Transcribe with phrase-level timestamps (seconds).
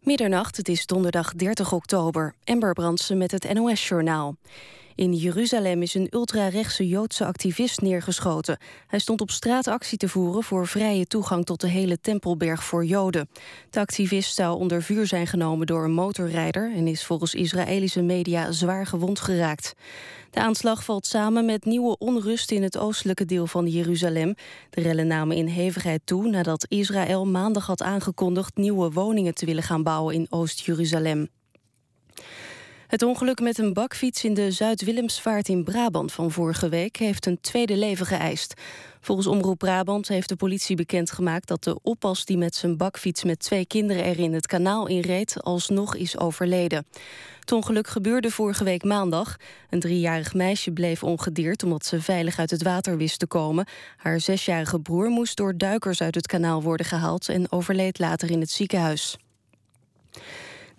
[0.00, 2.34] Middernacht, het is donderdag 30 oktober.
[2.44, 4.36] Ember Brandsen met het NOS-journaal.
[5.00, 8.58] In Jeruzalem is een ultrarechtse Joodse activist neergeschoten.
[8.86, 12.84] Hij stond op straat actie te voeren voor vrije toegang tot de hele Tempelberg voor
[12.84, 13.28] Joden.
[13.70, 16.72] De activist zou onder vuur zijn genomen door een motorrijder...
[16.74, 19.74] en is volgens Israëlische media zwaar gewond geraakt.
[20.30, 24.34] De aanslag valt samen met nieuwe onrust in het oostelijke deel van Jeruzalem.
[24.70, 28.56] De rellen namen in hevigheid toe nadat Israël maandag had aangekondigd...
[28.56, 31.28] nieuwe woningen te willen gaan bouwen in Oost-Jeruzalem.
[32.90, 37.40] Het ongeluk met een bakfiets in de Zuid-Willemsvaart in Brabant van vorige week heeft een
[37.40, 38.54] tweede leven geëist.
[39.00, 43.38] Volgens Omroep Brabant heeft de politie bekendgemaakt dat de oppas die met zijn bakfiets met
[43.38, 46.86] twee kinderen erin het kanaal inreed alsnog is overleden.
[47.40, 49.36] Het ongeluk gebeurde vorige week maandag.
[49.68, 53.66] Een driejarig meisje bleef ongedeerd omdat ze veilig uit het water wist te komen.
[53.96, 58.40] Haar zesjarige broer moest door duikers uit het kanaal worden gehaald en overleed later in
[58.40, 59.16] het ziekenhuis.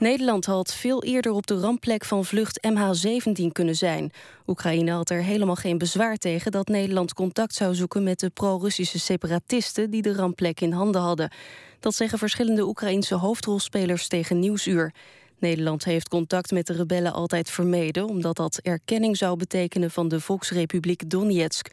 [0.02, 4.12] Nederland had veel eerder op de rampplek van vlucht MH17 kunnen zijn.
[4.48, 9.00] Oekraïne had er helemaal geen bezwaar tegen dat Nederland contact zou zoeken met de pro-Russische
[9.00, 11.32] separatisten die de rampplek in handen hadden.
[11.80, 14.94] Dat zeggen verschillende Oekraïnse hoofdrolspelers tegen Nieuwsuur.
[15.40, 20.20] Nederland heeft contact met de rebellen altijd vermeden, omdat dat erkenning zou betekenen van de
[20.20, 21.68] Volksrepubliek Donetsk.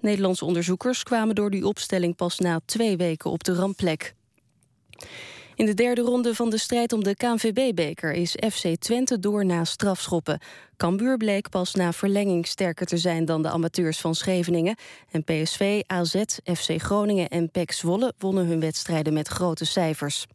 [0.00, 4.14] Nederlandse onderzoekers kwamen door die opstelling pas na twee weken op de rampplek.
[5.60, 9.64] In de derde ronde van de strijd om de KNVB-beker is FC Twente door na
[9.64, 10.40] strafschoppen.
[10.76, 14.76] Cambuur bleek pas na verlenging sterker te zijn dan de amateurs van Scheveningen.
[15.10, 20.26] En PSV, AZ, FC Groningen en PEC Zwolle wonnen hun wedstrijden met grote cijfers.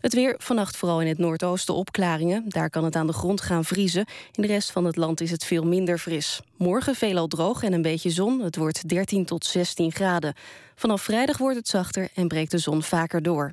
[0.00, 2.44] Het weer, vannacht vooral in het noordoosten opklaringen.
[2.48, 4.06] Daar kan het aan de grond gaan vriezen.
[4.32, 6.40] In de rest van het land is het veel minder fris.
[6.56, 8.40] Morgen veelal droog en een beetje zon.
[8.40, 10.34] Het wordt 13 tot 16 graden.
[10.74, 13.52] Vanaf vrijdag wordt het zachter en breekt de zon vaker door.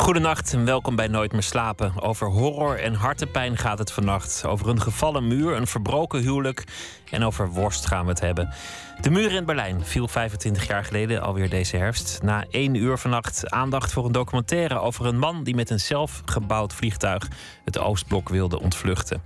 [0.00, 2.00] Goedenacht en welkom bij Nooit meer slapen.
[2.00, 4.44] Over horror en hartepijn gaat het vannacht.
[4.46, 6.64] Over een gevallen muur, een verbroken huwelijk
[7.10, 8.54] en over worst gaan we het hebben.
[9.00, 12.22] De muur in Berlijn viel 25 jaar geleden, alweer deze herfst.
[12.22, 16.74] Na één uur vannacht aandacht voor een documentaire over een man die met een zelfgebouwd
[16.74, 17.28] vliegtuig
[17.64, 19.22] het Oostblok wilde ontvluchten.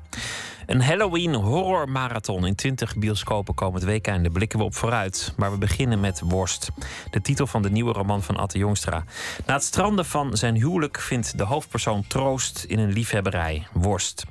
[0.67, 4.33] Een Halloween horror marathon in 20 bioscopen komend weekend.
[4.33, 5.33] Blikken we op vooruit.
[5.37, 6.71] Maar we beginnen met Worst.
[7.11, 9.05] De titel van de nieuwe roman van Atte Jongstra.
[9.47, 13.67] Na het stranden van zijn huwelijk vindt de hoofdpersoon troost in een liefhebberij.
[13.73, 14.25] Worst.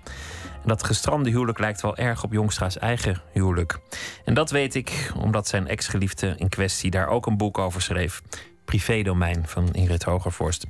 [0.62, 3.80] En dat gestrande huwelijk lijkt wel erg op Jongstra's eigen huwelijk.
[4.26, 8.22] En dat weet ik omdat zijn ex-geliefde in kwestie daar ook een boek over schreef.
[8.66, 10.66] Privédomein van Ingrid Hogervorst.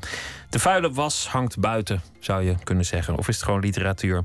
[0.49, 3.17] De vuile was hangt buiten, zou je kunnen zeggen.
[3.17, 4.23] Of is het gewoon literatuur?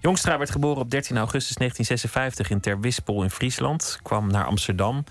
[0.00, 3.98] Jongstra werd geboren op 13 augustus 1956 in Terwispel in Friesland.
[4.02, 5.04] Kwam naar Amsterdam.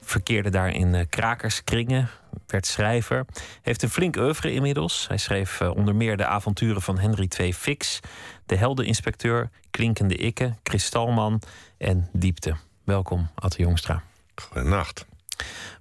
[0.00, 2.08] Verkeerde daar in uh, krakerskringen.
[2.46, 3.24] Werd schrijver.
[3.62, 5.08] Heeft een flink oeuvre inmiddels.
[5.08, 8.00] Hij schreef uh, onder meer de avonturen van Henry II Fix.
[8.46, 11.42] De heldeninspecteur, Klinkende Ikke, Kristalman
[11.78, 12.56] en Diepte.
[12.84, 14.02] Welkom, Atte Jongstra.
[14.34, 15.06] Goedenacht.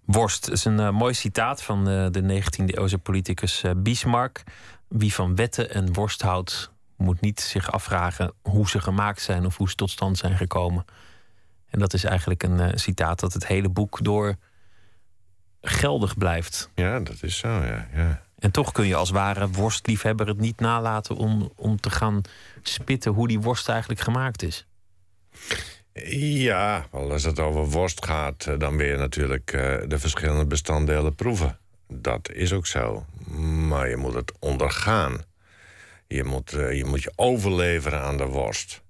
[0.05, 4.43] Worst is een uh, mooi citaat van uh, de 19e eeuwse politicus uh, Bismarck.
[4.87, 9.57] Wie van wetten en worst houdt, moet niet zich afvragen hoe ze gemaakt zijn of
[9.57, 10.85] hoe ze tot stand zijn gekomen.
[11.69, 14.35] En dat is eigenlijk een citaat dat het hele boek door
[15.61, 16.69] geldig blijft.
[16.75, 17.87] Ja, dat is zo, ja.
[17.93, 18.21] ja.
[18.39, 22.21] En toch kun je als ware worstliefhebber het niet nalaten om, om te gaan
[22.61, 24.65] spitten hoe die worst eigenlijk gemaakt is.
[26.03, 31.15] Ja, wel als het over worst gaat, eh, dan weer natuurlijk uh, de verschillende bestanddelen
[31.15, 31.57] proeven.
[31.87, 33.05] Dat is ook zo.
[33.67, 35.21] Maar je moet het ondergaan.
[36.07, 38.81] Je moet, uh, je moet je overleveren aan de worst.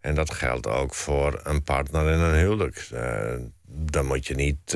[0.00, 2.88] En dat geldt ook voor een partner in een huwelijk.
[2.92, 3.32] Uh,
[3.68, 4.72] dan moet je niet,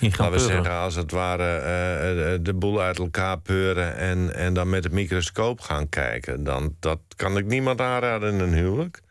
[0.00, 4.82] laten we zeggen, als het ware, de boel uit elkaar peuren en, en dan met
[4.82, 6.44] de microscoop gaan kijken.
[6.44, 9.02] Dan, dat kan ik niemand aanraden in een huwelijk.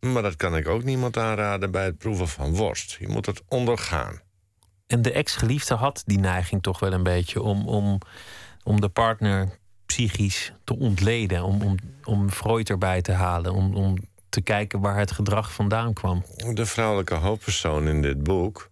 [0.00, 2.96] Maar dat kan ik ook niemand aanraden bij het proeven van worst.
[3.00, 4.20] Je moet het ondergaan.
[4.86, 7.98] En de ex-geliefde had die neiging toch wel een beetje om, om,
[8.62, 11.42] om de partner psychisch te ontleden.
[11.42, 13.52] Om, om, om Freud erbij te halen.
[13.52, 13.96] Om, om
[14.28, 16.24] te kijken waar het gedrag vandaan kwam.
[16.52, 18.70] De vrouwelijke hoofdpersoon in dit boek.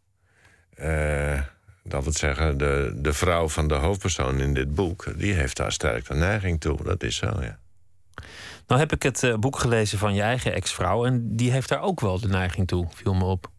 [0.81, 1.41] Uh,
[1.83, 5.19] dat wil zeggen, de, de vrouw van de hoofdpersoon in dit boek.
[5.19, 6.83] die heeft daar sterk de neiging toe.
[6.83, 7.59] Dat is zo, ja.
[8.69, 11.05] Nou heb ik het uh, boek gelezen van je eigen ex-vrouw.
[11.05, 13.51] En die heeft daar ook wel de neiging toe, viel me op.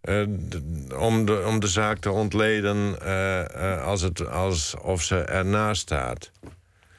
[0.00, 0.20] eh,
[1.00, 6.30] om, de, om de zaak te ontleden eh, eh, als het, alsof ze ernaast staat.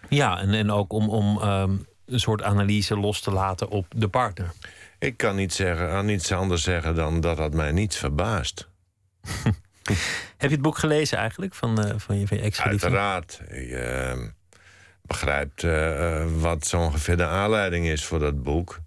[0.09, 1.75] Ja, en, en ook om, om ehm,
[2.05, 4.51] een soort analyse los te laten op de partner.
[4.99, 8.69] Ik kan niet zeggen, aan niets anders zeggen dan dat dat mij niets verbaast.
[10.37, 12.85] Heb je het boek gelezen eigenlijk van, uh, van je, van je ex-geliefde?
[12.85, 13.41] Uiteraard.
[13.49, 14.31] Je
[15.09, 15.65] begrijpt
[16.39, 18.79] wat zo ongeveer de aanleiding is voor dat boek.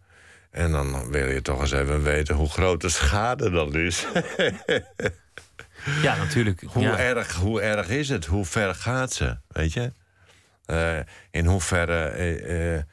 [0.51, 4.07] En dan wil je toch eens even weten hoe groot de schade dan is.
[6.03, 6.63] ja, natuurlijk.
[6.67, 8.25] Hoe, Erg, hoe erg is het?
[8.25, 9.37] Hoe ver gaat ze?
[9.49, 9.93] Weet je?
[10.67, 10.99] Uh,
[11.31, 12.85] in hoeverre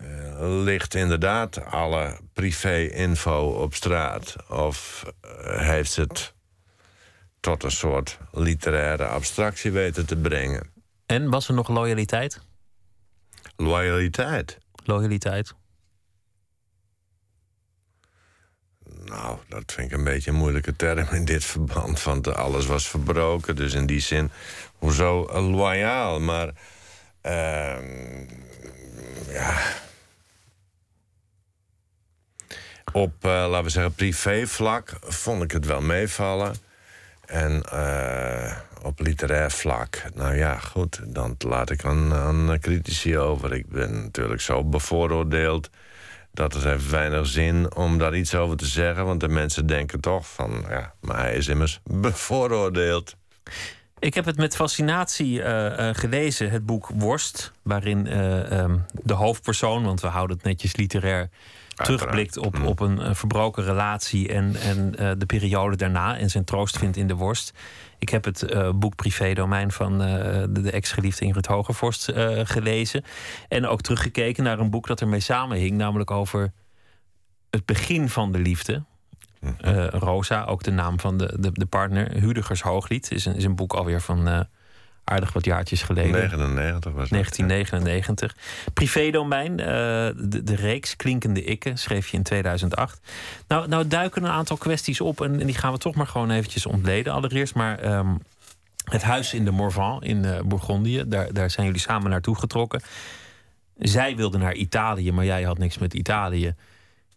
[0.00, 4.36] uh, ligt inderdaad alle privé-info op straat?
[4.48, 5.04] Of
[5.42, 6.34] heeft ze het
[7.40, 10.70] tot een soort literaire abstractie weten te brengen?
[11.06, 12.40] En was er nog loyaliteit?
[13.60, 14.58] Loyaliteit?
[14.84, 15.54] Loyaliteit.
[19.04, 22.02] Nou, dat vind ik een beetje een moeilijke term in dit verband.
[22.02, 23.56] Want alles was verbroken.
[23.56, 24.30] Dus in die zin,
[24.72, 26.20] hoezo loyaal?
[26.20, 26.46] Maar,
[27.22, 27.78] uh,
[29.28, 29.60] ja.
[32.92, 36.56] Op, uh, laten we zeggen, privévlak vond ik het wel meevallen.
[37.26, 43.52] En uh, op literair vlak, nou ja, goed, dan laat ik aan, aan critici over.
[43.52, 45.70] Ik ben natuurlijk zo bevooroordeeld
[46.38, 49.04] dat het heeft weinig zin om daar iets over te zeggen.
[49.04, 53.16] Want de mensen denken toch van, ja, maar hij is immers bevooroordeeld.
[53.98, 59.84] Ik heb het met fascinatie uh, gelezen, het boek Worst, waarin uh, um, de hoofdpersoon,
[59.84, 61.28] want we houden het netjes literair,
[61.74, 62.66] terugblikt op, mm.
[62.66, 67.14] op een verbroken relatie en, en de periode daarna en zijn troost vindt in de
[67.14, 67.52] worst.
[67.98, 70.08] Ik heb het uh, boek Privé-domein van uh,
[70.50, 73.04] de, de ex-geliefde Ingrid Hogevorst uh, gelezen.
[73.48, 76.52] En ook teruggekeken naar een boek dat ermee samenhing, namelijk over
[77.50, 78.84] het begin van de liefde.
[79.40, 79.86] Mhm.
[79.86, 83.56] Rosa, ook de naam van de, de, de partner, Hudegers Hooglied, is een, is een
[83.56, 84.46] boek alweer van
[85.08, 86.12] aardig wat jaartjes geleden.
[86.12, 88.36] 99 was 1999.
[88.72, 93.00] Privédomein, uh, de, de reeks Klinkende Ikken, schreef je in 2008.
[93.48, 96.30] Nou, nou duiken een aantal kwesties op en, en die gaan we toch maar gewoon
[96.30, 97.12] eventjes ontleden.
[97.12, 98.18] Allereerst maar um,
[98.84, 101.04] het huis in de Morvan in uh, Bourgondië.
[101.06, 102.80] Daar, daar zijn jullie samen naartoe getrokken.
[103.78, 106.54] Zij wilde naar Italië, maar jij had niks met Italië.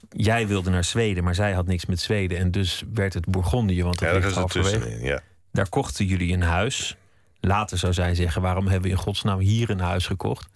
[0.10, 2.38] Jij wilde naar Zweden, maar zij had niks met Zweden.
[2.38, 4.98] En dus werd het Bourgondië, want dat ligt halverwege.
[5.02, 5.22] Ja.
[5.52, 6.96] Daar kochten jullie een huis.
[7.42, 10.50] Later zou zij zeggen: waarom hebben we in godsnaam hier een huis gekocht?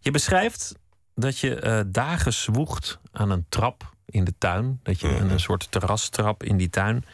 [0.00, 0.74] Je beschrijft
[1.14, 4.80] dat je uh, dagen zwoegt aan een trap in de tuin.
[4.82, 7.04] Dat je een, een soort terrastrap in die tuin.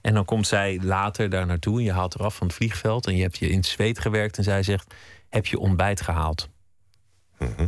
[0.00, 3.06] En dan komt zij later daar naartoe en je haalt eraf van het vliegveld.
[3.06, 4.94] En je hebt je in het zweet gewerkt en zij zegt:
[5.28, 6.48] Heb je ontbijt gehaald?
[7.38, 7.66] Mhm.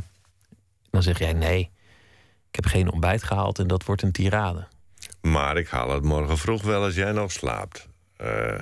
[0.90, 1.70] Dan zeg jij: Nee,
[2.48, 4.66] ik heb geen ontbijt gehaald en dat wordt een tirade.
[5.20, 7.88] Maar ik haal het morgen vroeg wel als jij nog slaapt.
[8.20, 8.58] Uh,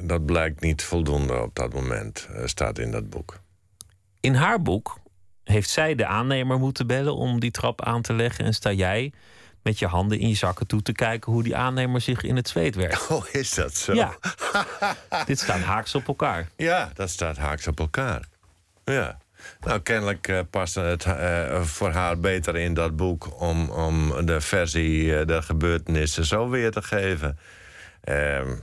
[0.00, 3.40] dat blijkt niet voldoende op dat moment, uh, staat in dat boek.
[4.20, 4.98] In haar boek
[5.44, 8.44] heeft zij de aannemer moeten bellen om die trap aan te leggen.
[8.44, 9.12] En sta jij
[9.62, 12.48] met je handen in je zakken toe te kijken hoe die aannemer zich in het
[12.48, 13.08] zweet werkt.
[13.10, 13.92] Oh, is dat zo?
[13.92, 14.14] Ja.
[15.26, 16.48] Dit staat haaks op elkaar.
[16.56, 18.28] Ja, dat staat haaks op elkaar.
[18.84, 19.18] Ja.
[19.60, 24.40] Nou, kennelijk uh, past het uh, voor haar beter in dat boek om, om de
[24.40, 27.38] versie, uh, de gebeurtenissen zo weer te geven.
[28.00, 28.56] Ehm,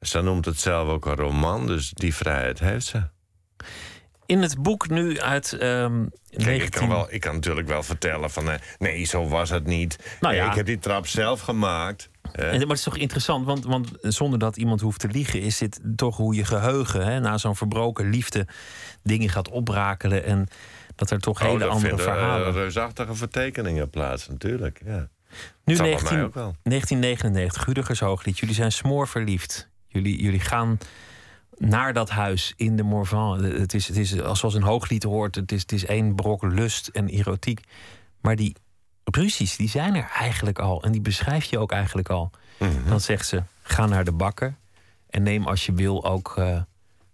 [0.00, 3.02] ze noemt het zelf ook een roman, dus die vrijheid heeft ze.
[4.26, 8.30] In het boek nu uit um, Kijk, ik, kan wel, ik kan natuurlijk wel vertellen
[8.30, 8.48] van...
[8.48, 10.16] Uh, nee, zo was het niet.
[10.20, 10.50] Nou ja.
[10.50, 12.10] Ik heb die trap zelf gemaakt.
[12.32, 15.40] En, maar het is toch interessant, want, want zonder dat iemand hoeft te liegen...
[15.40, 18.46] is dit toch hoe je geheugen hè, na zo'n verbroken liefde...
[19.02, 20.48] dingen gaat oprakelen en
[20.94, 22.52] dat er toch oh, hele andere vinden, verhalen...
[22.52, 25.08] Reusachtige vertekeningen plaats, natuurlijk, ja.
[25.64, 26.30] Nu 19,
[26.62, 28.38] 1999, Gudegers Hooglied.
[28.38, 29.67] Jullie zijn smoorverliefd.
[29.88, 30.78] Jullie, jullie gaan
[31.56, 33.44] naar dat huis in de Morvan.
[33.44, 36.88] Het is, het is zoals een hooglied hoort, het is, het is één brok lust
[36.88, 37.60] en erotiek.
[38.20, 38.56] Maar die
[39.04, 40.82] ruzies, die zijn er eigenlijk al.
[40.82, 42.30] En die beschrijf je ook eigenlijk al.
[42.58, 42.88] Mhm.
[42.88, 44.54] Dan zegt ze, ga naar de bakker.
[45.10, 46.60] En neem als je wil ook uh,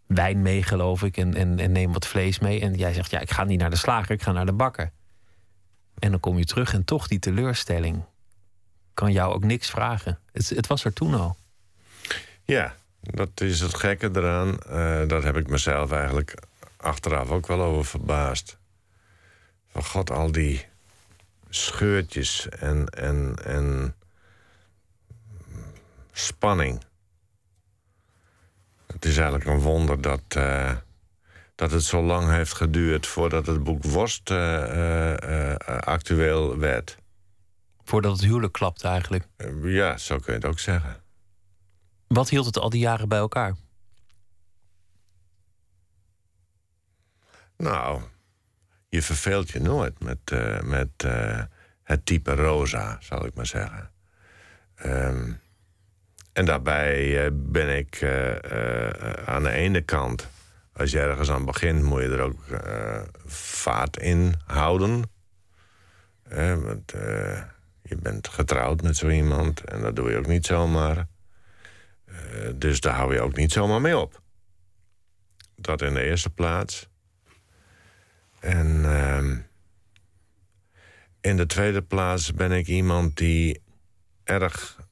[0.07, 1.17] wijn mee, geloof ik.
[1.17, 2.61] En, en, en neem wat vlees mee.
[2.61, 4.93] En jij zegt, ja, ik ga niet naar de slager, ik ga naar de bakker.
[5.99, 8.03] En dan kom je terug en toch die teleurstelling.
[8.95, 10.19] Kan jou ook niks vragen.
[10.33, 11.37] Het, het was er toen al.
[12.45, 14.49] Ja, dat is het gekke eraan.
[14.49, 16.35] Uh, daar heb ik mezelf eigenlijk
[16.77, 18.59] achteraf ook wel over verbaasd.
[19.71, 20.67] Van god, al die
[21.49, 23.95] scheurtjes en, en, en
[26.13, 26.83] spanning.
[28.87, 30.73] Het is eigenlijk een wonder dat, uh,
[31.55, 36.97] dat het zo lang heeft geduurd voordat het boek Worst uh, actueel werd.
[37.85, 39.25] Voordat het huwelijk klapte eigenlijk.
[39.37, 41.04] Eh, Ja, zo kun je het ook zeggen.
[42.15, 43.55] Wat hield het al die jaren bij elkaar?
[47.57, 48.03] Nou,
[48.89, 51.43] je verveelt je nooit met, eh, met eh,
[51.83, 53.91] het type rosa, zal ik maar zeggen.
[54.75, 55.33] Ehm,
[56.33, 58.05] en daarbij eh, ben ik
[59.25, 60.29] aan de ene kant,
[60.73, 62.41] als je ergens aan begint, moet je er ook
[63.27, 65.03] vaart in houden.
[66.65, 66.93] Want,
[67.83, 71.07] je bent getrouwd met zo iemand en dat doe je ook niet zomaar.
[72.35, 74.23] Eh, dus daar hou je ook niet zomaar mee op.
[75.57, 76.89] Dat in de eerste plaats.
[78.41, 79.39] En ehm,
[81.21, 83.63] in de tweede plaats ben ik iemand die
[84.25, 84.83] erg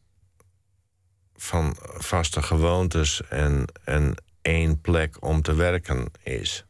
[1.37, 6.67] van vaste gewoontes en, en één plek om te werken is.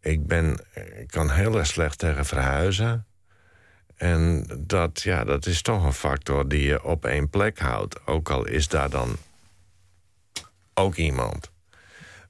[0.00, 0.58] Ik, ben,
[0.98, 3.06] ik kan heel erg slecht tegen verhuizen.
[3.96, 8.06] En dat, ja, dat is toch een factor die je op één plek houdt.
[8.06, 9.16] Ook al is daar dan
[10.74, 11.50] ook iemand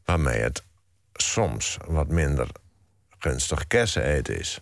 [0.04, 0.64] waarmee het
[1.12, 2.48] soms wat minder
[3.18, 4.60] gunstig kersen eten is.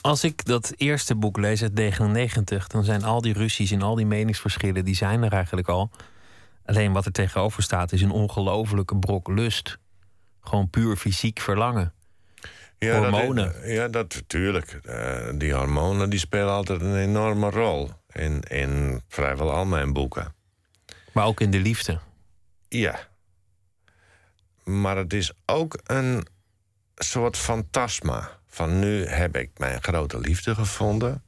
[0.00, 3.94] Als ik dat eerste boek lees uit 99, dan zijn al die ruzies en al
[3.94, 5.90] die meningsverschillen, die zijn er eigenlijk al.
[6.64, 9.78] Alleen wat er tegenover staat is een ongelofelijke brok lust.
[10.40, 11.92] Gewoon puur fysiek verlangen.
[12.78, 13.52] Ja, Hormonen.
[13.52, 14.80] Dat, ja, dat natuurlijk.
[14.84, 20.34] Eh, die hormonen die spelen altijd een enorme rol in, in vrijwel al mijn boeken.
[21.12, 21.98] Maar ook in de liefde.
[22.68, 23.08] Ja.
[24.64, 26.26] Maar het is ook een
[26.94, 28.40] soort fantasma.
[28.46, 31.22] Van nu heb ik mijn grote liefde gevonden.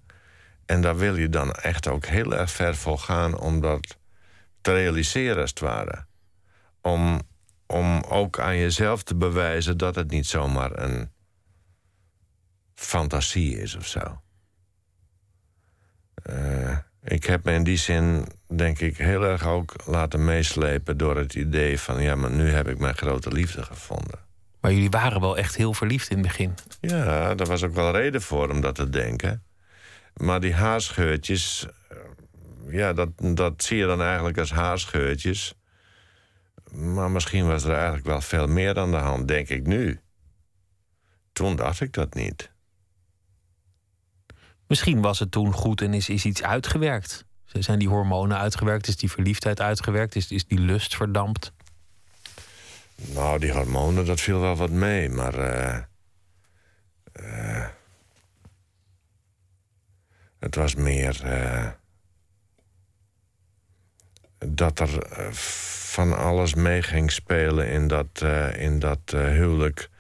[0.66, 3.98] En daar wil je dan echt ook heel erg ver voor gaan om dat
[4.60, 6.06] te realiseren, als het ware.
[6.80, 7.20] Om,
[7.66, 11.10] om ook aan jezelf te bewijzen dat het niet zomaar een
[12.74, 14.20] fantasie is of zo.
[16.22, 21.16] Eh, ik heb me in die zin, denk ik, heel erg ook laten meeslepen door
[21.16, 24.18] het idee van: ja, maar nu heb ik mijn grote liefde gevonden.
[24.60, 26.54] Maar jullie waren wel echt heel verliefd in het begin.
[26.80, 29.42] Ja, daar was ook wel reden voor om dat te denken.
[30.16, 31.96] Maar die haarscheurtjes, eh,
[32.68, 35.54] ja, dat, dat zie je dan eigenlijk als haarscheurtjes.
[36.72, 40.00] Maar misschien was er eigenlijk wel veel meer aan de hand, denk ik nu.
[41.32, 42.52] Toen dacht ik dat niet.
[44.70, 47.24] Misschien was het toen goed en is, iets uitgewerkt.
[47.44, 48.88] Zijn die hormonen uitgewerkt?
[48.88, 50.16] Is die verliefdheid uitgewerkt?
[50.16, 51.52] Is, die lust verdampt?
[52.94, 55.34] Nou, die hormonen, dat viel wel wat mee, maar.
[55.34, 55.76] eh,
[57.12, 57.68] eh,
[60.38, 61.24] het was meer.
[61.24, 61.68] eh,
[64.38, 68.22] dat er van alles mee ging spelen in dat,
[68.56, 69.90] in dat huwelijk.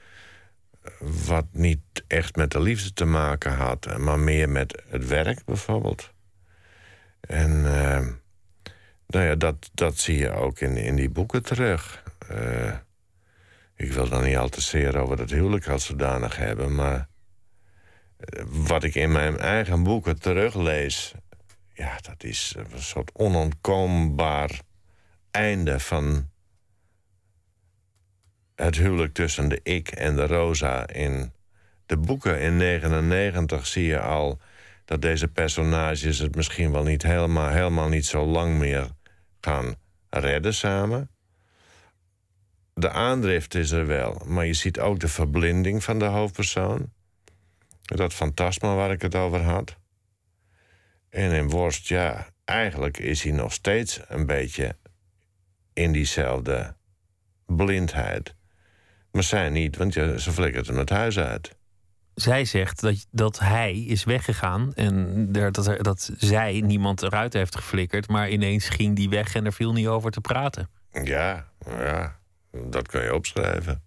[1.26, 6.12] Wat niet echt met de liefde te maken had, maar meer met het werk bijvoorbeeld.
[7.20, 8.06] En eh,
[9.06, 12.02] nou ja, dat, dat zie je ook in, in die boeken terug.
[12.28, 12.74] Eh,
[13.76, 17.08] ik wil dan niet al te zeer over dat huwelijk als zodanig hebben, maar
[18.16, 21.14] eh, wat ik in mijn eigen boeken teruglees,
[21.72, 24.60] ja, dat is een soort onontkoombaar
[25.30, 26.28] einde van
[28.60, 30.86] het huwelijk tussen de ik en de Rosa.
[30.88, 31.32] In
[31.86, 34.40] de boeken in 99 zie je al
[34.84, 38.88] dat deze personages het misschien wel niet helemaal, helemaal niet zo lang meer
[39.40, 39.74] gaan
[40.10, 41.10] redden samen.
[42.74, 46.92] De aandrift is er wel, maar je ziet ook de verblinding van de hoofdpersoon.
[47.82, 49.76] Dat fantasma waar ik het over had.
[51.08, 54.76] En in Worst, ja, eigenlijk is hij nog steeds een beetje
[55.72, 56.76] in diezelfde
[57.46, 58.34] blindheid.
[59.12, 61.58] Maar zij niet, want ja, ze flikkert hem het huis uit.
[62.14, 68.08] Zij zegt dat, dat hij is weggegaan en dat, dat zij niemand eruit heeft geflikkerd,
[68.08, 70.68] maar ineens ging die weg en er viel niet over te praten.
[70.92, 72.18] Ja, ja,
[72.52, 73.82] dat kun je opschrijven.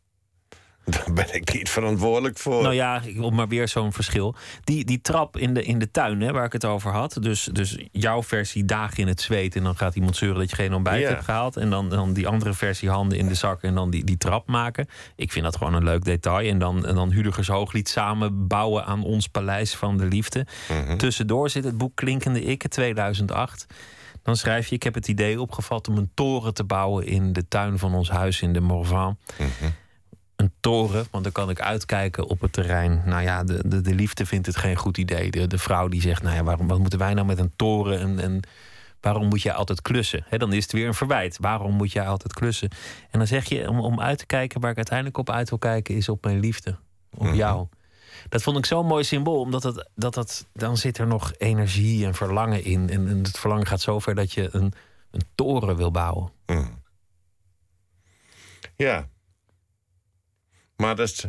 [0.85, 2.61] Daar ben ik niet verantwoordelijk voor.
[2.61, 4.35] Nou ja, wil maar weer zo'n verschil.
[4.63, 7.17] Die, die trap in de, in de tuin hè, waar ik het over had.
[7.21, 9.55] Dus, dus jouw versie dagen in het zweet.
[9.55, 11.07] En dan gaat iemand zeuren dat je geen ontbijt Ja.
[11.09, 11.57] hebt gehaald.
[11.57, 13.61] En dan, dan die andere versie handen in de zak.
[13.61, 14.87] En dan die, die trap maken.
[15.15, 16.49] Ik vind dat gewoon een leuk detail.
[16.49, 20.45] En dan, en dan Hudegers Hooglied samen bouwen aan ons paleis van de liefde.
[20.97, 23.65] Tussendoor zit het boek Klinkende Ikke 2008.
[24.23, 27.47] Dan schrijf je: Ik heb het idee opgevat om een toren te bouwen in de
[27.47, 29.17] tuin van ons huis in de Morvan.
[30.35, 33.01] Een toren, want dan kan ik uitkijken op het terrein.
[33.05, 35.31] Nou ja, de, de, de liefde vindt het geen goed idee.
[35.31, 37.99] De, de vrouw die zegt: Nou ja, waarom wat moeten wij nou met een toren?
[37.99, 38.39] En, en
[39.01, 40.25] waarom moet jij altijd klussen?
[40.27, 41.37] Hè, dan is het weer een verwijt.
[41.41, 42.69] Waarom moet jij altijd klussen?
[43.11, 45.59] En dan zeg je: om, om uit te kijken waar ik uiteindelijk op uit wil
[45.59, 46.77] kijken, is op mijn liefde.
[47.17, 47.67] Op jou.
[48.29, 52.05] Dat vond ik zo'n mooi symbool, omdat het, dat, dat, dan zit er nog energie
[52.05, 52.89] en verlangen in.
[52.89, 54.73] En, en het verlangen gaat zover dat je een,
[55.11, 56.31] een toren wil bouwen.
[56.45, 56.81] Mm.
[58.75, 59.07] Ja.
[60.75, 61.27] Maar dat is,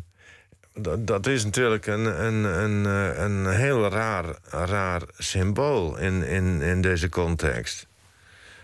[1.22, 7.08] is natuurlijk een, een, een, eh, een heel raar, raar symbool in, in, in deze
[7.08, 7.86] context.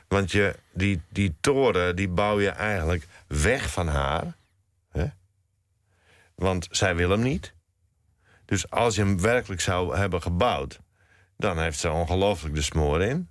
[0.09, 4.35] Want je, die, die toren die bouw je eigenlijk weg van haar.
[4.91, 5.07] Hè?
[6.35, 7.53] Want zij wil hem niet.
[8.45, 10.81] Dus als je hem werkelijk zou hebben gebouwd,
[11.37, 13.30] dan heeft ze ongelooflijk de smoor in.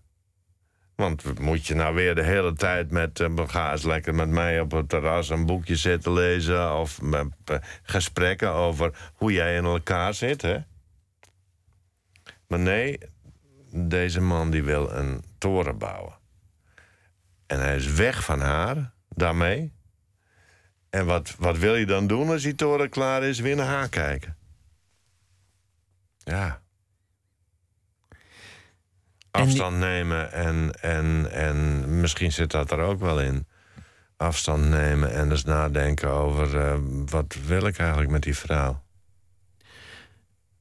[1.00, 3.20] Want moet je nou weer de hele tijd met...
[3.20, 6.76] Uh, ga eens lekker met mij op het terras een boekje zitten lezen...
[6.76, 10.58] of met, uh, gesprekken over hoe jij in elkaar zit, hè?
[12.48, 12.98] Maar nee,
[13.72, 16.18] deze man die wil een toren bouwen.
[17.48, 19.74] En hij is weg van haar, daarmee.
[20.90, 23.40] En wat, wat wil je dan doen als die toren klaar is?
[23.40, 24.38] Weer naar haar kijken.
[26.18, 26.62] Ja.
[29.32, 33.48] Afstand nemen en, en, en misschien zit dat er ook wel in.
[34.18, 36.74] Afstand nemen en dus nadenken over uh,
[37.06, 38.82] wat wil ik eigenlijk met die vrouw.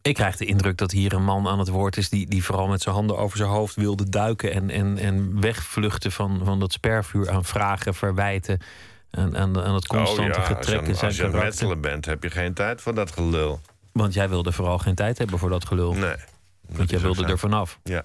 [0.03, 2.69] Ik krijg de indruk dat hier een man aan het woord is die, die vooral
[2.69, 6.73] met zijn handen over zijn hoofd wilde duiken en, en, en wegvluchten van, van dat
[6.73, 8.61] spervuur aan vragen, verwijten.
[9.11, 10.89] En aan, aan het constante oh ja, getrekken.
[10.89, 13.61] Als je, als je metselen bent, heb je geen tijd voor dat gelul.
[13.93, 15.95] Want jij wilde vooral geen tijd hebben voor dat gelul.
[15.95, 16.15] Nee.
[16.69, 17.79] Want jij wilde er vanaf.
[17.83, 18.05] Ja.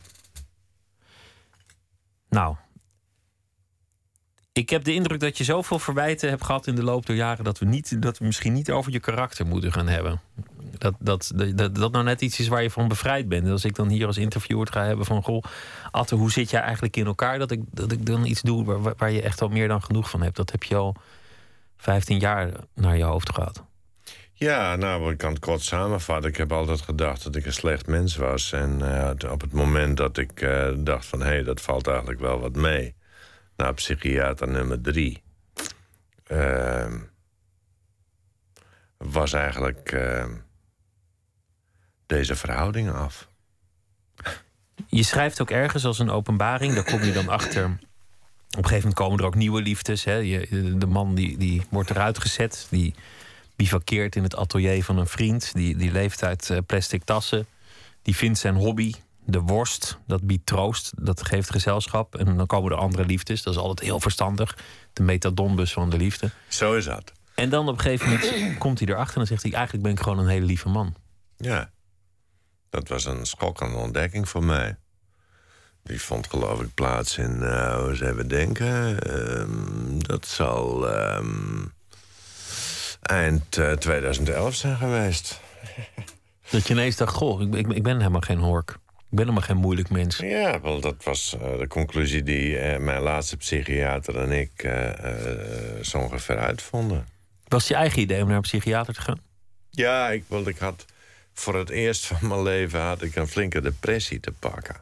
[2.34, 2.56] Nou,
[4.54, 7.44] ik heb de indruk dat je zoveel verwijten hebt gehad in de loop der jaren
[7.44, 10.22] dat we, niet, dat we misschien niet over je karakter moeten gaan hebben.
[10.78, 13.46] Dat, dat, dat, dat nou net iets is waar je van bevrijd bent.
[13.46, 15.44] En als ik dan hier als interviewer ga hebben van goh,
[15.92, 17.40] Atte, hoe zit jij eigenlijk in elkaar?
[17.40, 20.10] Dat ik, dat ik dan iets doe waar, waar je echt al meer dan genoeg
[20.10, 20.36] van hebt.
[20.36, 20.96] Dat heb je al
[21.78, 23.64] 15 jaar naar je hoofd gehad.
[24.44, 26.30] Ja, nou, ik kan het kort samenvatten.
[26.30, 28.52] Ik heb altijd gedacht dat ik een slecht mens was.
[28.52, 31.20] En uh, op het moment dat ik uh, dacht van...
[31.20, 32.96] hé, hey, dat valt eigenlijk wel wat mee...
[33.56, 35.24] naar psychiater nummer drie...
[36.28, 36.94] Uh,
[38.98, 39.98] was eigenlijk
[42.06, 43.28] deze verhouding af.
[44.88, 47.66] Je schrijft ook ergens als een openbaring, daar kom je dan achter.
[47.66, 47.72] Op
[48.48, 50.04] een gegeven moment komen er ook nieuwe liefdes.
[50.04, 50.16] Hè?
[50.16, 52.94] Je, de man die, die wordt eruit gezet, die
[53.56, 55.54] bivakkeert in het atelier van een vriend.
[55.54, 57.46] Die, die leeft uit uh, plastic tassen.
[58.02, 58.94] Die vindt zijn hobby,
[59.26, 59.98] de worst.
[60.08, 62.16] Dat biedt troost, dat geeft gezelschap.
[62.16, 63.44] En dan komen er andere liefdes.
[63.44, 64.58] Dat is altijd heel verstandig.
[64.94, 66.32] De metadonbus van de liefde.
[66.48, 67.12] Zo is dat.
[67.36, 69.52] En dan op een gegeven moment komt hij erachter en dan zegt hij...
[69.52, 70.96] eigenlijk ben ik gewoon een hele lieve man.
[71.38, 71.72] Ja,
[72.70, 74.78] dat was een schokkende ontdekking voor mij.
[75.84, 78.98] Die vond geloof ik plaats in, uh, hoe eens even denken...
[79.08, 80.90] Uh, dat zal...
[81.18, 81.74] Um
[83.04, 85.40] eind uh, 2011 zijn geweest.
[86.50, 88.70] Dat je ineens dacht, goh, ik, ik, ik, ben helemaal geen hork.
[88.70, 90.18] Ik ben helemaal geen moeilijk mens.
[90.18, 94.70] Ja, wel, dat was uh, de conclusie die uh, mijn laatste psychiater en ik
[95.82, 97.08] zo ongeveer uitvonden.
[97.48, 99.20] Was je eigen idee om naar een psychiater te gaan?
[99.70, 100.86] Ja, ik, wel, ik had
[101.34, 104.76] voor het eerst van mijn leven had ik een flinke depressie te pakken.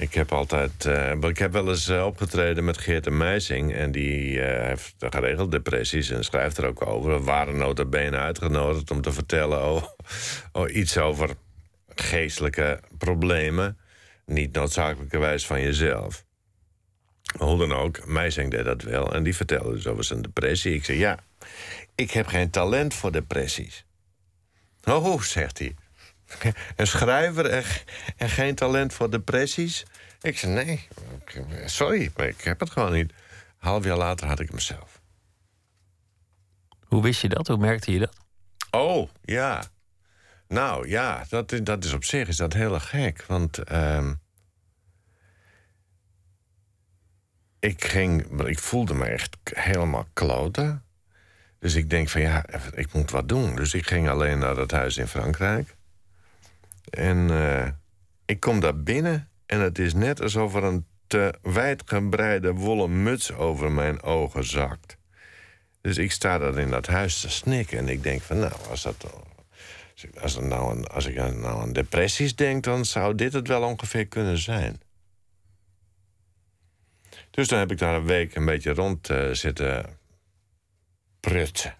[0.00, 0.84] Ik heb altijd.
[0.84, 3.74] Uh, ik heb wel eens uh, opgetreden met Geert de Meijsing.
[3.74, 7.18] En die uh, heeft geregeld depressies en schrijft er ook over.
[7.18, 9.82] We waren nota bene uitgenodigd om te vertellen
[10.52, 11.30] oh, iets over
[11.94, 13.78] geestelijke problemen.
[14.26, 16.24] Niet noodzakelijkerwijs van jezelf.
[17.38, 19.14] Hoe dan ook, Meijsing deed dat wel.
[19.14, 20.74] En die vertelde dus over zijn depressie.
[20.74, 21.18] Ik zei: Ja,
[21.94, 23.84] ik heb geen talent voor depressies.
[24.84, 25.74] Oh, zegt hij.
[26.76, 27.64] Een schrijver en,
[28.16, 29.84] en, geen talent voor depressies?
[30.20, 30.88] Ik zei, nee,
[31.64, 33.10] sorry, maar ik heb het gewoon niet.
[33.10, 35.00] Een half jaar later had ik mezelf.
[36.86, 37.46] Hoe wist je dat?
[37.46, 38.16] Hoe merkte je dat?
[38.70, 39.62] Oh, ja.
[40.48, 43.24] Nou, ja, dat, dat is op zich is dat heel gek.
[43.26, 44.10] Want uh,
[47.58, 50.84] ik ging, ik voelde me echt helemaal kloten.
[51.58, 53.56] Dus ik denk van ja, ik moet wat doen.
[53.56, 55.76] Dus ik ging alleen naar dat huis in Frankrijk.
[56.90, 57.68] En uh,
[58.24, 63.32] ik kom daar binnen en het is net alsof er een te wijdgebreide wollen muts
[63.32, 64.96] over mijn ogen zakt.
[65.80, 68.82] Dus ik sta daar in dat huis te snikken en ik denk van nou, als,
[68.82, 69.06] dat,
[70.20, 74.06] als, er nou als ik nou aan depressies denk, dan zou dit het wel ongeveer
[74.06, 74.80] kunnen zijn.
[77.30, 79.98] Dus dan heb ik daar een week een beetje rond uh, zitten
[81.20, 81.74] prutsen.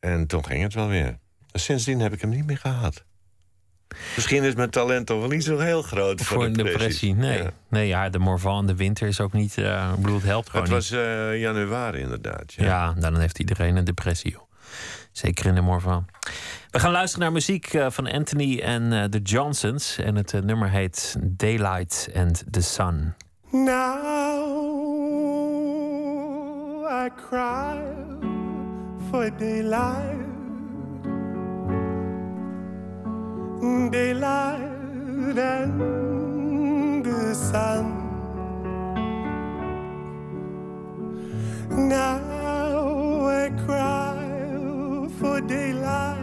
[0.00, 1.18] En toen ging het wel weer.
[1.52, 3.04] sindsdien heb ik hem niet meer gehad.
[4.16, 7.14] Misschien is mijn talent toch wel niet zo heel groot voor, voor een depressie.
[7.14, 7.42] Nee.
[7.42, 7.50] Ja.
[7.68, 9.56] nee, ja, de Morvan, de winter is ook niet.
[9.56, 10.64] Uh, ik bedoel, het helpt gewoon.
[10.64, 12.52] Het was uh, januari inderdaad.
[12.52, 14.30] Ja, ja nou, dan heeft iedereen een depressie.
[14.30, 14.42] Joh.
[15.12, 16.06] Zeker in de Morvan.
[16.70, 19.98] We gaan luisteren naar muziek eh, van Anthony en uh, de Johnsons.
[19.98, 23.14] En het uh, nummer heet Daylight and the Sun.
[23.50, 24.74] Now
[26.90, 27.80] I cry
[29.10, 30.33] for daylight.
[33.64, 37.84] Daylight and the sun.
[41.70, 46.18] Now I cry for daylight.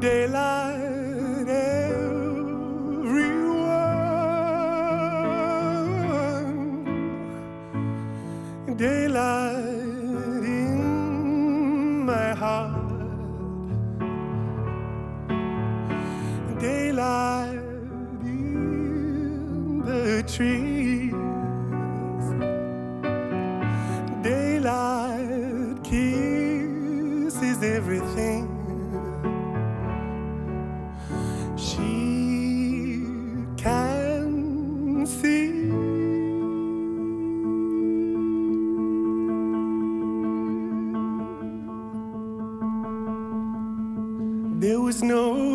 [0.00, 2.34] Daylight, everyone.
[8.76, 9.43] Daylight
[16.94, 17.58] Daylight
[18.22, 21.12] in the trees.
[24.22, 28.46] Daylight kisses everything.
[31.56, 33.02] She
[33.56, 35.50] can see.
[44.60, 45.53] There was no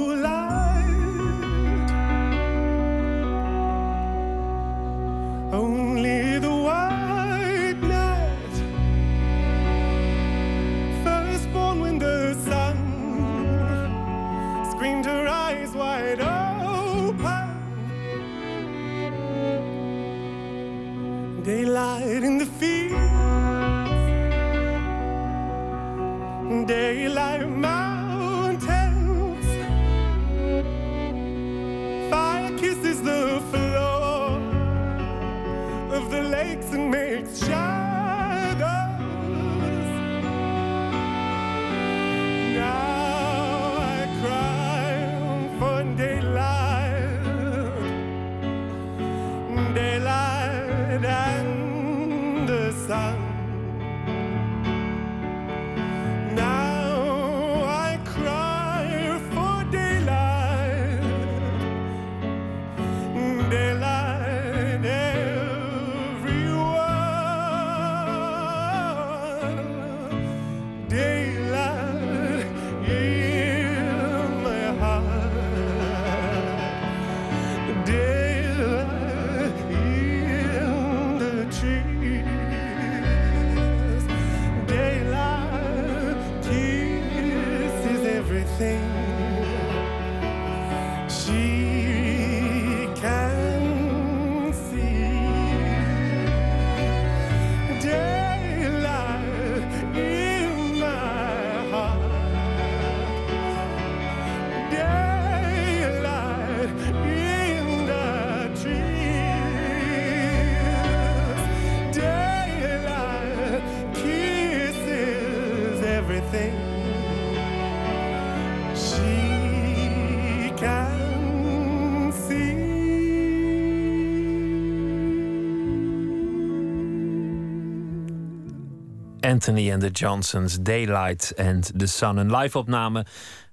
[129.30, 132.18] Anthony and the Johnsons, Daylight and the Sun.
[132.18, 133.06] Een live-opname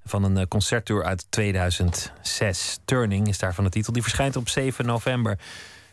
[0.05, 2.79] van een eh, concerttour uit 2006.
[2.85, 3.93] Turning is daarvan de titel.
[3.93, 5.39] Die verschijnt op 7 november.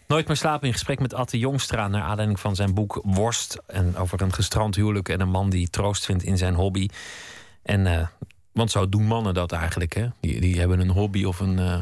[0.08, 1.88] Nooit meer slapen in gesprek met Atte Jongstra...
[1.88, 3.62] naar aanleiding van zijn boek Worst.
[3.68, 6.88] En over een gestrand huwelijk en een man die troost vindt in zijn hobby.
[7.64, 8.08] En, eh,
[8.52, 10.08] want zo doen mannen dat eigenlijk, hè?
[10.20, 11.60] Die, die hebben een hobby of een...
[11.60, 11.82] eh,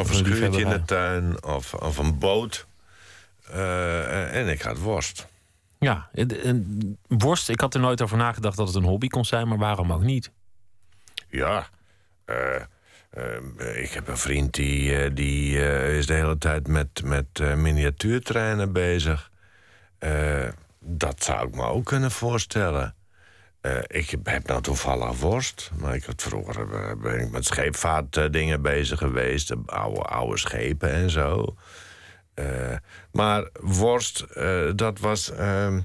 [0.00, 2.66] Of een een schuurtje in de tuin, of, of een boot.
[4.32, 5.26] En ik had worst.
[5.84, 6.10] Ja,
[7.08, 9.48] worst, ik had er nooit over nagedacht dat het een hobby kon zijn...
[9.48, 10.30] maar waarom ook niet?
[11.28, 11.68] Ja.
[12.24, 12.54] eh,
[13.10, 17.56] eh, ik heb een vriend die, eh, die eh, is de hele tijd met, met
[17.56, 19.30] miniatuurtreinen bezig.
[20.80, 22.94] Dat zou ik me ook kunnen voorstellen.
[23.86, 25.70] Ik heb- heb nou toevallig worst.
[25.78, 26.66] Maar ik had vroeger
[26.98, 29.48] ben ik met scheepvaartdingen bezig geweest.
[29.48, 31.56] de Oude, oude schepen en zo.
[32.34, 32.76] Eh,
[33.12, 35.30] maar worst, eh, dat was.
[35.30, 35.80] ehm,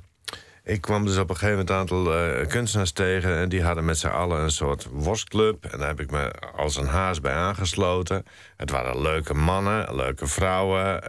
[0.63, 3.35] ik kwam dus op een gegeven moment een aantal eh, kunstenaars tegen.
[3.35, 5.65] En die hadden met z'n allen een soort worstclub.
[5.65, 8.25] En daar heb ik me als een haas bij aangesloten.
[8.57, 11.03] Het waren leuke mannen, leuke vrouwen.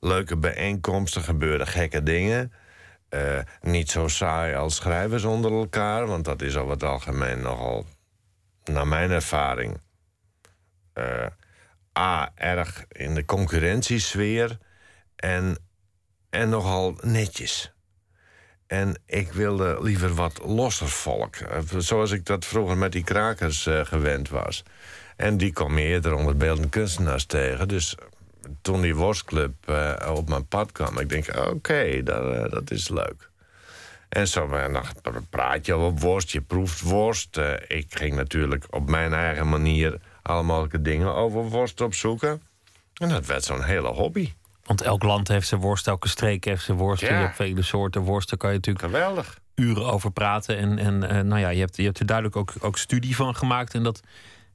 [0.00, 2.52] leuke bijeenkomsten, gebeurden gekke dingen.
[3.60, 6.06] Niet zo saai als schrijvers onder elkaar.
[6.06, 7.86] Want dat is over het algemeen nogal,
[8.64, 9.80] naar mijn ervaring.
[11.98, 14.58] A, erg in de concurrentiesfeer.
[15.16, 15.58] En,
[16.30, 17.72] en nogal netjes.
[18.66, 21.36] En ik wilde liever wat losser volk.
[21.36, 24.62] Eh, Zoals ik dat vroeger met die krakers eh, gewend was.
[25.16, 27.68] En die kwam eerder onder beeldende kunstenaars tegen.
[27.68, 27.96] Dus
[28.62, 32.88] toen die worstclub eh, op mijn pad kwam, ik denk, oké, dat, eh, dat is
[32.88, 33.30] leuk.
[34.08, 34.82] En zo eh,
[35.30, 37.36] praat je over worst, je proeft worst.
[37.36, 42.42] Eh, ik ging natuurlijk op mijn eigen manier alle mogelijke dingen over worst opzoeken.
[42.94, 44.32] En dat werd zo'n hele hobby.
[44.64, 47.02] Want elk land heeft zijn worst, elke streek heeft zijn worst.
[47.02, 47.08] Ja.
[47.08, 49.38] Je hebt vele soorten worst, daar kan je natuurlijk Geweldig.
[49.54, 50.56] uren over praten.
[50.56, 53.34] En, en eh, nou ja, je hebt, je hebt er duidelijk ook, ook studie van
[53.36, 53.74] gemaakt.
[53.74, 54.00] En dat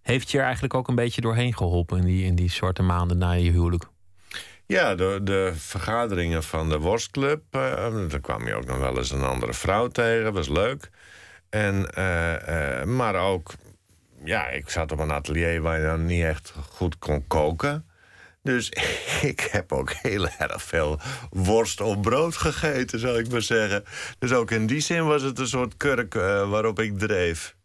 [0.02, 3.18] heeft je er eigenlijk ook een beetje doorheen geholpen in die, in die zwarte maanden
[3.18, 3.88] na je huwelijk.
[4.66, 7.42] Ja, de, de vergaderingen van de worstclub.
[7.52, 7.62] eh
[8.10, 10.34] daar kwam je ook nog wel eens een andere vrouw tegen.
[10.34, 10.90] Was leuk.
[11.50, 13.54] En, eh, maar ook,
[14.24, 17.86] ja, ik zat op een atelier waar je dan niet echt goed kon koken.
[18.48, 18.70] Dus
[19.32, 21.00] ik heb ook heel erg veel
[21.30, 23.84] worst op brood gegeten, zou ik maar zeggen.
[24.20, 27.56] Dus ook in die zin was het een soort kurk eh, waarop ik dreef.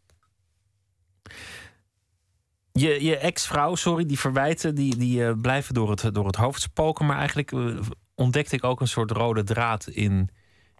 [2.72, 6.62] Je, je ex-vrouw, sorry, die verwijten, die, die eh, blijven door het, door het hoofd
[6.62, 7.06] spoken.
[7.06, 7.78] Maar eigenlijk eh,
[8.14, 10.28] ontdekte ik ook een soort rode draad in,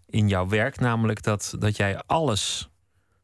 [0.07, 0.81] in jouw werk.
[0.81, 2.72] Namelijk dat, dat jij alles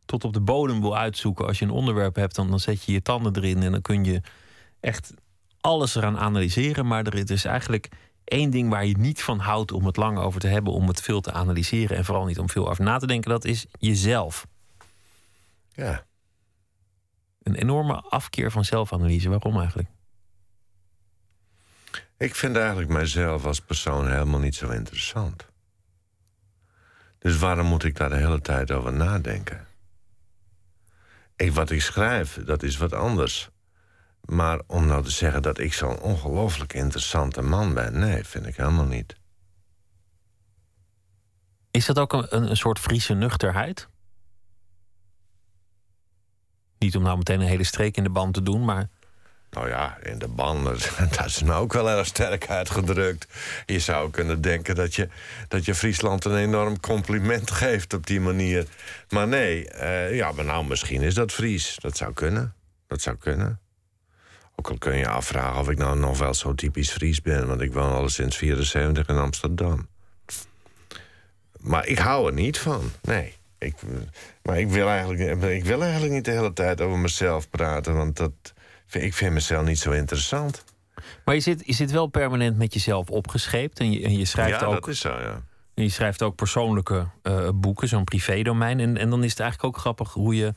[0.09, 1.47] tot op de bodem wil uitzoeken.
[1.47, 3.63] Als je een onderwerp hebt, dan, dan zet je je tanden erin.
[3.63, 4.21] En dan kun je
[4.81, 5.15] echt
[5.61, 6.87] alles eraan analyseren.
[6.87, 7.89] Maar er is eigenlijk
[8.25, 10.73] één ding waar je niet van houdt om het lang over te hebben.
[10.73, 13.31] Om het veel te analyseren en vooral niet om veel over na te denken.
[13.31, 14.47] Dat is jezelf.
[15.73, 16.05] Ja.
[17.43, 19.29] Een enorme afkeer van zelfanalyse.
[19.29, 19.89] Waarom eigenlijk?
[22.17, 25.47] Ik vind eigenlijk mijzelf als persoon helemaal niet zo interessant.
[27.19, 29.68] Dus waarom moet ik daar de hele tijd over nadenken?
[31.39, 33.51] Ik, wat ik schrijf, dat is wat anders.
[34.25, 38.57] Maar om nou te zeggen dat ik zo'n ongelooflijk interessante man ben, nee, vind ik
[38.57, 39.17] helemaal niet.
[41.71, 43.89] Is dat ook een, een, soort Friese nuchterheid?
[46.79, 48.89] Niet om nou meteen een hele streek in de band te doen, maar
[49.51, 50.79] Nou ja, in de banden,
[51.17, 53.27] dat is nou ook wel erg sterk uitgedrukt.
[53.67, 55.09] Je zou kunnen denken dat je,
[55.49, 58.67] dat je Friesland een enorm compliment geeft op die manier.
[59.09, 61.77] Maar nee, eh, ja, maar nou, misschien is dat Fries.
[61.81, 62.55] Dat zou kunnen.
[62.87, 63.61] Dat zou kunnen.
[64.57, 67.47] Ook al kun je je afvragen of ik nou nog wel zo typisch Fries ben...
[67.47, 69.89] want ik woon al sinds 74 in Amsterdam.
[71.59, 73.37] Maar ik hou er niet van, nee.
[73.59, 73.75] Ik,
[74.43, 77.97] maar ik wil, eigenlijk, ik wil eigenlijk niet de hele tijd over mezelf praten...
[77.97, 78.33] want dat,
[78.91, 80.65] ik vind mezelf niet zo interessant.
[81.25, 83.79] Maar je zit, je zit wel permanent met jezelf opgescheept.
[83.79, 85.43] En je, en je, schrijft, ja, ook, dat is zo, ja.
[85.75, 88.81] en je schrijft ook persoonlijke eh, boeken, zo'n privédomein.
[88.81, 90.55] En, en dan is het eigenlijk ook grappig hoe je,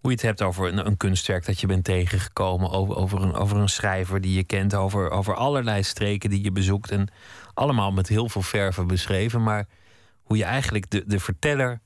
[0.00, 2.70] hoe je het hebt over een, een kunstwerk dat je bent tegengekomen.
[2.70, 4.74] Over, over, een, over een schrijver die je kent.
[4.74, 6.90] Over, over allerlei streken die je bezoekt.
[6.90, 7.08] En
[7.54, 9.42] allemaal met heel veel verven beschreven.
[9.42, 9.66] Maar
[10.22, 11.80] hoe je eigenlijk de, de verteller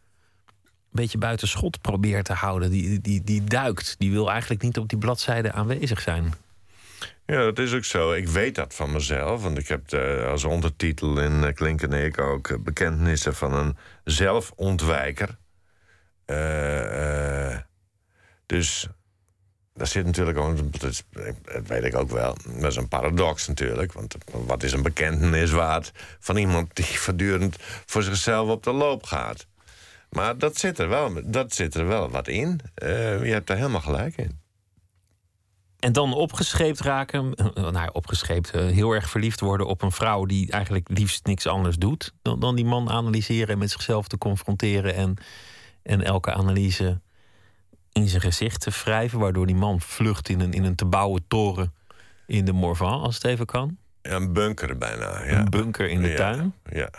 [0.91, 2.71] beetje buiten schot probeert te houden.
[2.71, 3.95] Die, die, die duikt.
[3.99, 6.33] Die wil eigenlijk niet op die bladzijde aanwezig zijn.
[7.27, 8.13] Ja, dat is ook zo.
[8.13, 9.43] Ik weet dat van mezelf.
[9.43, 13.55] Want ik heb eh, als ondertitel in uh, Klinken en ik ook eh, bekentenissen van
[13.55, 15.39] een zelfontwijker.
[16.31, 17.59] Eh, eh,
[18.47, 18.89] dus
[19.75, 21.05] daar zit natuurlijk ook, dat
[21.67, 23.93] weet ik ook wel, dat is een paradox natuurlijk.
[23.93, 29.05] Want wat is een bekentenis waard van iemand die voortdurend voor zichzelf op de loop
[29.05, 29.47] gaat?
[30.11, 32.61] Maar dat zit er wel, dat zit er wel wat in.
[32.75, 34.39] Eh, je hebt daar helemaal gelijk in.
[35.79, 39.93] En dan opgescheept raken, eh, nou ja, opgescheept, eh, heel erg verliefd worden op een
[39.93, 44.09] vrouw die eigenlijk liefst niks anders doet dan, dan die man analyseren en met zichzelf
[44.09, 45.17] te confronteren en,
[45.83, 47.01] en elke analyse
[47.93, 51.25] in zijn gezicht te wrijven, waardoor die man vlucht in een, in een te bouwen
[51.29, 51.75] toren
[52.27, 53.79] in de Morvan, als het even kan.
[54.03, 55.39] Ja, Een bunker bijna, ja.
[55.39, 56.55] Een bunker in de Ja, tuin.
[56.71, 56.91] Ja.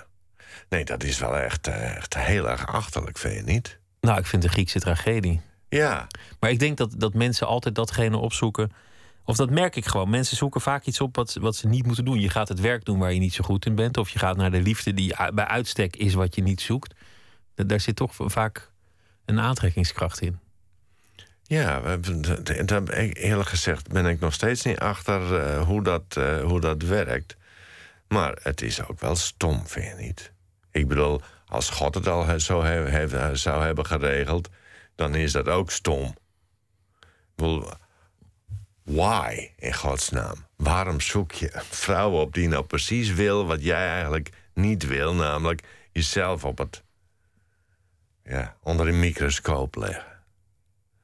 [0.72, 3.80] Nee, dat is wel echt, eh, echt heel erg achterlijk, vind je niet?
[4.00, 5.42] Nou, ik vind een Griekse tragedie.
[5.70, 6.08] Ja,
[6.40, 8.72] Maar ik denk dat, dat mensen altijd datgene opzoeken.
[9.26, 10.10] Of dat merk ik gewoon.
[10.10, 12.20] Mensen zoeken vaak iets op wat, wat ze niet moeten doen.
[12.20, 13.98] Je gaat het werk doen waar je niet zo goed in bent.
[13.98, 16.94] Of je gaat naar de liefde die bij uitstek is wat je niet zoekt.
[17.56, 18.72] Da- Daar zit toch vaak
[19.26, 20.40] een aantrekkingskracht in.
[21.44, 21.82] ja
[23.14, 27.38] eerlijk gezegd ben ik nog steeds niet achter eh, hoe, dat, eh, hoe dat werkt.
[28.08, 30.31] Maar het is ook wel stom, vind je niet?
[30.72, 34.50] Ik bedoel, als God het al zo he- he- zou hebben geregeld,
[34.96, 36.16] dan is dat ook stom.
[37.00, 37.70] Ik bedoel,
[38.84, 40.46] why in godsnaam?
[40.56, 45.14] Waarom zoek je een vrouw op die nou precies wil wat jij eigenlijk niet wil,
[45.14, 46.84] namelijk jezelf op het,
[48.24, 50.06] ja, onder een microscoop leggen?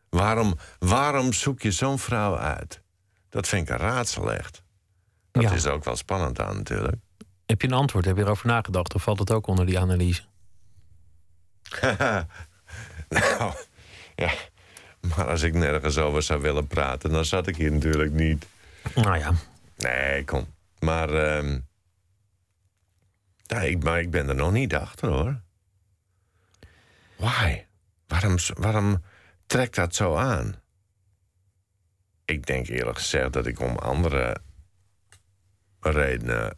[0.10, 2.82] Waarom, waarom zoek je zo'n vrouw uit?
[3.30, 4.64] Dat vind ik een raadsel echt.
[5.32, 5.52] Dat Ja.
[5.52, 6.96] is er ook wel spannend aan natuurlijk.
[7.48, 8.06] Heb je een antwoord?
[8.06, 8.96] Heb je erover nagedacht?
[8.96, 10.22] Of valt het ook onder die analyse?
[13.10, 13.54] nou,
[14.16, 14.34] ja.
[15.16, 18.48] Maar als ik nergens over zou willen praten, dan zat ik hier natuurlijk niet.
[18.96, 19.34] Nou ja,
[19.78, 20.54] Nee, kom.
[20.80, 21.12] Maar,
[23.44, 25.42] ja, ik, maar ik ben er nog niet achter, hoor.
[27.16, 27.66] Why?
[28.08, 29.04] Waarom, waarom
[29.46, 30.62] trekt dat zo aan?
[32.26, 34.38] Ik denk eerlijk gezegd dat ik om andere
[35.80, 36.58] redenen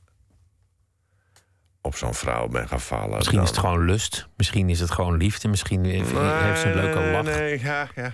[1.81, 3.15] op zo'n vrouw ben gevallen.
[3.15, 4.27] misschien dan- is het gewoon lust.
[4.37, 5.47] Misschien is het gewoon liefde.
[5.47, 7.23] Misschien heeft heeft ze een leuke lach.
[7.23, 8.13] Nee, ja, ja.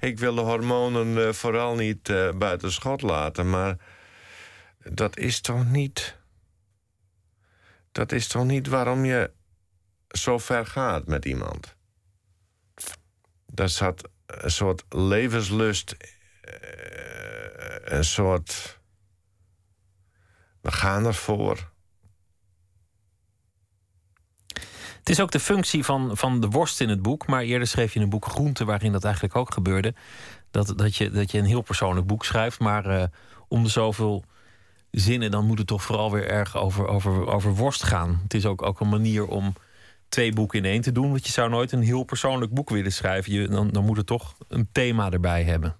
[0.00, 3.76] Ik wil de hormonen eh, vooral niet eh, buiten schot laten, maar
[4.78, 6.16] dat is toch niet.
[7.92, 9.30] Dat is toch niet waarom je
[10.08, 11.76] zo ver gaat met iemand?
[13.46, 15.96] Daar zat een soort levenslust,
[16.40, 18.78] eh, een soort.
[20.60, 21.72] We gaan ervoor.
[25.04, 27.26] Het is ook de functie van, van de worst in het boek.
[27.26, 29.94] Maar eerder schreef je een boek Groente, waarin dat eigenlijk ook gebeurde.
[30.50, 32.58] Dat, dat, je, dat je een heel persoonlijk boek schrijft.
[32.58, 33.04] Maar eh,
[33.48, 34.24] om de zoveel
[34.90, 38.20] zinnen, dan moet het toch vooral weer erg over, over, over worst gaan.
[38.22, 39.54] Het is ook, ook een manier om
[40.08, 41.10] twee boeken in één te doen.
[41.10, 43.32] Want je zou nooit een heel persoonlijk boek willen schrijven.
[43.32, 45.76] Je, dan, dan moet het toch een thema erbij hebben.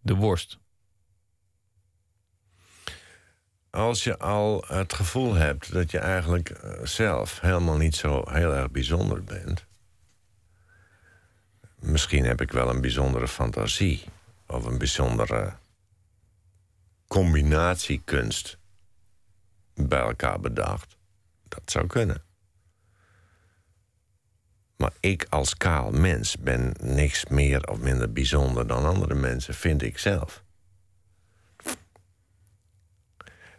[0.00, 0.58] De worst.
[3.78, 8.54] Als je al het gevoel hebt dat je eigenlijk eh, zelf helemaal niet zo heel
[8.54, 9.64] erg bijzonder bent.
[11.78, 14.04] Misschien heb ik wel een bijzondere fantasie.
[14.46, 15.52] Of een bijzondere
[17.06, 18.58] combinatiekunst
[19.74, 20.96] bij elkaar bedacht.
[21.48, 22.22] Dat zou kunnen.
[24.76, 29.82] Maar ik als kaal mens ben niks meer of minder bijzonder dan andere mensen, vind
[29.82, 30.46] ik zelf.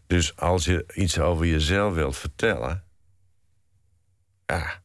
[0.09, 2.83] Dus als je iets over jezelf wilt vertellen,
[4.45, 4.81] ja,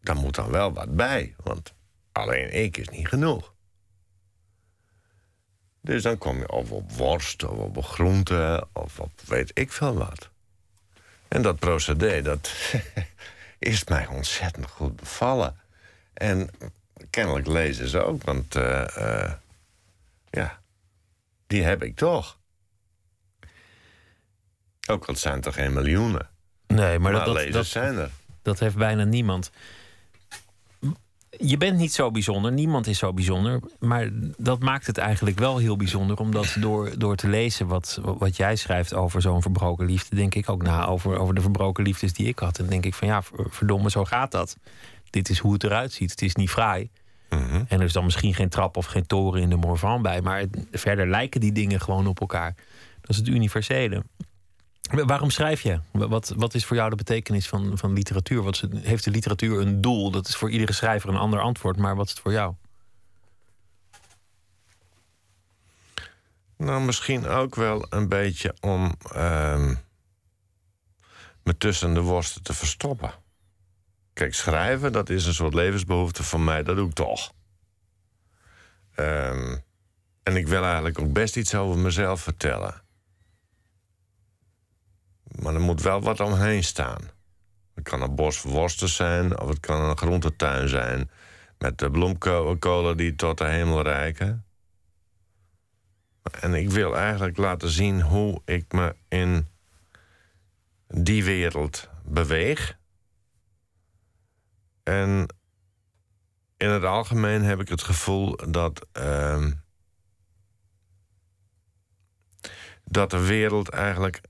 [0.00, 1.34] dan moet dan wel wat bij.
[1.36, 1.74] Want
[2.12, 3.54] alleen ik is niet genoeg.
[5.80, 9.94] Dus dan kom je of op worst, of op groenten, of op weet ik veel
[9.94, 10.30] wat.
[11.28, 12.52] En dat procedé, dat
[13.58, 15.60] is mij ontzettend goed bevallen.
[16.12, 16.50] En
[17.10, 19.32] kennelijk lezen ze ook, want eh, eh,
[20.30, 20.60] ja,
[21.46, 22.38] die heb ik toch.
[24.90, 26.28] Ook al het zijn toch geen miljoenen.
[26.66, 28.10] Nee, maar, Maar, dat, dat, zijn er.
[28.42, 29.50] Dat heeft bijna niemand.
[31.38, 33.60] Je bent niet zo bijzonder, niemand is zo bijzonder.
[33.78, 36.16] Maar dat maakt het eigenlijk wel heel bijzonder.
[36.18, 40.48] Omdat door, door te lezen wat, wat jij schrijft over zo'n verbroken liefde, denk ik
[40.48, 42.58] ook na over, over de verbroken liefdes die ik had.
[42.58, 44.56] En denk ik van ja, verdomme, zo gaat dat.
[45.10, 46.10] Dit is hoe het eruit ziet.
[46.10, 46.90] Het is niet fraai.
[47.68, 50.20] En er is dan misschien geen trap of geen toren in de Morvan bij.
[50.22, 52.54] Maar het- verder lijken die dingen gewoon op elkaar.
[53.00, 54.02] Dat is het universele.
[54.90, 55.80] Waarom schrijf je?
[55.90, 58.42] Wat, wat is voor jou de betekenis van, van literatuur?
[58.42, 60.10] Wat heeft de literatuur een doel?
[60.10, 62.54] Dat is voor iedere schrijver een ander antwoord, maar wat is het voor jou?
[66.56, 69.74] Nou, misschien ook wel een beetje om ehm,
[71.42, 73.12] me tussen de worsten te verstoppen.
[74.12, 77.32] Kijk, schrijven, dat is een soort levensbehoefte van mij, dat doe ik toch.
[78.94, 79.56] Ehm,
[80.22, 82.83] en ik wil eigenlijk ook best iets over mezelf vertellen.
[85.40, 87.10] Maar er moet wel wat omheen staan.
[87.74, 91.10] Het kan een bos worsten zijn, of het kan een groentetuin zijn...
[91.58, 94.44] met de bloemkolen die tot de hemel reiken.
[96.40, 99.48] En ik wil eigenlijk laten zien hoe ik me in
[100.88, 102.78] die wereld beweeg.
[104.82, 105.26] En
[106.56, 108.86] in het algemeen heb ik het gevoel dat.
[108.92, 109.52] ehm,
[112.84, 114.20] dat de wereld eigenlijk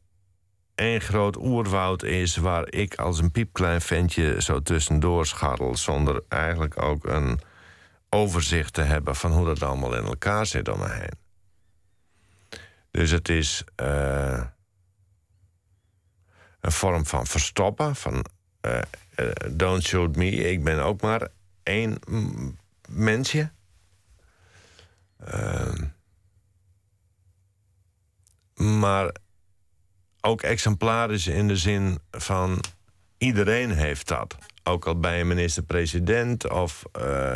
[0.75, 6.83] één groot oerwoud is waar ik als een piepklein ventje zo tussendoor scharrel, zonder eigenlijk
[6.83, 7.41] ook een
[8.09, 11.23] overzicht te hebben van hoe dat allemaal in elkaar zit om me heen.
[12.91, 14.45] Dus het is eh,
[16.61, 18.25] een vorm van verstoppen, van
[18.61, 18.79] eh,
[19.15, 21.29] eh, don't shoot me, ik ben ook maar
[21.63, 21.99] één
[22.89, 23.51] mensje.
[25.19, 25.85] Ehm,
[28.55, 29.13] maar
[30.27, 32.65] ook exemplarisch in de zin van
[33.19, 34.37] iedereen heeft dat.
[34.63, 37.35] Ook al bij een minister-president of, eh,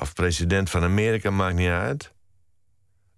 [0.00, 2.12] of president van Amerika, maakt niet uit.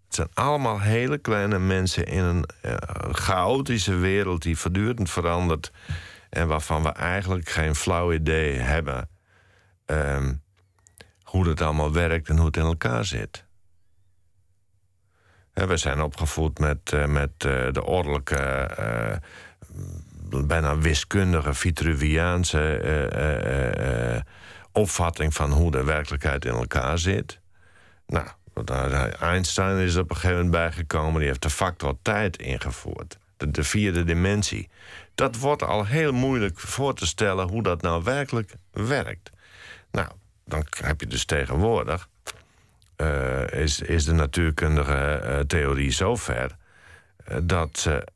[0.05, 2.75] Het zijn allemaal hele kleine mensen in een eh,
[3.13, 5.73] chaotische wereld die voortdurend verandert.
[6.31, 9.09] En waarvan we eigenlijk geen flauw idee hebben
[9.87, 10.35] ehm,
[11.23, 13.45] hoe het allemaal werkt en hoe het in elkaar zit.
[15.53, 19.17] We zijn opgevoed met, eh, met eh, de ordelijke, eh,
[20.47, 24.25] bijna wiskundige, Vitruviaanse
[24.73, 27.41] opvatting van hoe de werkelijkheid in elkaar zit.
[28.07, 28.27] Nou,
[29.21, 31.19] Einstein is er op een gegeven moment bijgekomen.
[31.19, 33.19] Die heeft de factor tijd ingevoerd.
[33.37, 34.69] De, de vierde dimensie.
[35.15, 39.31] Dat wordt al heel moeilijk voor te stellen hoe dat nou werkelijk werkt.
[39.91, 40.09] Nou,
[40.45, 42.09] dan heb je dus tegenwoordig.
[43.01, 46.57] Eh, is, is de natuurkundige eh, theorie zover.
[47.25, 48.07] eh, dat ze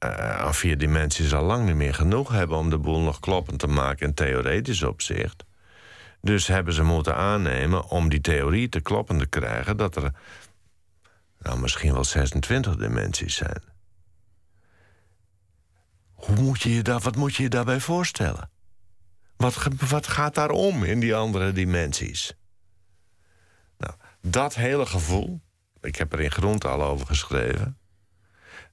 [0.44, 3.66] aan vier dimensies al lang niet meer genoeg hebben om de boel nog kloppend te
[3.66, 5.44] maken in theoretisch opzicht.
[6.20, 10.12] Dus hebben ze moeten aannemen om die theorie te kloppen te krijgen dat er
[11.38, 13.62] nou, misschien wel 26 dimensies zijn.
[16.12, 18.50] Hoe moet je je daar, wat moet je je daarbij voorstellen?
[19.36, 22.34] Wat, wat gaat daar om in die andere dimensies?
[24.26, 25.40] Dat hele gevoel,
[25.80, 27.78] ik heb er in grond al over geschreven.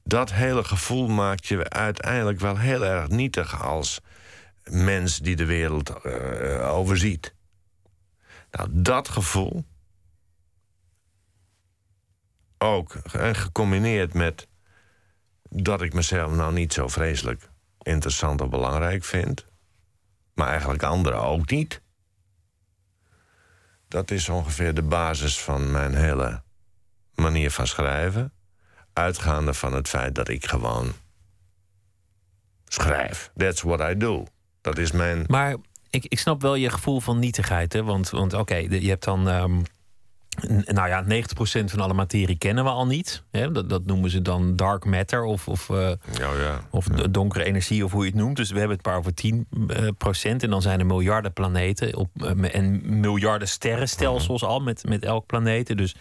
[0.04, 4.00] Dat hele gevoel maakt je uiteindelijk wel heel erg nietig als
[4.64, 7.36] mens die de wereld eh, overziet.
[8.52, 9.66] Nou, dat gevoel.
[12.58, 14.48] Ook en gecombineerd met
[15.50, 17.50] dat ik mezelf nou niet zo vreselijk
[17.82, 19.46] interessant of belangrijk vind.
[20.34, 21.82] Maar eigenlijk anderen ook niet.
[23.92, 26.42] Dat is ongeveer de basis van mijn hele
[27.16, 28.34] manier van schrijven.
[28.94, 30.94] Uitgaande van het feit dat ik gewoon
[32.68, 33.32] schrijf.
[33.38, 34.26] That's what I do.
[34.62, 35.24] Dat is mijn.
[35.28, 35.56] Maar
[35.90, 37.74] ik, ik snap wel je gevoel van nietigheid.
[37.74, 37.84] Hè?
[37.84, 39.30] Want, want oké, je hebt dan.
[39.30, 39.62] ehm,
[40.66, 43.24] nou ja, 90% van alle materie kennen we al niet.
[43.32, 43.52] Hè?
[43.52, 46.68] Dat, dat noemen ze dan dark matter of, of, eh, Ja, ja.
[46.70, 48.36] of donkere energie of hoe je het noemt.
[48.36, 50.44] Dus we hebben het maar over 10 eh, procent.
[50.44, 55.26] En dan zijn er miljarden planeten op, eh, en miljarden sterrenstelsels al met, met elk
[55.26, 55.78] planeet.
[55.78, 55.96] Dus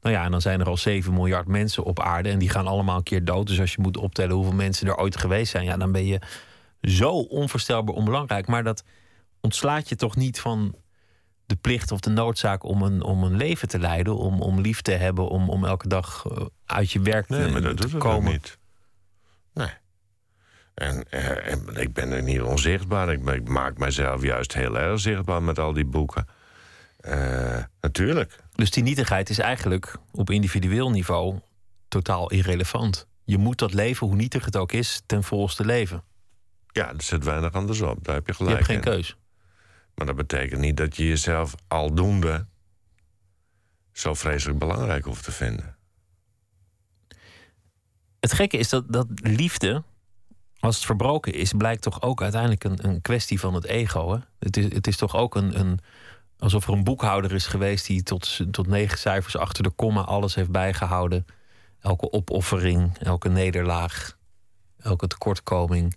[0.00, 2.28] nou ja, en dan zijn er al 7 miljard mensen op aarde.
[2.28, 3.46] En die gaan allemaal een keer dood.
[3.46, 6.20] Dus als je moet optellen hoeveel mensen er ooit geweest zijn, ja, dan ben je
[6.80, 8.46] zo onvoorstelbaar onbelangrijk.
[8.46, 8.84] Maar dat
[9.40, 10.74] ontslaat je toch niet van
[11.46, 14.82] de plicht of de noodzaak om een, om een leven te leiden, om, om lief
[14.82, 17.82] te hebben, om, om elke dag eh, uit je werk Nee, te, maar dat te
[17.82, 18.32] doet het komen.
[18.32, 18.58] niet.
[19.54, 19.68] Nee.
[20.74, 23.12] En, eh, en ik ben er niet onzichtbaar.
[23.12, 26.26] Ik, ik maak mijzelf juist heel erg zichtbaar met al die boeken.
[26.96, 28.38] Eh, natuurlijk.
[28.54, 31.38] Dus die nietigheid is eigenlijk op individueel niveau
[31.88, 33.06] totaal irrelevant.
[33.24, 36.04] Je moet dat leven, hoe nietig het ook is, ten volste leven.
[36.72, 38.04] Ja, er zit weinig anders op.
[38.04, 38.82] Daar heb je Je gelijk hebt geen in.
[38.82, 39.16] keus.
[39.94, 42.46] Maar dat betekent niet dat je jezelf aldoende
[43.92, 45.76] zo vreselijk belangrijk hoeft te vinden.
[48.20, 49.82] Het gekke is dat, dat liefde,
[50.58, 54.12] als het verbroken is, blijkt toch ook uiteindelijk een, een kwestie van het ego.
[54.12, 54.18] Hè?
[54.38, 55.78] Het, is, het is toch ook een, een.
[56.38, 60.34] alsof er een boekhouder is geweest die tot, tot negen cijfers achter de komma alles
[60.34, 61.26] heeft bijgehouden.
[61.80, 64.18] Elke opoffering, elke nederlaag,
[64.78, 65.96] elke tekortkoming.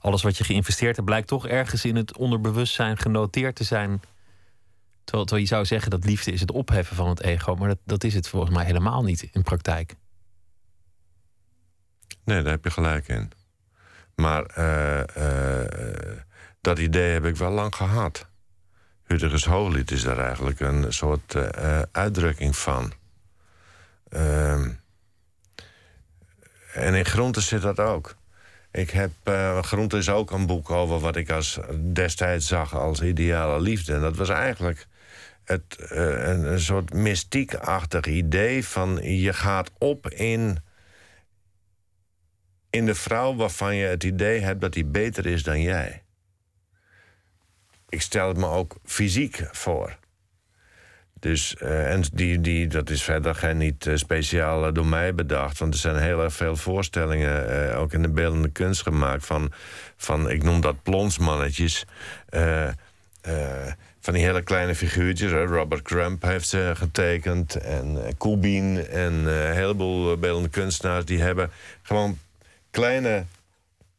[0.00, 4.00] Alles wat je geïnvesteerd hebt, blijkt toch ergens in het onderbewustzijn genoteerd te zijn.
[5.04, 7.54] Terwijl, terwijl je zou zeggen dat liefde is het opheffen van het ego.
[7.54, 9.94] Maar dat, dat is het volgens mij helemaal niet in praktijk.
[12.24, 13.32] Nee, daar heb je gelijk in.
[14.14, 16.18] Maar eh, eh,
[16.60, 18.28] dat idee heb ik wel lang gehad.
[19.04, 22.92] Huttigus Hooglied is daar eigenlijk een soort eh, uitdrukking van.
[24.08, 24.70] Ehm,
[26.72, 28.16] en in Groente zit dat ook.
[28.72, 29.10] Ik heb,
[29.92, 31.58] is ook een boek over wat ik als,
[31.92, 33.94] destijds zag als ideale liefde.
[33.94, 34.86] En dat was eigenlijk
[35.44, 40.58] het, eh, een, een soort mystiekachtig idee van je gaat op in
[42.70, 46.02] in de vrouw waarvan je het idee hebt dat die beter is dan jij.
[47.88, 49.98] Ik stel het me ook fysiek voor.
[51.20, 55.58] Dus, eh, en die, die, dat is verder geen niet eh, speciaal door mij bedacht.
[55.58, 59.52] Want er zijn heel erg veel voorstellingen, eh, ook in de beeldende kunst gemaakt, van,
[59.96, 61.84] van ik noem dat plonsmannetjes.
[64.00, 65.32] van die hele kleine figuurtjes.
[65.32, 67.54] Robert Crump heeft ze getekend.
[67.54, 71.04] En Kubin en een heleboel beeldende kunstenaars...
[71.04, 71.50] die hebben
[71.82, 72.18] gewoon
[72.70, 73.24] kleine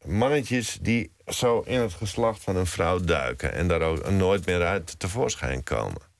[0.06, 0.78] mannetjes...
[0.82, 3.54] die zo in het geslacht van een vrouw duiken...
[3.54, 6.11] en daar ook nooit meer uit tevoorschijn komen.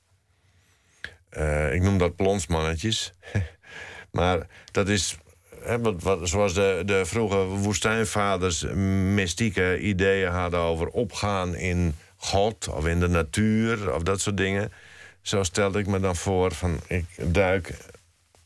[1.32, 3.12] Eh, ik noem dat plonsmannetjes.
[4.10, 5.16] maar dat is...
[5.80, 8.62] Wat, wat, zoals de, de vroege woestijnvaders
[9.14, 14.72] mystieke ideeën hadden over opgaan in God of in de natuur of dat soort dingen.
[15.20, 17.74] Zo stelde ik me dan voor van ik duik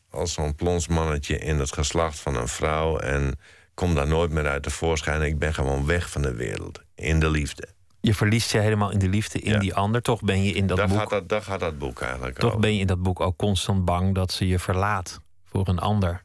[0.09, 3.39] als zo'n plonsmannetje in het geslacht van een vrouw en
[3.73, 5.21] kom daar nooit meer uit tevoorschijn.
[5.21, 7.67] Ik ben gewoon weg van de wereld, in de liefde.
[8.07, 9.59] Je verliest je helemaal in de liefde, in Ja.
[9.59, 10.01] die ander.
[10.01, 10.97] Toch ben je in dat daar, boek.
[10.97, 12.61] gaat dat, daar gaat dat boek eigenlijk Toch over.
[12.61, 16.23] ben je in dat boek ook constant bang dat ze je verlaat voor een ander.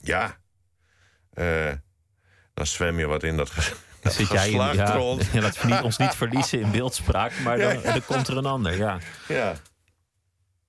[0.00, 0.36] Ja.
[1.32, 1.72] Eh,
[2.54, 3.52] dan zwem je wat in dat,
[4.02, 5.26] Dan zit jij in, ja, rond.
[5.32, 7.92] ja, laten we niet, ons niet verliezen in beeldspraak, maar dan, Ja.
[7.92, 8.76] dan komt er een ander.
[8.76, 8.98] Ja.
[9.28, 9.54] Ja.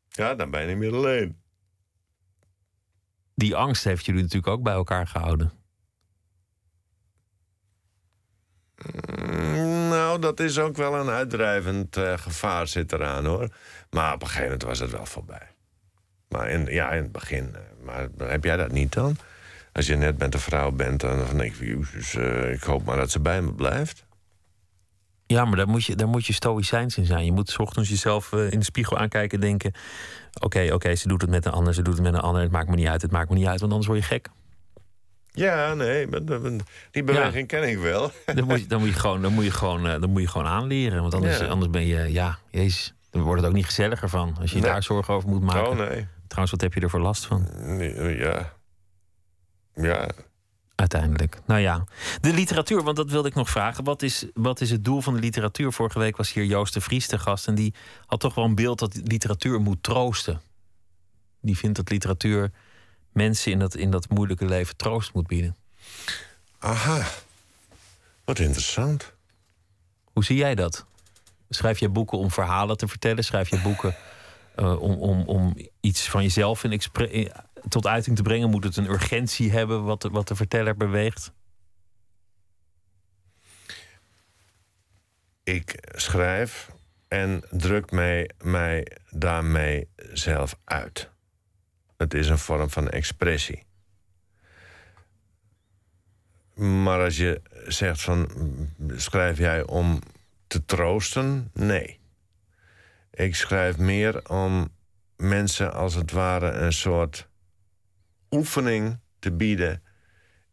[0.09, 1.37] Ja, dan ben je niet meer alleen.
[3.35, 5.51] Die angst heeft jullie natuurlijk ook bij elkaar gehouden.
[8.93, 9.70] Mm,
[10.11, 13.49] Nou, dat is ook wel een uitdrijvend eh, gevaar zit eraan hoor.
[13.89, 15.47] Maar op een gegeven moment was het wel voorbij.
[16.27, 17.55] Maar in, ja, in het begin.
[17.55, 19.17] eh, Maar heb jij dat niet dan?
[19.73, 22.97] Als je net met een vrouw bent, dan denk je, "Jezus, eh, ik hoop maar
[22.97, 24.05] dat ze bij me blijft.
[25.25, 27.25] Ja, maar daar moet je, daar moet je stoïcijns in zijn.
[27.25, 29.73] Je moet 's ochtends jezelf in de spiegel aankijken en denken...
[30.39, 32.41] oké, oké, ze doet het met een ander, ze doet het met een ander.
[32.41, 34.29] Het maakt me niet uit, het maakt me niet uit, want anders word je gek.
[35.33, 36.07] Ja, nee,
[36.91, 38.11] die beweging ken ik wel.
[38.35, 40.27] Dan moet je, dan moet je, gewoon, dan moet je, gewoon, eh, dan moet je
[40.27, 41.01] gewoon aanleren.
[41.01, 41.45] Want anders, Ja.
[41.45, 42.93] anders ben je, ja, jezus...
[43.09, 44.37] Dan wordt het ook niet gezelliger van.
[44.41, 44.69] Als je Nee.
[44.71, 45.69] daar zorgen over moet maken.
[45.69, 46.07] Oh nee.
[46.27, 47.47] Trouwens, wat heb je er voor last van?
[47.59, 48.53] Nee, eh, Ja.
[49.75, 50.09] Ja,
[50.75, 51.39] Uiteindelijk.
[51.45, 51.83] Nou ja,
[52.21, 53.83] de literatuur, want dat wilde ik nog vragen.
[53.83, 55.71] Wat is, wat is het doel van de literatuur?
[55.73, 57.47] Vorige week was hier Joost de Vries te gast.
[57.47, 57.73] En die
[58.05, 60.41] had toch wel een beeld dat literatuur moet troosten.
[61.41, 62.51] Die vindt dat literatuur
[63.11, 65.55] mensen in dat, in dat moeilijke leven troost moet bieden.
[66.59, 67.07] aha.
[68.25, 69.13] Wat interessant.
[70.13, 70.85] Hoe zie jij dat?
[71.49, 73.23] Schrijf je boeken om verhalen te vertellen?
[73.23, 73.95] Schrijf je boeken
[74.55, 77.31] eh, om, om, om iets van jezelf in-
[77.69, 78.49] tot uiting te brengen?
[78.49, 81.31] Moet het een urgentie hebben wat de, wat de verteller beweegt?
[85.43, 86.71] ik schrijf
[87.07, 91.10] en druk mij, mij daarmee zelf uit.
[92.01, 93.63] Het is een vorm van expressie.
[96.53, 98.29] Maar als je zegt van
[98.95, 99.99] schrijf jij om
[100.47, 101.49] te troosten?
[101.53, 101.99] Nee.
[103.11, 104.69] Ik schrijf meer om
[105.15, 107.27] mensen als het ware een soort
[108.31, 109.83] oefening te bieden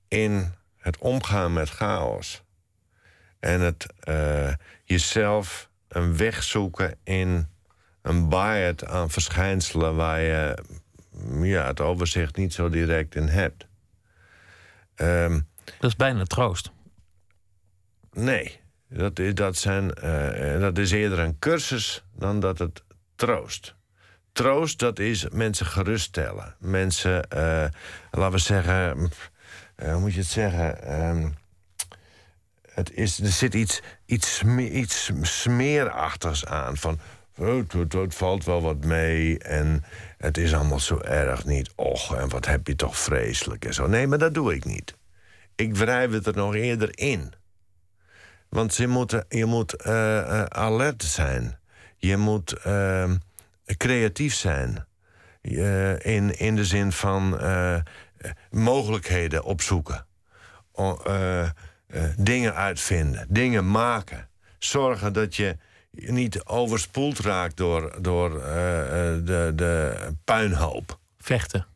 [0.09, 2.42] in het omgaan met chaos.
[3.40, 7.49] En het eh, jezelf een weg zoeken in
[8.03, 10.64] een baard aan verschijnselen waar je
[11.43, 13.66] ja, het overzicht niet zo direct in hebt.
[14.95, 16.71] Ehm, Dat is bijna troost.
[18.12, 22.83] nee, dat is, dat, zijn, eh, dat is eerder een cursus dan dat het
[23.16, 23.75] troost.
[24.33, 26.55] Troost, dat is mensen geruststellen.
[26.59, 27.66] Mensen, eh,
[28.11, 29.11] laten we zeggen,
[29.75, 30.83] eh, hoe moet je het zeggen?
[30.83, 31.31] Ehm,
[32.73, 36.77] het is, er zit iets, iets, iets smeerachtigs aan.
[36.77, 36.99] Van,
[37.37, 39.85] oh, het, het- het valt wel wat mee en
[40.19, 41.71] het is allemaal zo erg niet.
[41.75, 43.87] Och, en wat heb je toch vreselijk en zo.
[43.87, 44.97] Nee, maar dat doe ik niet.
[45.55, 47.33] Ik wrijf het er nog eerder in.
[48.49, 51.59] Want je moet, je moet eh, eh, alert zijn.
[51.97, 53.11] Je moet eh,
[53.77, 54.87] creatief zijn.
[55.99, 57.41] In, in de zin van
[58.51, 60.07] mogelijkheden opzoeken.
[62.16, 64.29] Dingen uitvinden, dingen maken.
[64.59, 65.57] Zorgen dat je
[66.07, 70.99] niet overspoeld raakt door, door eh, eh, de, de puinhoop.
[71.18, 71.66] Vechten.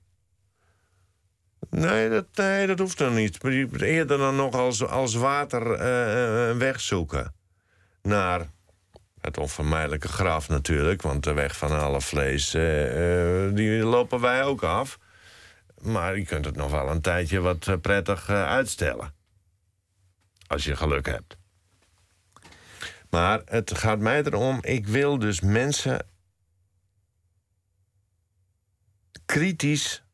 [1.70, 3.42] Nee, dat, nee, dat hoeft dan niet.
[3.42, 7.34] Maar eerder dan nog als, als water eh, een weg zoeken.
[8.02, 8.46] Naar
[9.20, 11.02] het onvermijdelijke graf natuurlijk.
[11.02, 14.98] Want de weg van alle vlees, eh, eh, die lopen wij ook af.
[15.80, 19.14] Maar je kunt het nog wel een tijdje wat eh, prettig eh, uitstellen.
[20.46, 21.36] Als je geluk hebt.
[23.12, 26.06] Maar het gaat mij erom, ik wil dus mensen
[29.24, 30.04] kritisch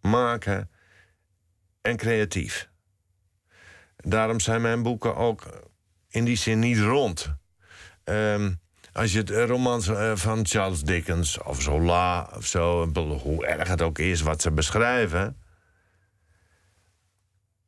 [0.00, 0.70] maken
[1.80, 2.70] en creatief.
[3.96, 5.70] Daarom zijn mijn boeken ook
[6.08, 7.34] in die zin niet rond.
[8.04, 8.52] Ehm,
[8.92, 13.68] als je het eh, romans eh, van Charles Dickens of Zola of zo, hoe erg
[13.68, 15.36] het ook is wat ze beschrijven.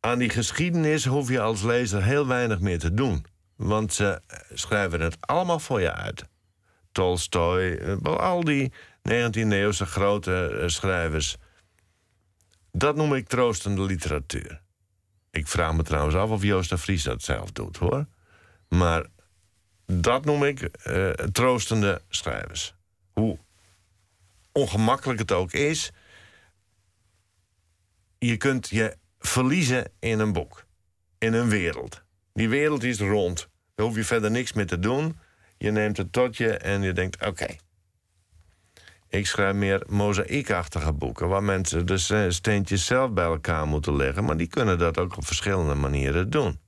[0.01, 3.33] Aan die geschiedenis hoef je als lezer heel weinig meer te doen.
[3.57, 4.21] Want ze
[4.53, 6.25] schrijven het allemaal voor je uit.
[6.93, 11.37] Tolstoy, eh, al die 19e-eeuwse grote eh, schrijvers.
[12.73, 14.63] Dat noem ik troostende literatuur.
[15.31, 18.07] Ik vraag me trouwens af of Joost de Vries dat zelf doet, hoor.
[18.69, 19.07] Maar
[19.87, 22.75] dat noem ik eh, troostende schrijvers.
[23.13, 23.39] Hoe
[24.53, 25.91] ongemakkelijk het ook is,
[28.19, 30.65] je kunt je verliezen in een boek,
[31.19, 32.04] in een wereld.
[32.35, 33.49] Die wereld is rond.
[33.75, 35.19] Daar hoef je verder niks mee te doen.
[35.57, 37.47] Je neemt het tot je en je denkt: oké.
[39.09, 44.37] Ik schrijf meer mozaïekachtige boeken, waar mensen de steentjes zelf bij elkaar moeten leggen, maar
[44.37, 46.61] die kunnen dat ook op verschillende manieren doen.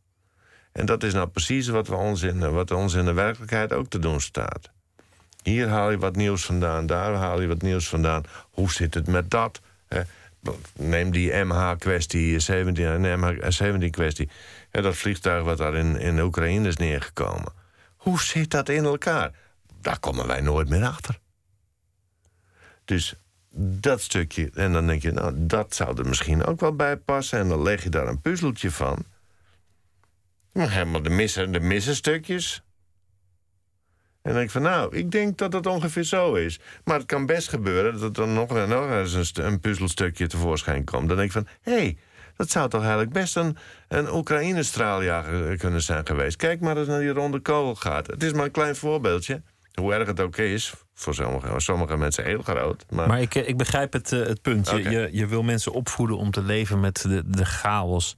[0.72, 3.88] En dat is nou precies wat, we ons, in, wat ons in de werkelijkheid ook
[3.88, 4.70] te doen staat.
[5.42, 8.22] Hier haal je wat nieuws vandaan, daar haal je wat nieuws vandaan.
[8.50, 9.60] Hoe zit het met dat?
[10.76, 13.04] Neem die MH-kwestie, 17,
[13.62, 14.28] 17-kwestie.
[14.76, 17.52] En dat vliegtuig wat daar in, in Oekraïne is neergekomen.
[17.96, 19.32] Hoe zit dat in elkaar?
[19.80, 21.18] Daar komen wij nooit meer achter.
[22.84, 23.14] Dus
[23.58, 27.38] dat stukje, en dan denk je, nou, dat zou er misschien ook wel bij passen.
[27.38, 29.04] En dan leg je daar een puzzeltje van.
[30.52, 32.62] Nou, helemaal de missen, de missen stukjes.
[34.22, 36.60] En dan denk ik van, nou, ik denk dat dat ongeveer zo is.
[36.84, 41.08] Maar het kan best gebeuren dat er nog, nog eens een, puzzelstukje tevoorschijn komt.
[41.08, 41.98] Dan denk ik van, hé, hey,
[42.36, 43.56] dat zou toch eigenlijk best een,
[43.88, 46.36] een Oekraïne-straaljager kunnen zijn geweest.
[46.36, 48.06] Kijk maar eens naar die ronde kogel gaat.
[48.06, 49.42] Het is maar een klein voorbeeldje.
[49.74, 52.84] Hoe erg het ook is, voor sommige, sommige mensen heel groot.
[52.90, 54.70] Maar, Maar ik, eh, ik begrijp het, eh, het punt.
[54.70, 58.16] Je, je, je wil mensen opvoeden om te leven met de, de chaos.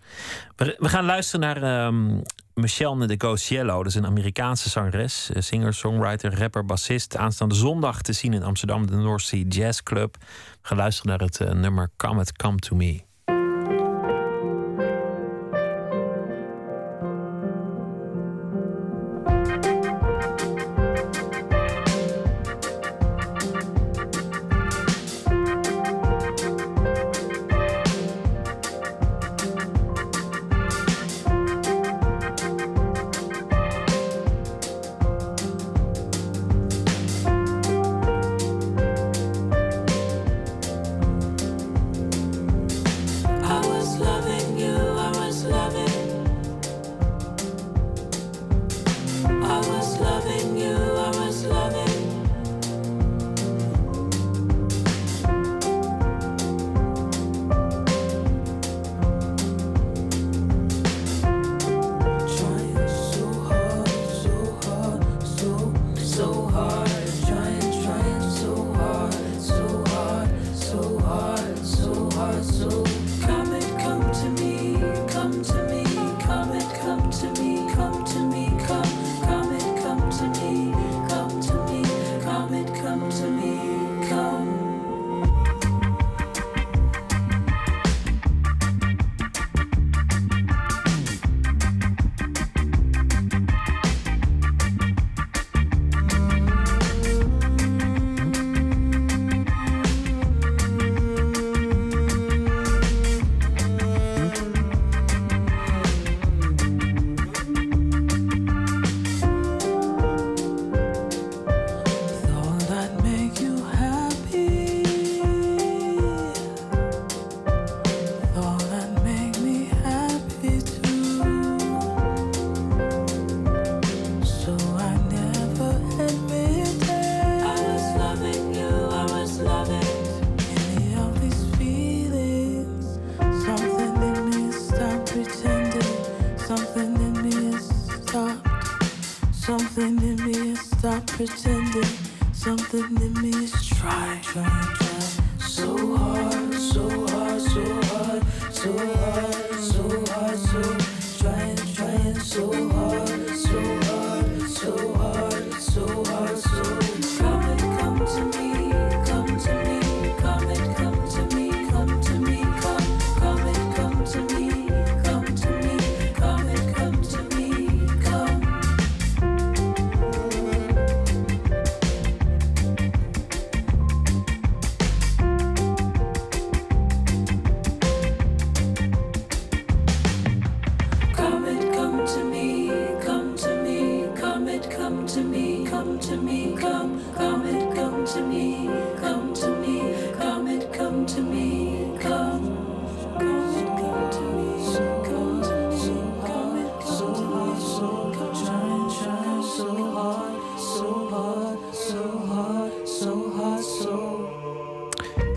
[0.57, 2.21] We, we gaan luisteren naar ehm
[2.59, 3.77] Michelle de Gociello.
[3.77, 7.16] Dat is een Amerikaanse zangeres, eh, singer, songwriter, rapper, bassist.
[7.16, 10.16] Aanstaande zondag te zien in Amsterdam, de North Sea Jazz Club.
[10.21, 10.27] We
[10.69, 13.07] gaan luisteren naar het eh, nummer Come It Come To Me.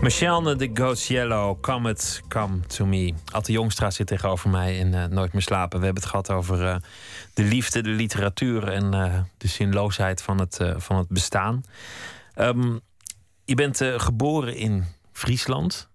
[0.02, 3.14] Michelle de Gociello, Come It Come To Me.
[3.30, 5.78] Atte Jongstra zit tegenover mij in eh, Nooit meer slapen.
[5.78, 6.76] We hebben het gehad over eh,
[7.34, 11.62] de liefde, de literatuur en eh, de zinloosheid van het, eh, van het bestaan.
[12.34, 12.78] Ehm,
[13.44, 15.88] je bent eh, geboren in Friesland.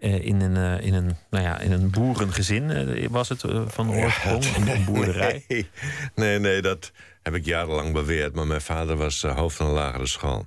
[0.00, 3.62] Eh, in, een, eh, in, een, nou ja, in een boerengezin eh, was het eh,
[3.68, 5.44] van oorsprong, een, een boerderij.
[5.48, 5.66] Nee,
[6.14, 6.92] nee, nee, dat
[7.22, 8.34] heb ik jarenlang beweerd.
[8.34, 10.46] Maar mijn vader was eh, hoofd van een lagere school.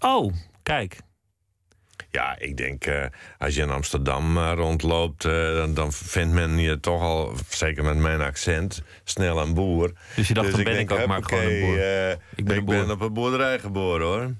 [0.00, 0.32] Oh,
[0.62, 1.04] kijk.
[2.16, 3.04] Ja, ik denk, eh,
[3.38, 7.84] als je in Amsterdam eh, rondloopt, eh, dan, dan vindt men je toch al, zeker
[7.84, 9.92] met mijn accent, snel een boer.
[10.16, 11.78] Dus je dacht, dan ben ik ook maar gewoon een boer.
[12.34, 14.34] Ik ik ben op een boerderij geboren hoor.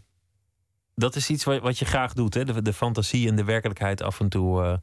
[0.95, 2.45] dat is iets wat, wat je graag doet, hè?
[2.45, 4.81] De, de fantasie en de werkelijkheid af en toe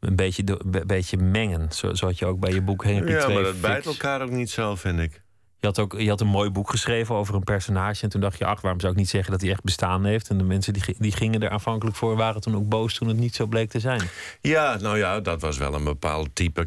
[0.00, 1.72] een beetje, do- be- beetje mengen.
[1.72, 3.60] Zo, had je ook bij je boek Henry Ja, maar dat Fix.
[3.60, 5.22] bijt elkaar ook niet zo, vind ik.
[5.64, 8.02] Je had, ook, je had een mooi boek geschreven over een personage.
[8.02, 10.28] En toen dacht je, ach, waarom zou ik niet zeggen dat hij echt bestaan heeft?
[10.28, 13.16] En de mensen die, die gingen er aanvankelijk voor, waren toen ook boos toen het
[13.16, 14.02] niet zo bleek te zijn.
[14.40, 16.66] Ja, nou ja, dat was wel een bepaald type,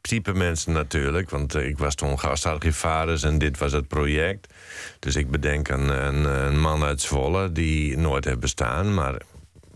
[0.00, 1.30] type mensen natuurlijk.
[1.30, 4.52] Want eh, ik was toen gastarchivaris en dit was het project.
[4.98, 8.94] Dus ik bedenk een, een, een man uit Zwolle die nooit heeft bestaan.
[8.94, 9.22] Maar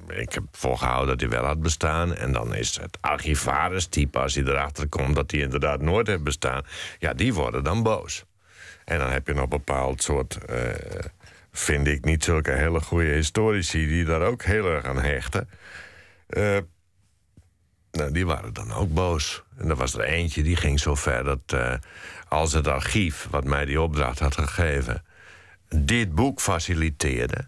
[0.09, 2.15] ik heb volgehouden dat hij wel had bestaan.
[2.15, 6.63] En dan is het archivaris-type, als hij erachter komt dat hij inderdaad nooit heeft bestaan.
[6.99, 8.25] Ja, die worden dan boos.
[8.85, 10.45] En dan heb je nog een bepaald soort.
[10.45, 11.05] eh,
[11.53, 15.49] vind ik niet zulke hele goede historici die daar ook heel erg aan hechten.
[16.27, 16.59] Eh,
[17.93, 19.43] nou, die waren dan ook boos.
[19.57, 21.75] En er was er eentje die ging zo ver dat eh,
[22.29, 25.05] als het archief, wat mij die opdracht had gegeven,
[25.69, 27.47] dit boek faciliteerde.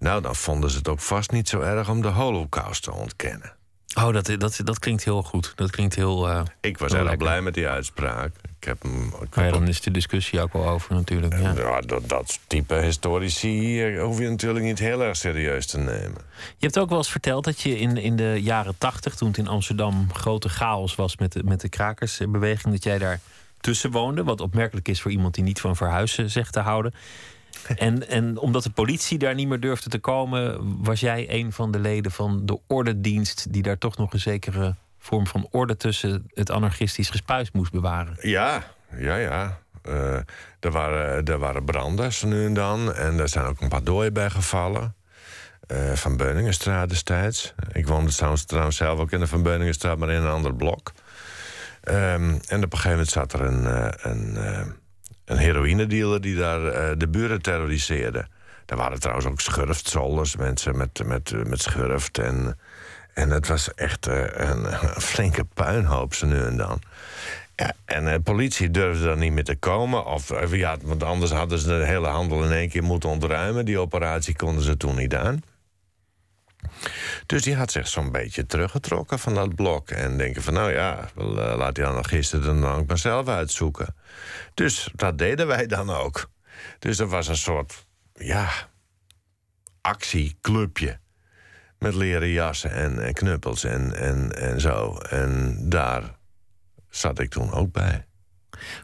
[0.00, 3.52] Nou, dan vonden ze het ook vast niet zo erg om de holocaust te ontkennen.
[3.94, 5.52] Oh, dat, dat, dat klinkt heel goed.
[5.56, 6.28] Dat klinkt heel...
[6.28, 8.32] eh, Ik was Wel erg blij met die uitspraak.
[8.60, 9.06] Ik heb hem.
[9.06, 11.38] Ik heb ja, dan is de discussie ook wel over natuurlijk.
[11.38, 11.52] Ja.
[11.56, 16.18] ja, dat, dat type historici eh, hoef je natuurlijk niet heel erg serieus te nemen.
[16.36, 19.38] Je hebt ook wel eens verteld dat je in, in de jaren tachtig, toen het
[19.38, 23.20] in Amsterdam grote chaos was met de, met de krakersbeweging, dat jij daar
[23.60, 24.24] tussen woonde.
[24.24, 26.94] Wat opmerkelijk is voor iemand die niet van verhuizen zegt te houden.
[27.76, 31.70] En, en omdat de politie daar niet meer durfde te komen, was jij een van
[31.70, 36.30] de leden van de ordendienst die daar toch nog een zekere vorm van orde tussen
[36.34, 38.16] het anarchistisch gespuis moest bewaren.
[38.20, 38.64] Ja,
[38.96, 39.58] ja, ja.
[39.82, 40.14] Eh,
[40.60, 42.94] er, waren, er waren branden zo nu en dan.
[42.94, 44.94] En er zijn ook een paar doden bij gevallen.
[45.70, 47.54] Eh, van Beuningenstraat destijds.
[47.72, 50.92] Ik woonde trouwens, trouwens zelf ook in de Van Beuningenstraat, maar in een ander blok.
[51.80, 54.66] Ehm, en op een gegeven moment zat er een, eh, een, eh,
[55.30, 58.26] een heroïnedealer die daar eh, de buren terroriseerde.
[58.66, 62.18] Er waren trouwens ook schurftzolders, mensen met, met, met schurft.
[62.18, 62.58] En,
[63.14, 64.66] en het was echt eh, een,
[65.12, 66.80] flinke puinhoop zo nu en dan.
[67.56, 70.04] Ja, en de politie durfde dan niet meer te komen.
[70.04, 73.64] Of, eh, ja, want anders hadden ze de hele handel in één keer moeten ontruimen.
[73.64, 75.42] Die operatie konden ze toen niet aan.
[77.26, 79.90] Dus die had zich zo'n beetje teruggetrokken van dat blok.
[79.90, 83.94] En denken van, nou ja, eh, laat die anarchisten dan ook maar zelf uitzoeken.
[84.54, 86.30] Dus dat deden wij dan ook.
[86.78, 88.50] Dus er was een soort, ja,
[89.80, 90.98] actieclubje.
[91.78, 94.96] Met leren jassen en, en knuppels en, en, en zo.
[94.96, 96.18] En daar
[96.88, 98.06] zat ik toen ook bij.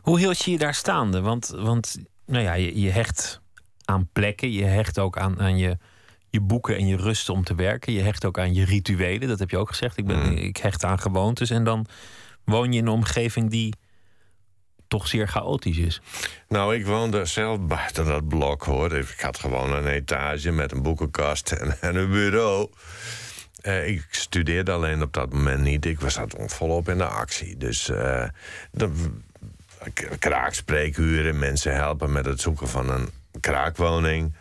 [0.01, 1.21] Hoe hield je je daar staande?
[1.21, 1.97] Want, want
[2.27, 3.41] nou ja, je, je hecht
[3.85, 5.79] aan plekken, je hecht ook aan, aan je,
[6.37, 7.93] je boeken en je rust om te werken.
[7.93, 9.97] Je hecht ook aan je rituelen, dat heb je ook gezegd.
[9.97, 10.37] Ik, ben, Mm.
[10.37, 11.51] ik hecht aan gewoontes.
[11.51, 11.87] En dan
[12.45, 13.75] woon je in een omgeving die
[14.89, 16.01] toch zeer chaotisch is.
[16.49, 18.93] Nou, ik woonde zelf buiten dat blok hoor.
[18.93, 22.71] Ik had gewoon een etage met een boekenkast en, en een bureau.
[23.61, 25.85] Eh, ik studeerde alleen op dat moment niet.
[25.85, 27.57] Ik was dat volop in de actie.
[27.57, 28.25] Dus eh
[28.71, 28.91] de,
[30.19, 33.09] kraakspreekuren, mensen helpen met het zoeken van een
[33.41, 34.35] kraakwoning.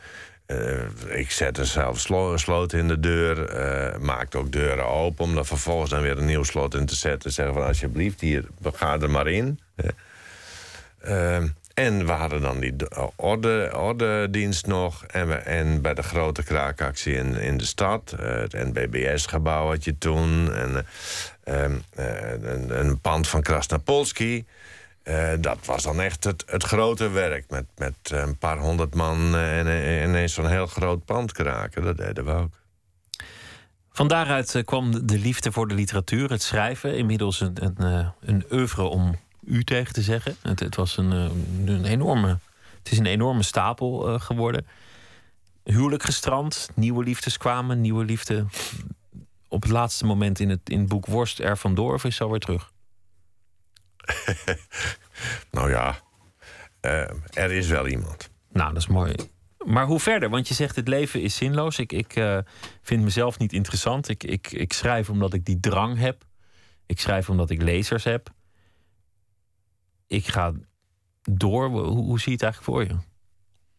[0.45, 5.25] Eh, ik zette zelf slo sloot in de deur, eh, maakte ook deuren open...
[5.25, 7.31] om er vervolgens dan weer een nieuw slot in te zetten.
[7.31, 9.59] Zeggen van alsjeblieft, hier, ga er maar in.
[10.97, 11.37] Eh,
[11.75, 15.05] en we hadden dan die d- orde, ordedienst nog.
[15.05, 18.15] En, we, en bij de grote kraakactie in, in de stad.
[18.17, 20.53] het NBBS-gebouw had je toen.
[20.53, 20.85] En,
[21.43, 24.45] eh, ehm, eh, een, een pand van Krasnapolski.
[25.05, 27.49] Eh, dat was dan echt het, het grote werk.
[27.49, 31.83] Met, met een paar honderd man eh, en, en ineens zo'n heel groot pand kraken.
[31.83, 32.63] Dat deden we ook.
[33.95, 36.97] Van daaruit eh, kwam de liefde voor de literatuur, het schrijven.
[36.97, 40.35] Inmiddels een, een, eh, een oeuvre om u tegen te zeggen.
[40.41, 42.37] Het, het, was een, eh, een enorme,
[42.77, 44.67] het is een enorme stapel eh, geworden.
[45.63, 48.45] Huwelijk gestrand, nieuwe liefdes kwamen, nieuwe liefde.
[49.47, 52.39] Op het laatste moment in het, in het boek Worst er vandoor of is alweer
[52.39, 52.71] terug?
[55.51, 55.99] Nou ja,
[56.79, 58.29] eh, er is wel iemand.
[58.51, 59.15] Nou, dat is mooi.
[59.65, 60.29] Maar hoe verder?
[60.29, 61.79] Want je zegt het leven is zinloos.
[61.79, 62.37] Ik, ik eh,
[62.81, 64.09] vind mezelf niet interessant.
[64.09, 66.25] Ik, ik, ik schrijf omdat ik die drang heb.
[66.85, 68.29] Ik schrijf omdat ik lezers heb.
[70.07, 70.53] Ik ga
[71.21, 71.69] door.
[71.69, 72.95] Hoe, hoe zie je het eigenlijk voor je?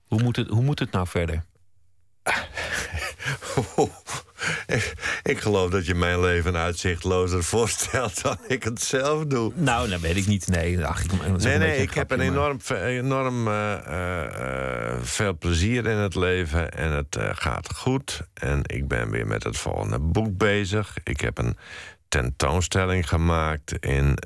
[0.07, 1.45] Hoe moet het, hoe moet het nou verder?
[4.67, 4.93] ik,
[5.33, 9.53] ik geloof dat je mijn leven uitzichtlozer voorstelt dan ik het zelf doe.
[9.55, 10.47] Nou, dat weet ik niet.
[10.47, 14.25] Nee, ach, ik, Nee, nee, ik heb een maar- enorm, enorm eh, eh,
[14.93, 18.21] eh, veel plezier in het leven en het gaat goed.
[18.35, 20.97] En ik ben weer met het volgende boek bezig.
[21.05, 21.57] Ik heb een
[22.09, 24.19] tentoonstelling gemaakt in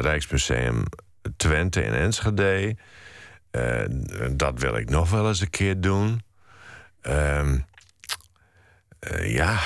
[0.00, 0.84] Rijksmuseum
[1.36, 2.76] Twente in Enschede.
[4.30, 6.22] Dat wil ik nog wel eens een keer doen.
[7.00, 7.58] Ehm,
[8.98, 9.58] eh, ja,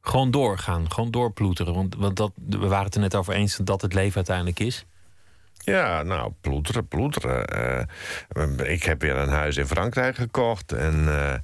[0.00, 1.74] Gewoon doorgaan, gewoon doorploeteren.
[1.74, 4.84] Want, want dat, we waren het er net over eens dat het leven uiteindelijk is.
[5.64, 7.46] Ja, nou, ploeteren, ploeteren.
[7.46, 10.72] Eh, ik heb weer een huis in Frankrijk gekocht.
[10.72, 11.34] En eh,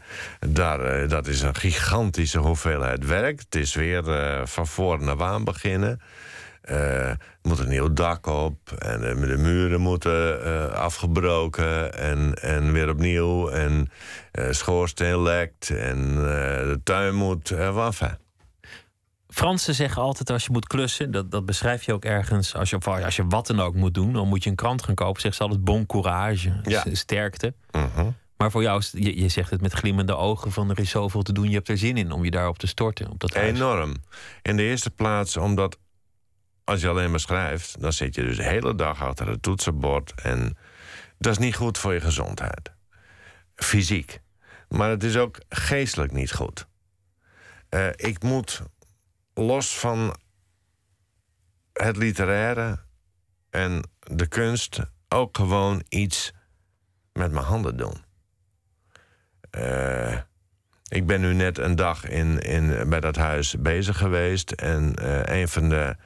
[0.50, 3.38] daar, dat is een gigantische hoeveelheid werk.
[3.38, 4.04] Het is weer
[4.48, 6.00] van voor naar waan beginnen.
[6.66, 8.72] Eh, er moet een nieuw dak op.
[8.72, 11.94] En de, de muren moeten eh, afgebroken.
[11.94, 13.48] En, en weer opnieuw.
[13.48, 13.90] En
[14.32, 15.70] eh schoorsteen lekt.
[15.70, 17.50] En eh, de tuin moet...
[17.50, 18.18] Uh, enfin.
[19.28, 22.54] Fransen zeggen altijd als je moet klussen, dat, dat beschrijf je ook ergens.
[22.54, 24.94] Als je, als je wat dan ook moet doen, dan moet je een krant gaan
[24.94, 25.20] kopen.
[25.20, 26.84] Zeggen ze altijd bon courage, Ja.
[26.92, 27.54] sterkte.
[27.70, 28.10] Mhm.
[28.36, 31.32] Maar voor jou, je, je zegt het met glimmende ogen van er is zoveel te
[31.32, 31.48] doen.
[31.48, 33.48] Je hebt er zin in om je daarop te storten, op dat huis.
[33.48, 33.96] Enorm.
[34.42, 35.78] In de eerste plaats omdat
[36.66, 40.20] als je alleen maar schrijft, dan zit je dus de hele dag achter het toetsenbord.
[40.22, 40.56] En
[41.18, 42.72] dat is niet goed voor je gezondheid.
[43.54, 44.20] Fysiek.
[44.68, 46.66] Maar het is ook geestelijk niet goed.
[47.68, 48.62] Eh, ik moet
[49.34, 50.16] los van
[51.72, 52.78] het literaire
[53.50, 56.32] en de kunst ook gewoon iets
[57.12, 58.04] met mijn handen doen.
[59.50, 60.18] Eh,
[60.88, 64.50] ik ben nu net een dag in, in, bij dat huis bezig geweest.
[64.50, 65.96] En eh, een van de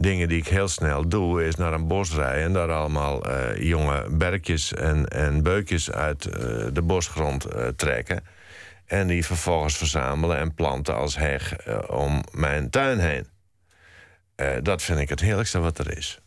[0.00, 3.62] dingen die ik heel snel doe, is naar een bos rijden en daar allemaal eh,
[3.62, 6.40] jonge berkjes en, en beukjes uit eh,
[6.72, 8.24] de bosgrond eh, trekken.
[8.86, 13.26] En die vervolgens verzamelen en planten als heg om mijn tuin heen.
[14.62, 16.19] Dat vind ik het heerlijkste wat er is.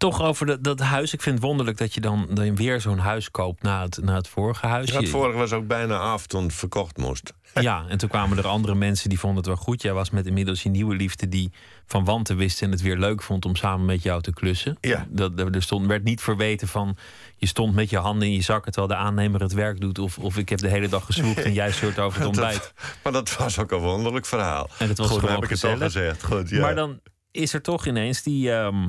[0.00, 1.12] Toch over dat, dat huis.
[1.12, 4.14] Ik vind het wonderlijk dat je dan, dan weer zo'n huis koopt na het, na
[4.14, 4.90] het vorige huis.
[4.90, 7.32] Ja, het vorige was ook bijna af toen het verkocht moest.
[7.54, 9.82] Ja, en toen kwamen er andere mensen die vonden het wel goed.
[9.82, 11.52] Jij was met inmiddels je nieuwe liefde die
[11.86, 14.76] van wanten wist en het weer leuk vond om samen met jou te klussen.
[14.80, 15.06] Ja.
[15.08, 16.96] Dat, er stond, werd niet verweten van
[17.36, 19.98] je stond met je handen in je zakken terwijl de aannemer het werk doet.
[19.98, 22.72] Of, of ik heb de hele dag gezwoegd en jij zeurt over het ontbijt.
[22.76, 24.68] Dat, maar dat was ook een wonderlijk verhaal.
[24.78, 26.24] En het was Goed, gewoon heb ik het al gezegd.
[26.24, 26.60] Goed, ja.
[26.60, 28.88] Maar dan is er toch ineens die, ehm,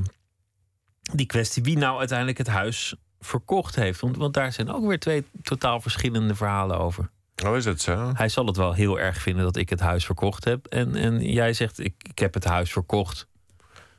[1.13, 3.99] die kwestie wie nou uiteindelijk het huis verkocht heeft.
[3.99, 7.09] Want, want daar zijn ook weer twee totaal verschillende verhalen over.
[7.45, 8.11] Oh, is het zo?
[8.13, 10.65] Hij zal het wel heel erg vinden dat ik het huis verkocht heb.
[10.65, 13.27] En, en jij zegt, ik, ik heb het huis verkocht.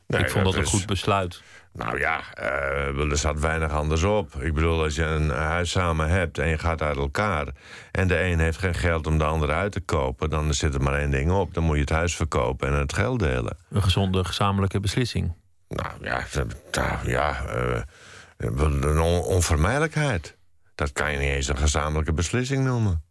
[0.06, 1.42] Nee, ik vond dat, een is- goed besluit.
[1.72, 4.34] Nou ja, eh, er zat weinig anders op.
[4.42, 7.46] Ik bedoel, als je een huis samen hebt en je gaat uit elkaar...
[7.92, 10.30] en de een heeft geen geld om de ander uit te kopen...
[10.30, 11.54] dan zit er maar één ding op.
[11.54, 13.56] Dan moet je het huis verkopen en het geld delen.
[13.70, 15.32] Een gezonde gezamenlijke beslissing.
[15.74, 17.82] Nou ja, ja eh,
[18.36, 20.36] een on- onvermijdelijkheid.
[20.74, 23.02] Dat kan je niet eens een gezamenlijke beslissing noemen.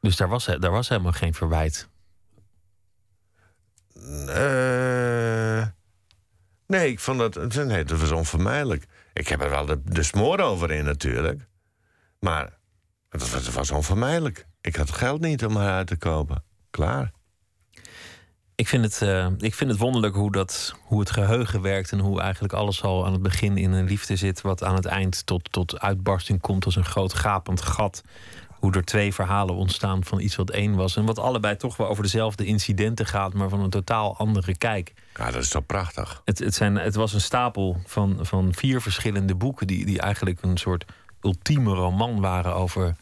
[0.00, 1.88] Dus daar was, daar was helemaal geen verwijt.
[4.28, 5.66] Eh,
[6.66, 7.54] nee, ik vond dat...
[7.54, 8.86] Nee, dat was onvermijdelijk.
[9.12, 11.40] Ik heb er wel de, de smoor over in natuurlijk.
[12.18, 12.58] Maar
[13.08, 14.46] het was, het was onvermijdelijk.
[14.60, 16.44] Ik had geld niet om haar uit te kopen.
[16.70, 17.12] Klaar.
[18.54, 21.98] Ik vind het, eh, ik vind het wonderlijk hoe, dat, hoe het geheugen werkt en
[21.98, 25.26] hoe eigenlijk alles al aan het begin in een liefde zit, wat aan het eind
[25.26, 28.02] tot, tot uitbarsting komt als een groot gapend gat.
[28.50, 30.96] Hoe er twee verhalen ontstaan van iets wat één was.
[30.96, 34.92] En wat allebei toch wel over dezelfde incidenten gaat, maar van een totaal andere kijk.
[35.14, 36.22] Ja, dat is toch prachtig.
[36.24, 40.42] Het, het, zijn, het was een stapel van, van vier verschillende boeken die, die eigenlijk
[40.42, 40.84] een soort
[41.20, 42.96] ultieme roman waren over,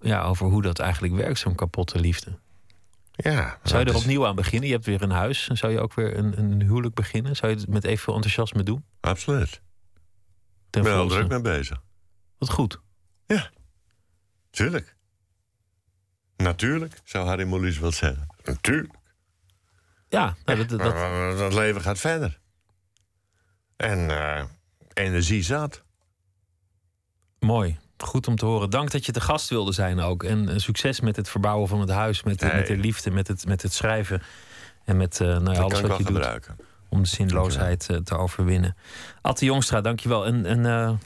[0.00, 2.38] ja, over hoe dat eigenlijk werkt, zo'n kapotte liefde.
[3.16, 3.58] Ja.
[3.62, 4.68] Zou je er is- opnieuw aan beginnen?
[4.68, 5.46] Je hebt weer een huis.
[5.46, 7.36] Zou je ook weer een, een huwelijk beginnen?
[7.36, 8.84] Zou je het met evenveel enthousiasme doen?
[9.00, 9.52] Absoluut.
[9.52, 9.60] Ik
[10.70, 11.82] Ten ben er druk mee bezig.
[12.38, 12.80] Wat goed.
[14.50, 14.96] Tuurlijk.
[16.36, 18.26] Natuurlijk, zou Harry Mulisch wel zeggen.
[18.44, 18.92] Natuurlijk.
[20.08, 22.40] Ja, nou, dat, dat, dat- leven gaat verder.
[23.76, 24.44] En eh,
[24.92, 25.84] energie zat.
[27.38, 27.78] mooi.
[27.98, 28.70] Goed om te horen.
[28.70, 30.22] Dank dat je te gast wilde zijn ook.
[30.22, 32.22] En eh, succes met het verbouwen van het huis.
[32.22, 32.54] Met, Hey.
[32.54, 34.22] met de liefde, met het, met het schrijven.
[34.84, 36.48] En met eh, nou ja, alles wat je doet
[36.88, 38.76] om de zinloosheid eh, te overwinnen.
[39.20, 40.26] Atte Jongstra, dankjewel.
[40.26, 41.00] En, en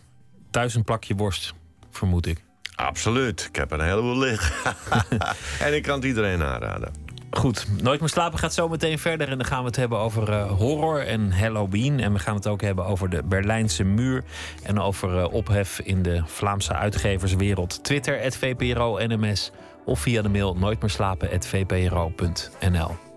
[0.50, 1.54] thuis een plakje worst,
[1.90, 2.42] vermoed ik.
[2.74, 3.46] Absoluut.
[3.48, 4.74] Ik heb er een heleboel liggen.
[5.66, 6.92] en ik kan het iedereen aanraden.
[7.30, 9.28] Goed, Nooit meer slapen gaat zo meteen verder.
[9.28, 12.00] En dan gaan we het hebben over eh, horror en Halloween.
[12.00, 14.24] En we gaan het ook hebben over de Berlijnse muur.
[14.62, 17.84] En over eh, ophef in de Vlaamse uitgeverswereld.
[17.84, 19.50] Twitter, VPRO NMS.
[19.84, 23.09] Of via de mail nooitmeerslapen.vpro.nl.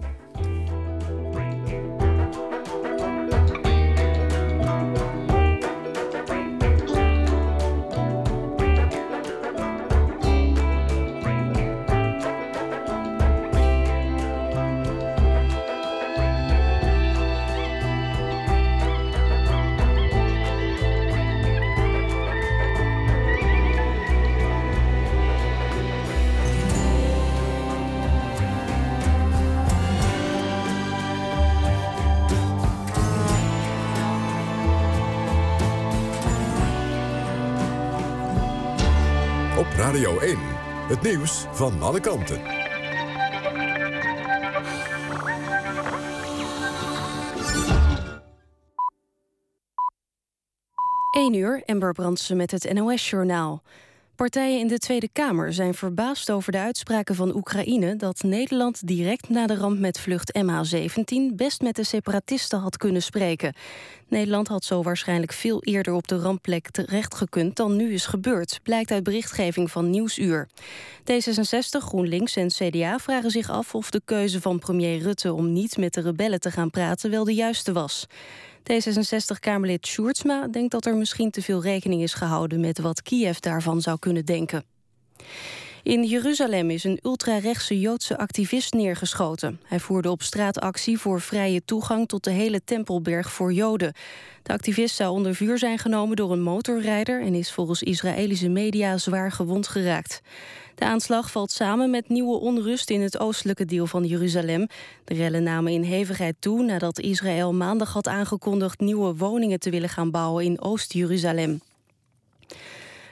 [41.04, 42.41] nieuws van alle kanten.
[51.12, 53.62] 1 uur, Ember Brandsen met het NOS-journaal.
[54.16, 57.95] Partijen in de Tweede Kamer zijn verbaasd over de uitspraken van Oekraïne...
[57.95, 61.36] dat Nederland direct na de ramp met vlucht MH17...
[61.36, 63.53] best met de separatisten had kunnen spreken.
[64.07, 67.55] Nederland had zo waarschijnlijk veel eerder op de rampplek terechtgekund...
[67.55, 70.47] dan nu is gebeurd, blijkt uit berichtgeving van Nieuwsuur.
[71.11, 75.34] D66, GroenLinks en CDA vragen zich af of de keuze van premier Rutte...
[75.34, 78.07] om niet met de rebellen te gaan praten wel de juiste was.
[78.72, 83.82] D66-Kamerlid Sjoerdsma denkt dat er misschien te veel rekening is gehouden met wat Kiev daarvan
[83.82, 84.64] zou kunnen denken.
[85.84, 89.59] In Jeruzalem is een ultrarechtse Joodse activist neergeschoten.
[89.64, 93.93] Hij voerde op straat actie voor vrije toegang tot de hele Tempelberg voor Joden.
[94.43, 97.22] De activist zou onder vuur zijn genomen door een motorrijder...
[97.22, 100.22] en is volgens Israëlische media zwaar gewond geraakt.
[100.76, 104.67] De aanslag valt samen met nieuwe onrust in het oostelijke deel van Jeruzalem.
[105.03, 108.80] De rellen namen in hevigheid toe nadat Israël maandag had aangekondigd...
[108.80, 111.61] nieuwe woningen te willen gaan bouwen in Oost-Jeruzalem.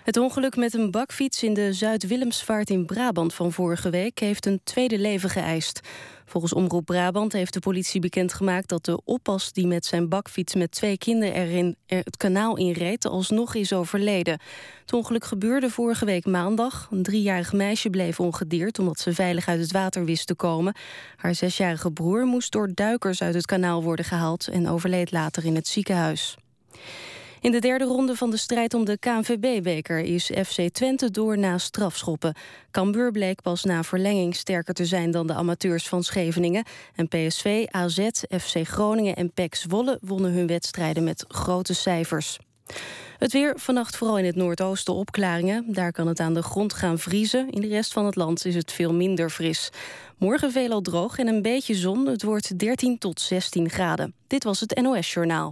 [0.03, 4.61] Het ongeluk met een bakfiets in de Zuid-Willemsvaart in Brabant van vorige week heeft een
[4.63, 5.79] tweede leven geëist.
[6.31, 10.71] Volgens Omroep Brabant heeft de politie bekendgemaakt dat de oppas die met zijn bakfiets met
[10.71, 14.39] twee kinderen erin er het kanaal inreed alsnog is overleden.
[14.81, 16.87] Het ongeluk gebeurde vorige week maandag.
[16.91, 20.75] Een driejarig meisje bleef ongedeerd omdat ze veilig uit het water wist te komen.
[21.15, 25.55] Haar zesjarige broer moest door duikers uit het kanaal worden gehaald en overleed later in
[25.55, 26.37] het ziekenhuis.
[27.41, 31.57] In de derde ronde van de strijd om de KNVB-beker is FC Twente door na
[31.57, 32.35] strafschoppen.
[32.71, 36.65] Cambuur bleek pas na verlenging sterker te zijn dan de amateurs van Scheveningen.
[36.95, 38.07] En PSV, AZ,
[38.39, 42.39] FC Groningen en PEC Zwolle wonnen hun wedstrijden met grote cijfers.
[43.17, 45.65] Het weer, vannacht vooral in het noordoosten opklaringen.
[45.67, 47.49] Daar kan het aan de grond gaan vriezen.
[47.49, 49.69] In de rest van het land is het veel minder fris.
[50.17, 52.05] Morgen veelal droog en een beetje zon.
[52.05, 54.13] Het wordt 13 tot 16 graden.
[54.27, 55.51] Dit was het NOS Journaal.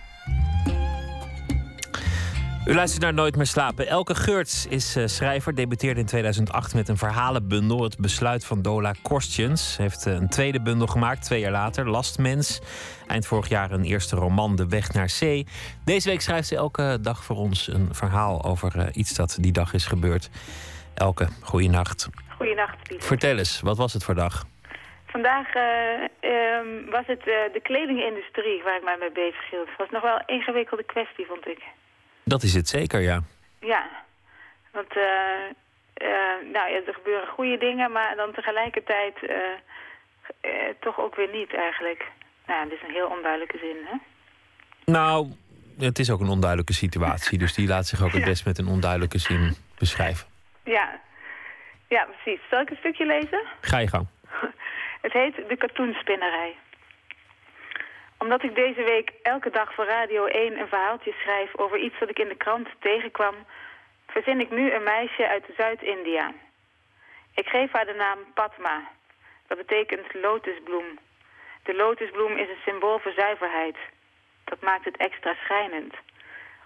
[2.65, 3.87] U luistert naar Nooit meer slapen.
[3.87, 7.83] Elke Geurts is uh, schrijver, debuteerde in 2008 met een verhalenbundel.
[7.83, 9.77] Het besluit van Dola Kostjens.
[9.77, 12.61] Heeft uh, een tweede bundel gemaakt, twee jaar later, Lastmens.
[13.07, 15.47] Eind vorig jaar een eerste roman, De Weg naar Zee.
[15.85, 19.51] Deze week schrijft ze elke dag voor ons een verhaal over uh, iets dat die
[19.51, 20.29] dag is gebeurd.
[20.93, 22.09] Elke, goeienacht.
[22.37, 23.07] Goeienacht, Pieter.
[23.07, 24.45] Vertel eens, wat was het voor dag?
[25.05, 29.67] Vandaag um, was het de kledingindustrie waar ik mij mee bezig hield.
[29.67, 31.59] Het was nog wel een ingewikkelde kwestie, vond ik.
[32.31, 33.21] Dat is het zeker, ja.
[33.59, 33.89] Ja,
[34.71, 35.03] want uh,
[36.01, 39.29] uh, nou, ja, er gebeuren goede dingen, maar dan tegelijkertijd uh,
[40.79, 42.07] toch ook weer niet eigenlijk.
[42.45, 43.95] Nou, dit is een heel onduidelijke zin, hè?
[44.85, 45.31] Nou,
[45.79, 48.67] het is ook een onduidelijke situatie, dus die laat zich ook het best met een
[48.67, 50.27] onduidelijke zin beschrijven.
[50.63, 50.99] Ja,
[51.87, 52.41] ja precies.
[52.49, 53.41] Zal ik een stukje lezen?
[53.61, 54.07] Ga je gang.
[55.05, 56.55] Het heet De Katoenspinnerij
[58.21, 62.09] omdat ik deze week elke dag voor Radio 1 een verhaaltje schrijf over iets dat
[62.09, 63.35] ik in de krant tegenkwam,
[64.07, 66.33] verzin ik nu een meisje uit Zuid-India.
[67.35, 68.89] Ik geef haar de naam Padma.
[69.47, 70.99] Dat betekent lotusbloem.
[71.63, 73.77] De lotusbloem is een symbool voor zuiverheid.
[74.43, 75.93] Dat maakt het extra schrijnend.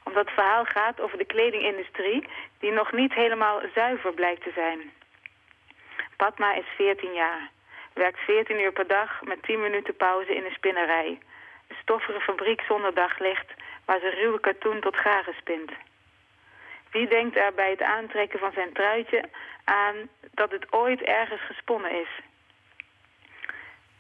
[0.04, 2.28] Omdat het verhaal gaat over de kledingindustrie
[2.60, 4.92] die nog niet helemaal zuiver blijkt te zijn.
[6.18, 7.50] Padma is 14 jaar.
[7.94, 11.20] Werkt 14 uur per dag met 10 minuten pauze in een spinnerij
[11.68, 13.54] een stoffige fabriek zonder daglicht
[13.86, 15.72] waar ze ruwe katoen tot garen spint.
[16.92, 19.24] Wie denkt er bij het aantrekken van zijn truitje
[19.64, 19.96] aan
[20.32, 22.10] dat het ooit ergens gesponnen is?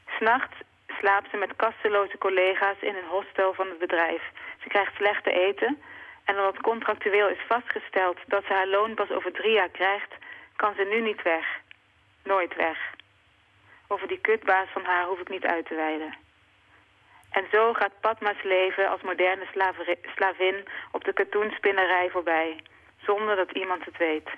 [0.07, 0.55] S'nachts
[0.87, 4.21] slaapt ze met kasteloze collega's in een hostel van het bedrijf.
[4.61, 5.81] Ze krijgt slechte eten
[6.25, 10.13] en omdat contractueel is vastgesteld dat ze haar loon pas over drie jaar krijgt,
[10.55, 11.45] kan ze nu niet weg.
[12.23, 12.93] Nooit weg.
[13.87, 16.24] Over die kutbaas van haar hoef ik niet uit te wijden.
[17.37, 19.47] En zo gaat Padma's leven als moderne
[20.15, 22.59] slavin op de katoenspinnerij voorbij,
[23.01, 24.29] zonder dat iemand het weet.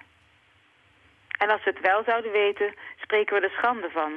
[1.38, 4.14] En als we het wel zouden weten, spreken we er schande van.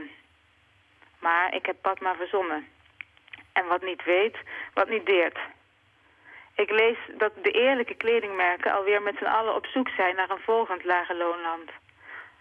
[1.18, 2.68] Maar ik heb Padma verzonnen.
[3.52, 4.36] En wat niet weet,
[4.74, 5.38] wat niet deert.
[6.54, 10.44] Ik lees dat de eerlijke kledingmerken alweer met z'n allen op zoek zijn naar een
[10.44, 11.70] volgend lage loonland.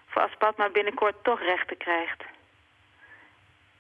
[0.08, 2.24] Voor als Padma binnenkort toch rechten krijgt.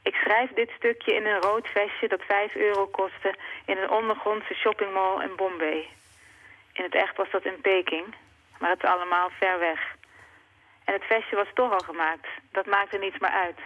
[0.09, 3.35] Ik schrijf dit stukje in een rood vestje dat 5 euro kostte
[3.65, 5.87] in een ondergrondse shoppingmall in Bombay.
[6.73, 8.05] In het echt was dat in Peking,
[8.59, 9.95] Maar het is allemaal ver weg.
[10.85, 12.27] En het vestje was toch al gemaakt.
[12.51, 13.59] Dat maakte niets meer uit.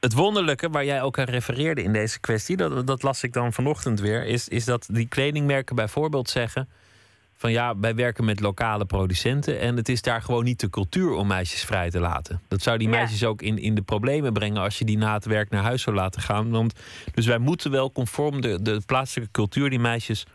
[0.00, 3.52] Het wonderlijke waar jij ook aan refereerde in deze kwestie, dat, dat las ik dan
[3.52, 6.68] vanochtend weer, is, is dat die kledingmerken bijvoorbeeld zeggen
[7.38, 11.12] van ja, wij werken met lokale producenten en het is daar gewoon niet de cultuur
[11.12, 12.40] om meisjes vrij te laten.
[12.48, 12.96] Dat zou die Ja.
[12.96, 15.82] meisjes ook in, in de problemen brengen als je die na het werk naar huis
[15.82, 16.50] zou laten gaan.
[16.50, 16.72] Want,
[17.14, 20.26] dus wij moeten wel conform de, de plaatselijke cultuur die meisjes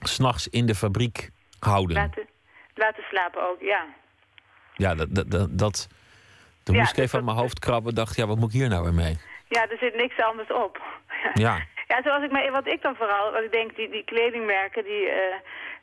[0.00, 1.96] s'nachts in de fabriek houden.
[1.96, 2.26] Laten,
[2.74, 3.84] laten slapen ook, ja.
[4.74, 5.88] Ja, dat, dat, dat, dat
[6.62, 7.94] toen Ja, moest ik dus even aan mijn hoofd krabben.
[7.94, 9.16] Dacht, ja, wat moet ik hier nou weer mee?
[9.48, 10.82] Ja, er zit niks anders op.
[11.34, 11.58] Ja,
[11.88, 15.08] Ja, zoals ik me, wat ik dan vooral, wat ik denk, die, die kledingmerken, die,
[15.08, 15.34] eh,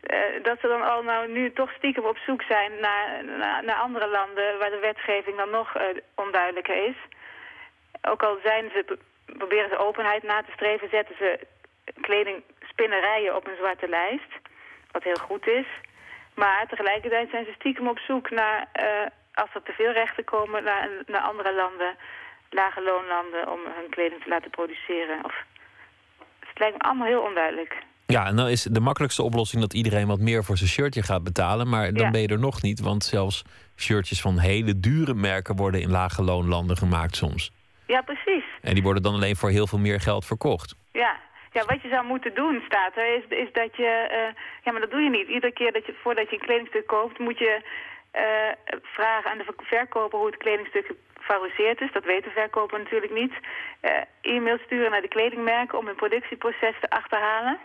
[0.02, 3.24] eh, dat ze dan al nou nu toch stiekem op zoek zijn naar,
[3.64, 5.84] naar, andere landen waar de wetgeving dan nog eh,
[6.16, 6.96] onduidelijker is.
[8.02, 8.96] Ook al zijn ze, pro-
[9.38, 11.40] proberen ze openheid na te streven, zetten ze
[12.02, 14.32] kledingspinnerijen op een zwarte lijst,
[14.92, 15.68] wat heel goed is.
[16.36, 20.64] Maar tegelijkertijd zijn ze stiekem op zoek naar, eh, als er te veel rechten komen,
[20.64, 21.96] naar, naar andere landen,
[22.50, 25.26] lage loonlanden, om hun kleding te laten produceren.
[25.26, 25.36] Of,
[26.40, 27.78] het lijkt me allemaal heel onduidelijk.
[28.12, 31.24] Ja, en dan is de makkelijkste oplossing dat iedereen wat meer voor zijn shirtje gaat
[31.24, 31.70] betalen.
[31.70, 32.12] Maar dan Ja.
[32.12, 33.44] ben je er nog niet, want zelfs
[33.78, 37.52] shirtjes van hele dure merken worden in lage loonlanden gemaakt soms.
[37.88, 38.44] Ja, precies.
[38.62, 40.76] En die worden dan alleen voor heel veel meer geld verkocht.
[40.92, 41.20] Ja.
[41.52, 44.08] ja, wat je zou moeten doen, staat er, is, is dat je...
[44.12, 45.28] eh, ja, maar dat doe je niet.
[45.28, 47.62] Iedere keer dat je, voordat je een kledingstuk koopt, moet je
[48.12, 48.24] eh,
[48.82, 51.92] vragen aan de ver- verkoper hoe het kledingstuk gefabriceerd is.
[51.94, 53.34] Dat weet de verkoper natuurlijk niet.
[53.80, 53.92] Eh,
[54.22, 57.58] e-mail sturen naar de kledingmerken om hun productieproces te achterhalen.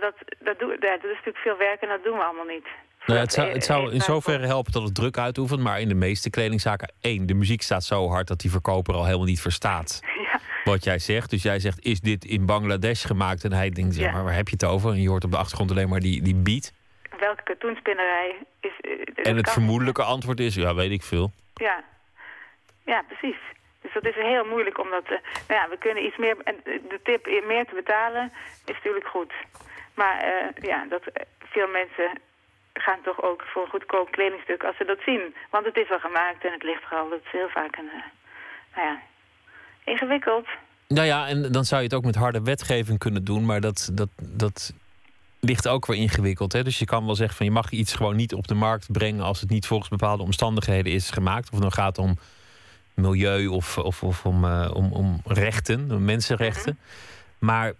[0.00, 2.66] Dat, dat, doe, dat is natuurlijk veel werk en dat doen we allemaal niet.
[3.06, 5.60] Nou het zou, het zou in zoverre helpen dat het druk uitoefent.
[5.60, 9.04] Maar in de meeste kledingzaken, één, de muziek staat zo hard dat die verkoper al
[9.04, 10.00] helemaal niet verstaat
[10.32, 11.30] Ja, wat jij zegt.
[11.30, 13.44] Dus jij zegt, is dit in Bangladesh gemaakt?
[13.44, 14.12] En hij denkt, Ja.
[14.12, 14.90] maar waar heb je het over?
[14.90, 16.72] En je hoort op de achtergrond alleen maar die, die beat.
[17.18, 18.72] welke katoenspinnerij is...
[18.80, 18.90] eh,
[19.26, 21.32] En het kan- vermoedelijke antwoord is, ja, weet ik veel.
[21.54, 21.84] Ja,
[22.84, 23.38] ja precies.
[23.82, 25.10] Dus dat is heel moeilijk omdat, eh,
[25.48, 28.32] nou ja, we kunnen iets meer, en de tip meer te betalen
[28.64, 29.32] is natuurlijk goed.
[29.96, 32.10] Maar eh, ja, dat, eh, veel mensen
[32.72, 35.34] gaan toch ook voor een goedkoop kledingstuk als ze dat zien.
[35.50, 37.08] Want het is al gemaakt en het ligt er al.
[37.08, 38.06] Dat is heel vaak een, eh,
[38.74, 39.00] nou ja,
[39.84, 40.46] ingewikkeld.
[40.88, 43.90] Nou ja, en dan zou je het ook met harde wetgeving kunnen doen, maar dat,
[43.92, 44.72] dat, dat
[45.40, 46.52] ligt ook weer ingewikkeld.
[46.52, 46.64] Hè?
[46.64, 49.24] Dus je kan wel zeggen van je mag iets gewoon niet op de markt brengen
[49.24, 51.46] als het niet volgens bepaalde omstandigheden is gemaakt.
[51.46, 52.18] Of het dan gaat om
[52.94, 56.78] milieu of, of, of om, om, om rechten, om mensenrechten.
[57.38, 57.72] Maar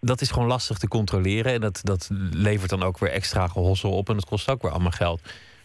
[0.00, 1.52] dat is gewoon lastig te controleren.
[1.52, 4.08] En dat, dat levert dan ook weer extra gehossel op.
[4.08, 5.20] En dat kost ook weer allemaal geld.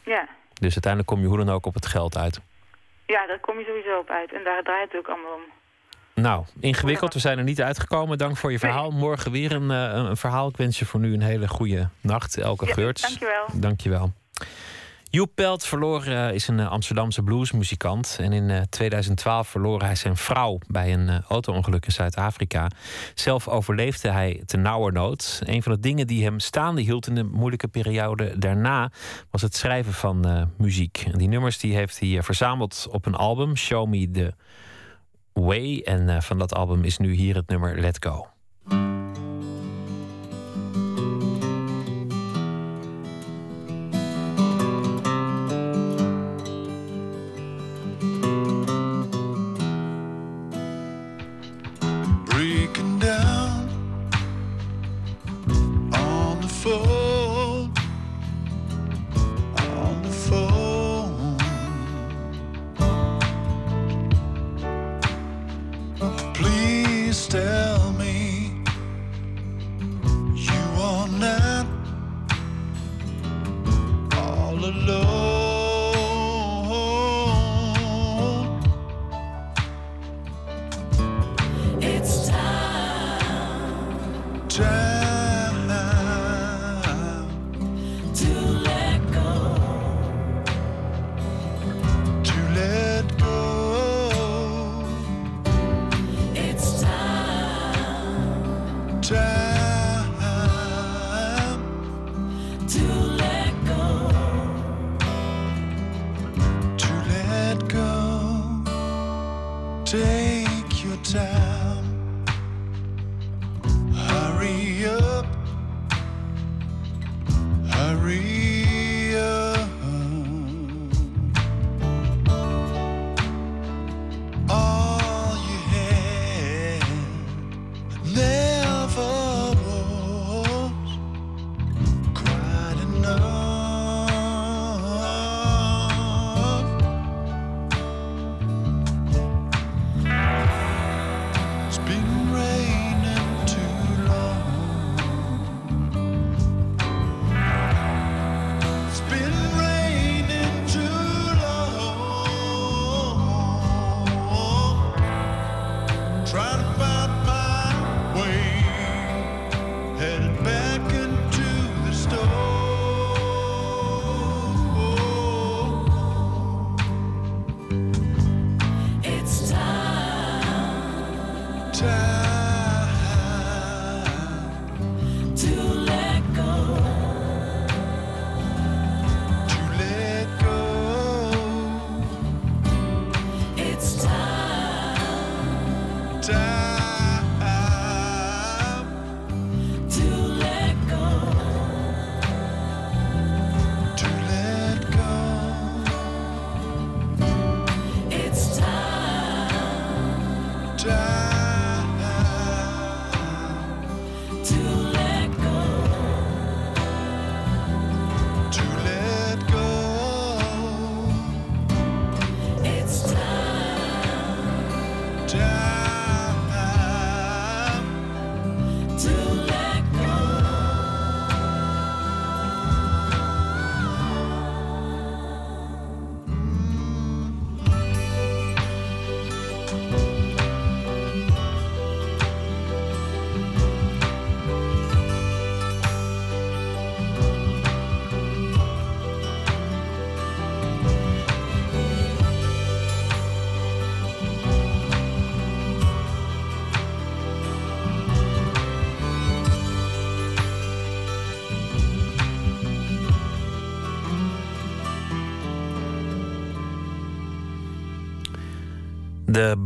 [0.05, 0.27] Ja.
[0.53, 2.39] Dus uiteindelijk kom je hoe dan ook op het geld uit.
[3.05, 4.33] ja, daar kom je sowieso op uit.
[4.33, 5.41] En daar draait het ook allemaal om.
[6.13, 7.13] Nou, ingewikkeld.
[7.13, 8.17] We zijn er niet uitgekomen.
[8.17, 8.91] Dank voor je verhaal.
[8.91, 10.47] Morgen weer een, eh, een verhaal.
[10.49, 13.01] Ik wens je voor nu een hele goede nacht, Elke Ja, Geurts.
[13.01, 13.45] dankjewel.
[13.53, 14.11] Dankjewel.
[15.11, 18.17] Joep Pelt verloor, eh, is een eh, Amsterdamse bluesmuzikant.
[18.19, 22.69] En in eh, 2012 verloor hij zijn vrouw bij een eh, auto-ongeluk in Zuid-Afrika.
[23.13, 25.41] Zelf overleefde hij te nauwernood.
[25.45, 28.91] Een van de dingen die hem staande hield in de moeilijke periode daarna...
[29.31, 31.03] was het schrijven van eh, muziek.
[31.11, 34.33] En die nummers die heeft hij eh, verzameld op een album, Show Me The
[35.33, 35.81] Way.
[35.85, 38.27] En eh, van dat album is nu hier het nummer Let Go.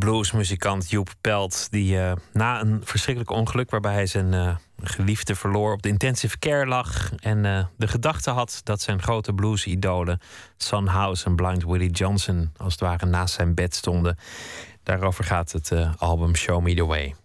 [0.05, 5.73] Bluesmuzikant Joep Pelt, die eh, na een verschrikkelijk ongeluk waarbij hij zijn eh, geliefde verloor
[5.73, 10.19] op de intensive care lag en eh, de gedachte had dat zijn grote bluesidolen
[10.57, 14.17] Son House en Blind Willie Johnson als het ware naast zijn bed stonden.
[14.83, 17.15] Daarover gaat het album Show Me the Way.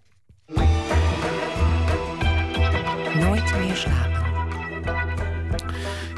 [3.15, 4.20] Nooit meer slapen.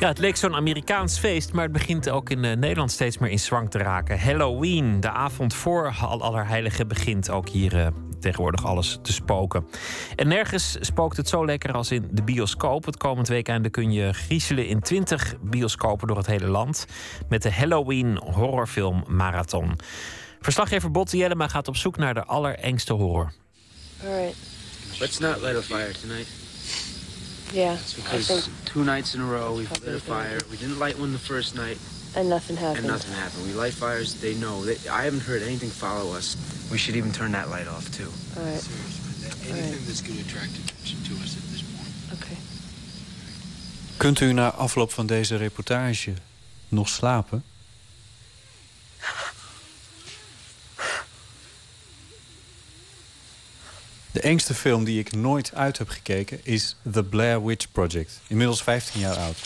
[0.02, 3.30] Ja, het leek zo'n Amerikaans feest, maar het begint ook in eh, Nederland steeds meer
[3.30, 4.20] in zwang te raken.
[4.20, 7.86] Halloween, de avond voor Al Allerheiligen, begint ook hier eh,
[8.20, 9.66] tegenwoordig alles te spoken.
[10.16, 12.84] En nergens spookt het zo lekker als in de bioscoop.
[12.84, 16.86] Het komend weekende kun je griezelen in 20 bioscopen door het hele land
[17.28, 19.78] met de Halloween horrorfilm Marathon.
[20.40, 23.32] Verslaggever Botte Jellema gaat op zoek naar de allerengste horror.
[24.04, 24.36] All right.
[24.98, 26.41] Let's not light a fire tonight.
[27.52, 27.74] Yeah.
[27.74, 30.02] It's because two nights in a row we've lit a good.
[30.02, 30.38] fire.
[30.50, 31.78] We didn't light one the first night,
[32.16, 32.78] and nothing happened.
[32.78, 33.46] and nothing happened.
[33.46, 34.64] We light fires, they know.
[34.64, 36.36] They, I haven't heard anything follow us.
[36.70, 38.08] We should even turn that light off, too.
[38.36, 38.68] All right.
[39.48, 42.22] Anything that's going to attract attention to us at this point.
[42.22, 42.36] Okay.
[43.96, 46.14] Kunt u na afloop van deze reportage
[46.68, 47.44] nog slapen?
[54.12, 58.20] De engste film die ik nooit uit heb gekeken is The Blair Witch Project.
[58.26, 59.36] Inmiddels 15 jaar oud.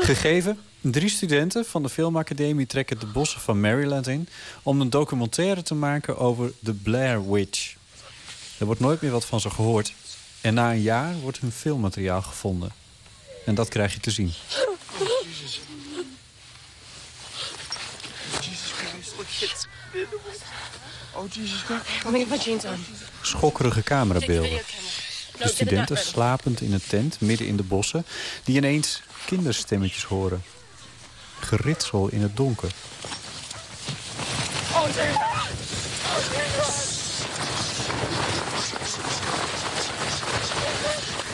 [0.00, 4.28] Gegeven, drie studenten van de filmacademie trekken de bossen van Maryland in...
[4.62, 7.74] om een documentaire te maken over The Blair Witch.
[8.58, 9.92] Er wordt nooit meer wat van ze gehoord.
[10.40, 12.72] En na een jaar wordt hun filmmateriaal gevonden.
[13.46, 14.32] En dat krijg je te zien.
[21.14, 21.62] Oh, Jesus
[22.64, 22.84] on.
[23.22, 24.60] Schokkerige camerabeelden.
[25.38, 28.06] De studenten slapend in een tent midden in de bossen...
[28.44, 30.44] die ineens kinderstemmetjes horen.
[31.40, 32.70] Geritsel in het donker.
[34.72, 35.28] Oh, dear.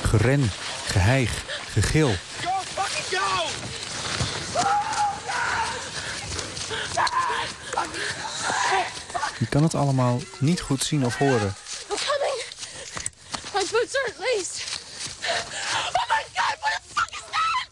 [0.02, 0.50] Geren,
[0.86, 2.14] geheig, gegil.
[2.42, 3.46] Go, fucking go!
[9.38, 11.54] Je kan het allemaal niet goed zien of horen.
[11.90, 12.42] I'm coming.
[13.54, 14.64] My boots aren't laced.
[15.94, 17.68] Oh my god, what the fuck is that?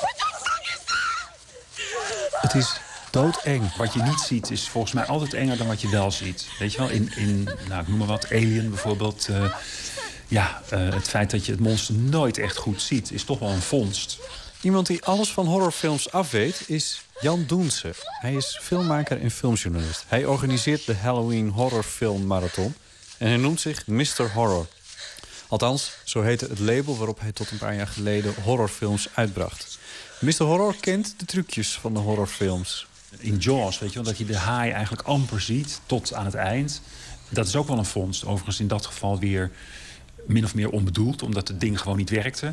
[0.00, 2.40] What the fuck is that?
[2.40, 2.80] Het is
[3.10, 3.76] doodeng.
[3.76, 6.46] Wat je niet ziet is volgens mij altijd enger dan wat je wel ziet.
[6.58, 9.28] Weet je wel, in, in nou, ik noem maar wat, Alien bijvoorbeeld.
[9.28, 9.54] eh,
[10.28, 13.48] ja, eh, het feit dat je het monster nooit echt goed ziet, is toch wel
[13.50, 14.18] een vondst.
[14.60, 17.92] Iemand die alles van horrorfilms afweet is Jan Doense.
[18.20, 20.04] Hij is filmmaker en filmjournalist.
[20.08, 22.74] Hij organiseert de Halloween Horrorfilm Marathon.
[23.18, 24.30] En hij noemt zich Mr.
[24.34, 24.66] Horror.
[25.48, 29.78] Althans, zo heette het label waarop hij tot een paar jaar geleden horrorfilms uitbracht.
[30.20, 30.42] Mr.
[30.42, 32.86] Horror kent de trucjes van de horrorfilms.
[33.18, 36.34] In Jaws, weet je wel, dat je de haai eigenlijk amper ziet tot aan het
[36.34, 36.80] eind.
[37.28, 38.24] Dat is ook wel een vondst.
[38.24, 39.50] Overigens in dat geval weer
[40.26, 42.52] min of meer onbedoeld, omdat het ding gewoon niet werkte,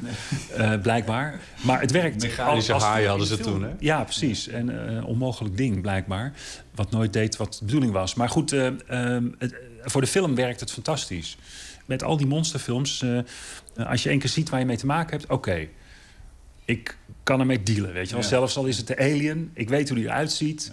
[0.56, 1.40] eh, blijkbaar.
[1.62, 2.22] Maar het werkt.
[2.22, 3.54] Mechanische als- als haaien hadden de ze film.
[3.60, 3.76] toen, hè?
[3.80, 4.48] Ja, precies.
[4.48, 6.34] En een onmogelijk ding, blijkbaar.
[6.76, 8.14] Wat nooit deed wat de bedoeling was.
[8.16, 11.38] Maar goed, eh, ehm, het- voor de film werkt het fantastisch.
[11.86, 13.06] Met al die monsterfilms,
[13.88, 15.68] als je één keer ziet waar je mee te maken hebt, oké.
[16.66, 18.24] ik kan ermee dealen, weet je wel.
[18.24, 18.30] Ja.
[18.30, 20.72] Zelfs al is het de alien, ik weet hoe die eruit ziet.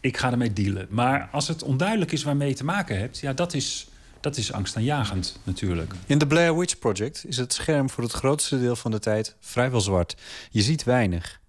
[0.00, 0.86] Ik ga ermee dealen.
[0.90, 3.18] Maar als het onduidelijk is waarmee je te maken hebt...
[3.18, 3.88] ja, dat is,
[4.24, 5.92] dat is angstaanjagend natuurlijk.
[6.06, 9.36] In The Blair Witch Project is het scherm voor het grootste deel van de tijd
[9.40, 10.16] vrijwel zwart.
[10.50, 11.40] Je ziet weinig.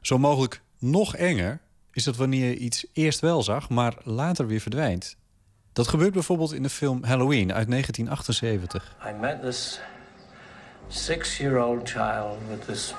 [0.00, 1.60] Zo mogelijk nog enger
[1.92, 5.16] is het wanneer je iets eerst wel zag, maar later weer verdwijnt.
[5.72, 8.96] Dat gebeurt bijvoorbeeld in de film Halloween uit 1978.
[9.06, 9.80] I met this
[10.88, 12.94] six-year-old child with this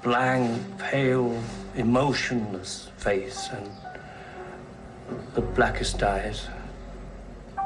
[0.00, 1.30] blank, pale,
[1.74, 3.68] emotionless face and
[5.34, 6.48] the blackest eyes,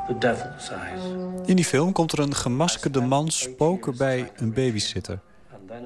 [0.07, 1.03] the devil's eyes.
[1.45, 5.21] In die film komt er een gemaskerde man spoken bij een babysitter.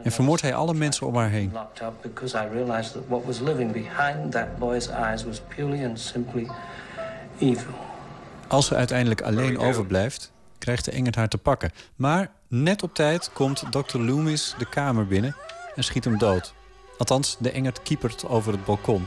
[0.02, 1.50] En vermoordt hij alle mensen om haar heen.
[1.52, 5.84] Locked up because I realized that what was living behind that boy's eyes was purely
[5.84, 6.48] and simply
[7.38, 7.72] evil.
[8.48, 11.70] Als ze uiteindelijk alleen overblijft, krijgt de engert haar te pakken.
[11.96, 13.98] Maar net op tijd komt Dr.
[13.98, 15.36] Loomis de kamer binnen
[15.74, 16.54] en schiet hem dood.
[16.98, 19.06] Althans, de engert kiepert over het balkon.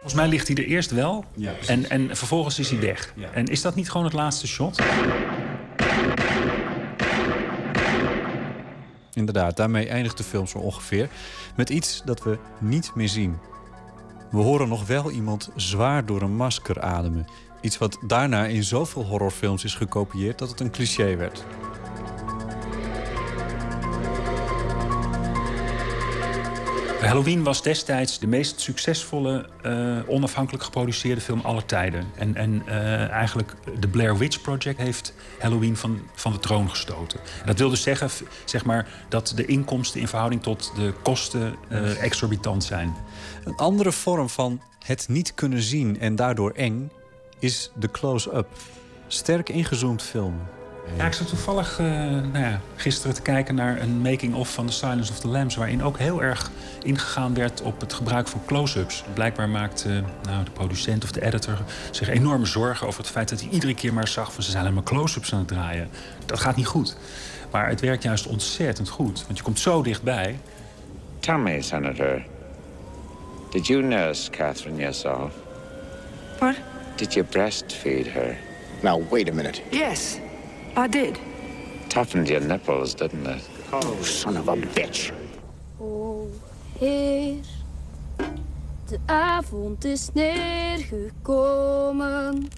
[0.00, 1.24] Volgens mij ligt hij er eerst wel
[1.66, 3.14] en, en vervolgens is hij weg.
[3.32, 4.82] En is dat niet gewoon het laatste shot?
[9.12, 11.08] Inderdaad, daarmee eindigt de film zo ongeveer.
[11.56, 13.38] Met iets dat we niet meer zien.
[14.30, 17.26] We horen nog wel iemand zwaar door een masker ademen.
[17.60, 21.44] Iets wat daarna in zoveel horrorfilms is gekopieerd dat het een cliché werd.
[27.00, 32.06] Halloween was destijds de meest succesvolle eh, onafhankelijk geproduceerde film aller tijden.
[32.16, 37.20] En, en eh, eigenlijk de Blair Witch Project heeft Halloween van, van de troon gestoten.
[37.20, 38.10] En dat wil dus zeggen
[38.44, 42.94] zeg maar, dat de inkomsten in verhouding tot de kosten eh, exorbitant zijn.
[43.44, 46.90] Een andere vorm van het niet kunnen zien en daardoor eng
[47.38, 48.48] is de close-up.
[49.06, 50.59] Sterk ingezoomd filmen.
[50.96, 54.72] Ja, ik zat toevallig eh, nou ja, gisteren te kijken naar een making-of van The
[54.72, 55.56] Silence of the Lambs...
[55.56, 56.50] waarin ook heel erg
[56.82, 59.04] ingegaan werd op het gebruik van close-ups.
[59.14, 59.92] Blijkbaar maakt eh,
[60.22, 61.58] nou, de producent of de editor
[61.90, 63.28] zich enorme zorgen over het feit...
[63.28, 65.88] dat hij iedere keer maar zag van ze zijn alleen maar close-ups aan het draaien.
[66.26, 66.96] Dat gaat niet goed.
[67.50, 70.38] Maar het werkt juist ontzettend goed, want je komt zo dichtbij.
[71.20, 72.22] Tell me, Senator,
[73.50, 75.32] did you nurse Catherine yourself?
[76.38, 76.54] What?
[76.94, 78.36] Did you breastfeed her?
[78.82, 79.60] Now, wait a minute.
[79.70, 80.18] Yes,
[80.76, 81.18] I did.
[81.88, 83.48] Toughened your nipples, didn't it?
[83.72, 85.12] Oh, son of a bitch.
[85.80, 86.28] O
[86.78, 87.36] Heer,
[88.86, 92.48] de avond is neergekomen.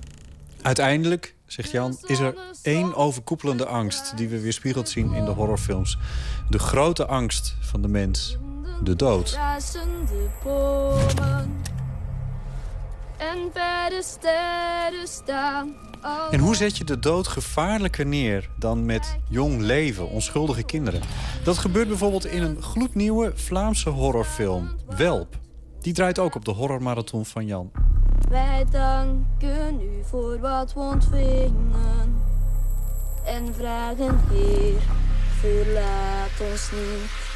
[0.63, 4.17] Uiteindelijk, zegt Jan, is er één overkoepelende angst...
[4.17, 5.99] die we weerspiegeld zien in de horrorfilms.
[6.51, 8.37] De grote angst van de mens.
[8.83, 9.39] De dood.
[13.17, 15.75] En bij de sterren staan.
[16.31, 21.01] En hoe zet je de dood gevaarlijker neer dan met jong leven, onschuldige kinderen?
[21.45, 25.41] Dat gebeurt bijvoorbeeld in een gloednieuwe Vlaamse horrorfilm, Welp.
[25.81, 27.71] Die draait ook op de horrormarathon van Jan.
[28.29, 32.21] Wij danken u voor wat we ontvingen.
[33.25, 34.81] En vragen, Heer,
[35.41, 37.31] verlaat ons niet.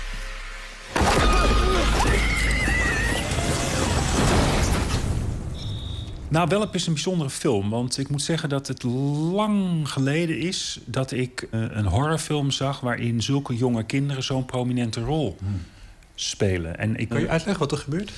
[6.36, 7.70] Nou, Welp is een bijzondere film.
[7.70, 8.82] Want ik moet zeggen dat het
[9.32, 15.00] lang geleden is dat ik eh, een horrorfilm zag waarin zulke jonge kinderen zo'n prominente
[15.00, 15.36] rol
[16.14, 16.78] spelen.
[16.78, 18.12] En ik, Kan je uitleggen wat er gebeurt?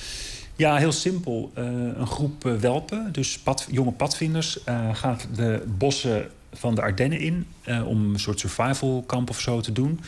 [0.55, 1.51] Ja, heel simpel.
[1.53, 1.63] Eh,
[1.95, 4.59] een groep eh, welpen, dus pad, jonge padvinders,
[4.93, 9.61] gaat de bossen van de Ardennen in eh, om een soort survival kamp of zo
[9.61, 9.99] te doen.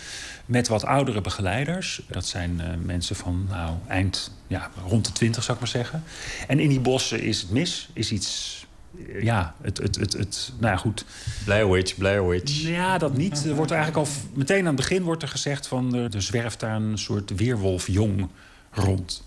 [0.46, 2.02] Met wat oudere begeleiders.
[2.08, 6.04] Dat zijn eh, mensen van nou, eind, ja, rond de twintig zou ik maar zeggen.
[6.48, 8.60] En in die bossen is het mis, is iets.
[9.08, 11.06] eh, Ja, het, het, het, het, nou ja, goed.
[11.46, 12.62] Blair Witch, Blair Witch.
[12.62, 13.46] Ja, dat niet.
[13.46, 16.60] Er wordt eigenlijk al meteen aan het begin wordt er gezegd van er, er zwerft
[16.60, 18.28] daar een soort weerwolfjong
[18.72, 19.24] rond.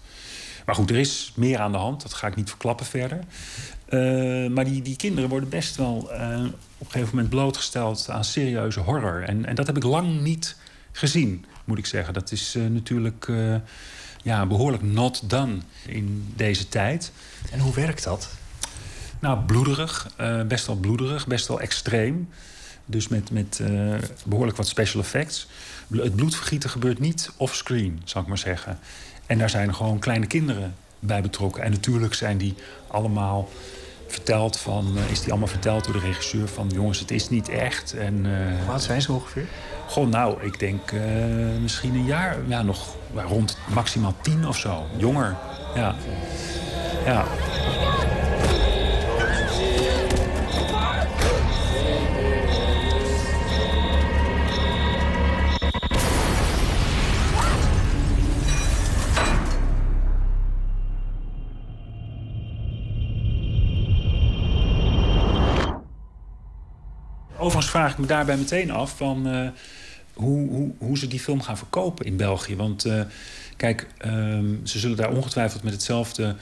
[0.67, 2.03] Maar goed, er is meer aan de hand.
[2.03, 3.19] Dat ga ik niet verklappen verder.
[3.85, 6.45] Eh, maar die, die kinderen worden best wel eh,
[6.79, 9.23] op een gegeven moment blootgesteld aan serieuze horror.
[9.23, 10.57] En, en dat heb ik lang niet
[10.93, 12.15] gezien, moet ik zeggen.
[12.15, 13.29] Dat is eh, natuurlijk
[14.23, 17.13] ja, behoorlijk not done in deze tijd.
[17.51, 18.29] En hoe werkt dat?
[19.21, 20.11] Nou, bloederig.
[20.47, 22.29] best wel bloederig, best wel extreem.
[22.87, 23.95] Dus met, met eh,
[24.25, 25.49] behoorlijk wat special effects.
[25.93, 28.79] Het bloedvergieten gebeurt niet offscreen, zal ik maar zeggen.
[29.27, 30.75] En daar zijn gewoon kleine kinderen
[31.07, 31.63] bij betrokken.
[31.63, 32.55] En natuurlijk zijn die
[32.87, 33.49] allemaal
[34.07, 34.93] verteld van...
[34.97, 36.69] eh, is die allemaal verteld door de regisseur van...
[36.69, 37.93] jongens, het is niet echt.
[37.93, 39.47] En, eh, Hoe oud zijn ze ongeveer?
[39.89, 41.01] Goh, nou, ik denk eh,
[41.63, 44.87] misschien een jaar, ja, nog rond maximaal tien of zo.
[44.97, 45.37] Jonger,
[45.75, 45.95] ja.
[47.05, 47.25] Ja.
[67.75, 69.49] Vraag ik me daarbij meteen af van eh,
[70.13, 72.57] hoe, hoe, hoe ze die film gaan verkopen in België.
[72.57, 73.01] Want eh,
[73.57, 76.37] kijk, ehm, ze zullen daar ongetwijfeld met hetzelfde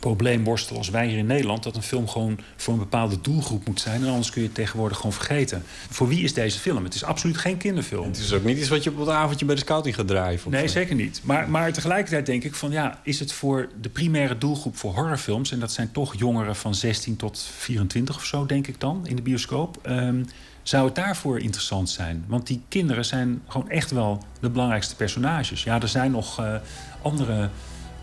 [0.00, 1.62] probleem worstelen als wij hier in Nederland.
[1.62, 4.02] Dat een film gewoon voor een bepaalde doelgroep moet zijn.
[4.02, 5.62] En anders kun je het tegenwoordig gewoon vergeten.
[5.90, 6.84] Voor wie is deze film?
[6.84, 8.06] Het is absoluut geen kinderfilm.
[8.06, 10.40] Het is ook niet iets wat je op het avondje bij de scouting gaat draaien.
[10.48, 11.20] Nee, zeker niet.
[11.24, 15.52] Maar, maar tegelijkertijd denk ik van ja, is het voor de primaire doelgroep voor horrorfilms,
[15.52, 19.16] en dat zijn toch jongeren van 16 tot 24 of zo, denk ik dan, in
[19.16, 19.78] de bioscoop.
[19.82, 20.22] ehm,
[20.68, 22.24] zou het daarvoor interessant zijn?
[22.26, 25.64] Want die kinderen zijn gewoon echt wel de belangrijkste personages.
[25.64, 26.54] Ja, er zijn nog eh,
[27.02, 27.48] andere,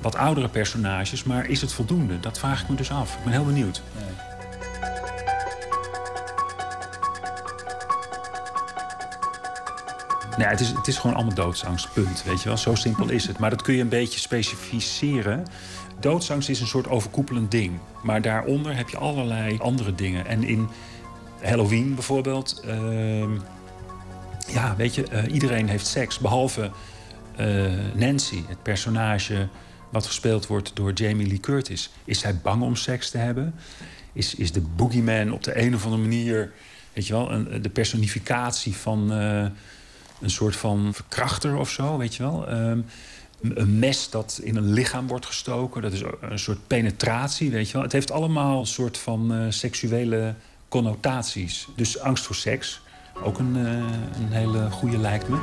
[0.01, 2.19] wat oudere personages, maar is het voldoende?
[2.19, 3.15] Dat vraag ik me dus af.
[3.15, 3.81] Ik ben heel benieuwd.
[10.37, 12.23] Nee, het is, het is gewoon allemaal doodsangst, punt.
[12.23, 13.37] Weet je wel, zo simpel is het.
[13.37, 15.45] Maar dat kun je een beetje specificeren.
[15.99, 17.79] Doodsangst is een soort overkoepelend ding.
[18.03, 20.25] Maar daaronder heb je allerlei andere dingen.
[20.25, 20.69] En in
[21.43, 22.61] Halloween bijvoorbeeld...
[22.65, 23.31] ehm,
[24.47, 26.19] ja, weet je, eh, iedereen heeft seks.
[26.19, 26.71] Behalve
[27.35, 29.47] eh, Nancy, het personage
[29.89, 31.89] wat gespeeld wordt door Jamie Lee Curtis.
[32.05, 33.55] Is zij bang om seks te hebben?
[34.13, 36.51] Is, is de boogeyman op de een of andere manier...
[36.93, 39.11] weet je wel, een, de personificatie van...
[39.13, 39.45] eh,
[40.21, 42.47] een soort van verkrachter of zo, weet je wel.
[42.47, 42.79] Ehm,
[43.41, 45.81] een- mes dat in een lichaam wordt gestoken.
[45.81, 47.81] Dat is een soort penetratie, weet je wel.
[47.81, 50.35] Het heeft allemaal een soort van seksuele
[50.73, 51.67] connotaties.
[51.75, 52.81] Dus angst voor seks,
[53.23, 53.63] ook een, eh,
[54.21, 55.37] een hele goede lijkt me.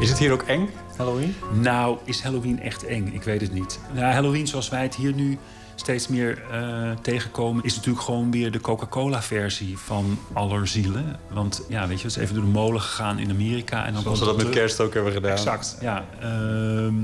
[0.00, 1.34] Is het hier ook eng, Halloween?
[1.52, 3.06] Nou, is Halloween echt eng?
[3.12, 3.78] Ik weet het niet.
[3.94, 5.38] Nou, Halloween zoals wij het hier nu
[5.74, 7.64] steeds meer eh, tegenkomen...
[7.64, 11.16] is natuurlijk gewoon weer de Coca-Cola-versie van Allerzielen.
[11.30, 13.86] Want ja, weet je, het is even door de molen gegaan in Amerika.
[13.86, 15.30] En dan Zoals we dat met kerst ook hebben gedaan.
[15.30, 16.04] Exact, ja.
[16.20, 16.94] Ehm,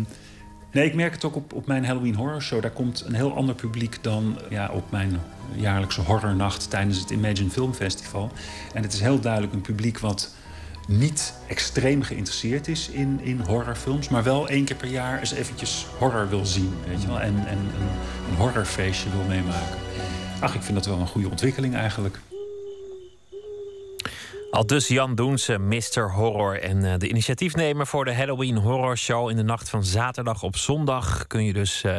[0.73, 2.63] nee, ik merk het ook op, op mijn Halloween Horror Show.
[2.63, 5.21] Daar komt een heel ander publiek dan ja, op mijn
[5.55, 6.71] jaarlijkse horrornacht...
[6.71, 8.33] tijdens het Imagine Film Festival.
[8.75, 10.35] En het is heel duidelijk een publiek wat
[10.87, 14.09] niet extreem geïnteresseerd is in, in horrorfilms...
[14.09, 17.21] maar wel één keer per jaar eens eventjes horror wil zien, weet je wel.
[17.21, 17.89] En, en een,
[18.31, 19.79] een horrorfeestje wil meemaken.
[20.41, 22.19] Ach, ik vind dat wel een goede ontwikkeling eigenlijk.
[24.51, 26.11] Al dus Jan Doense, Mr.
[26.13, 26.61] Horror.
[26.61, 30.57] En eh, de initiatiefnemer voor de Halloween Horror Show in de nacht van zaterdag op
[30.57, 31.99] zondag kun je dus eh,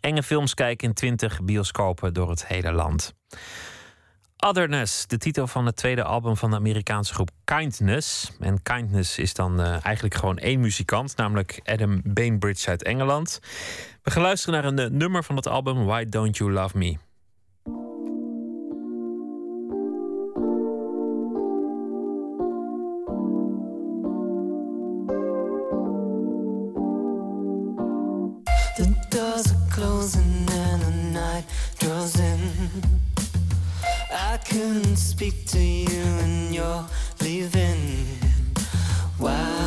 [0.00, 3.14] enge films kijken in 20 bioscopen door het hele land.
[4.36, 8.32] Otherness, de titel van het tweede album van de Amerikaanse groep Kindness.
[8.40, 13.40] En Kindness is dan eh, eigenlijk gewoon één muzikant, namelijk Adam Bainbridge uit Engeland.
[14.02, 17.07] We gaan luisteren naar een nummer van het album Why Don't You Love Me.
[34.48, 36.84] Couldn't speak to you and you're
[37.20, 38.06] leaving.
[39.18, 39.57] Why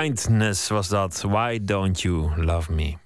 [0.00, 1.22] Kindness was dat.
[1.22, 2.98] Why don't you love me?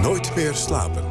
[0.00, 1.07] Nooit meer slapen.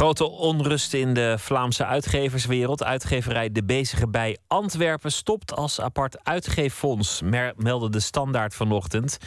[0.00, 2.84] Grote onrust in de Vlaamse uitgeverswereld.
[2.84, 7.22] Uitgeverij De Bezige Bij Antwerpen stopt als apart uitgeeffonds,
[7.56, 9.18] meldde de Standaard vanochtend.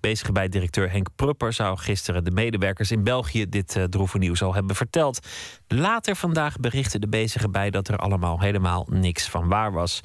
[0.00, 4.42] Bezige bij directeur Henk Prupper zou gisteren de medewerkers in België dit eh, droeve nieuws
[4.42, 5.26] al hebben verteld.
[5.68, 10.00] Later vandaag berichtte De Bezige Bij dat er allemaal helemaal niks van waar was.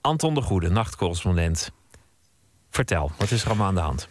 [0.00, 1.70] Anton de Goede, nachtcorrespondent.
[2.70, 4.08] Vertel, wat is er allemaal aan de hand?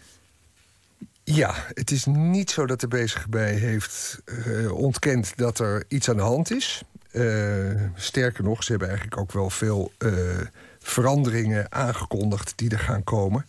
[1.28, 6.10] Ja, het is niet zo dat de bezige bij heeft eh, ontkend dat er iets
[6.10, 6.82] aan de hand is.
[7.10, 10.12] Eh, sterker nog, ze hebben eigenlijk ook wel veel eh,
[10.78, 13.46] veranderingen aangekondigd die er gaan komen.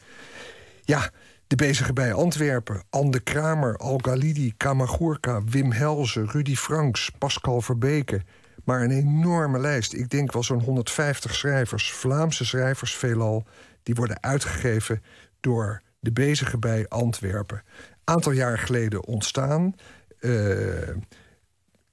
[0.83, 1.09] Ja,
[1.47, 8.21] de bezige bij Antwerpen, Anne Kramer, Al Galidi, Kamagurka, Wim Helzen, Rudy Franks, Pascal Verbeke.
[8.63, 9.93] Maar een enorme lijst.
[9.93, 13.45] Ik denk wel zo'n 150 schrijvers, Vlaamse schrijvers veelal,
[13.83, 15.03] die worden uitgegeven
[15.39, 17.63] door de bezige bij Antwerpen.
[18.03, 19.75] Aantal jaar geleden ontstaan.
[20.19, 20.95] eh,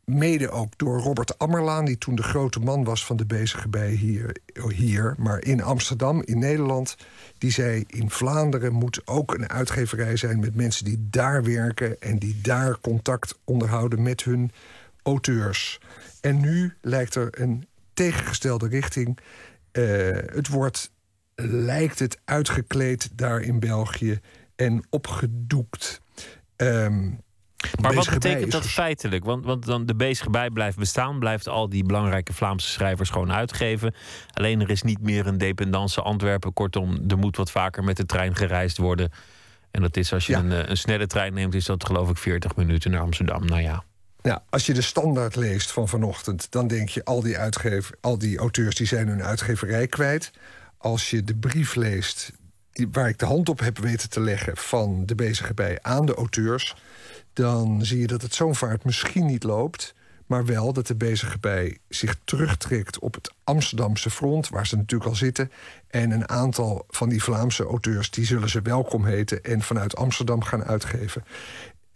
[0.05, 3.91] mede ook door Robert Ammerlaan, die toen de grote man was van de bezige bij
[3.91, 4.37] hier,
[4.69, 5.15] hier.
[5.19, 6.97] Maar in Amsterdam, in Nederland,
[7.39, 12.19] die zei: in Vlaanderen moet ook een uitgeverij zijn met mensen die daar werken en
[12.19, 14.51] die daar contact onderhouden met hun
[15.03, 15.81] auteurs.
[16.21, 19.19] En nu lijkt er een tegengestelde richting.
[19.73, 20.91] Eh, het wordt,
[21.37, 24.21] lijkt het, uitgekleed daar in België
[24.57, 26.01] en opgedoekt.
[26.57, 27.09] Ehm,
[27.81, 29.25] Maar wat betekent dat feitelijk?
[29.25, 33.33] Want, want dan de bezige bij blijft bestaan, blijft al die belangrijke Vlaamse schrijvers gewoon
[33.33, 33.95] uitgeven.
[34.33, 36.53] Alleen er is niet meer een dependance Antwerpen.
[36.53, 39.11] Kortom, er moet wat vaker met de trein gereisd worden.
[39.71, 42.17] En dat is als je een, eh, een snelle trein neemt, is dat geloof ik
[42.17, 43.45] 40 minuten naar Amsterdam.
[43.45, 43.85] Nou ja.
[44.23, 48.19] Nou, als je de standaard leest van vanochtend, dan denk je al die, uitgever, al
[48.19, 50.31] die auteurs die zijn hun uitgeverij kwijt.
[50.85, 52.33] Als je de brief leest
[52.91, 56.15] waar ik de hand op heb weten te leggen van de bezige bij aan de
[56.15, 56.77] auteurs,
[57.33, 59.95] dan zie je dat het zo'n vaart misschien niet loopt.
[60.27, 65.11] Maar wel dat de bezige bij zich terugtrekt op het Amsterdamse front, waar ze natuurlijk
[65.11, 65.51] al zitten.
[65.89, 70.43] En een aantal van die Vlaamse auteurs, die zullen ze welkom heten en vanuit Amsterdam
[70.43, 71.25] gaan uitgeven.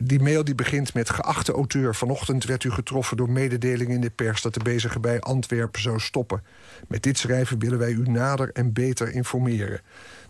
[0.02, 1.94] Die mail die begint met geachte auteur.
[1.94, 5.98] Vanochtend werd u getroffen door mededelingen in de pers dat de bezige bij Antwerpen zou
[6.00, 6.42] stoppen.
[6.88, 9.80] Met dit schrijven willen wij u nader en beter informeren.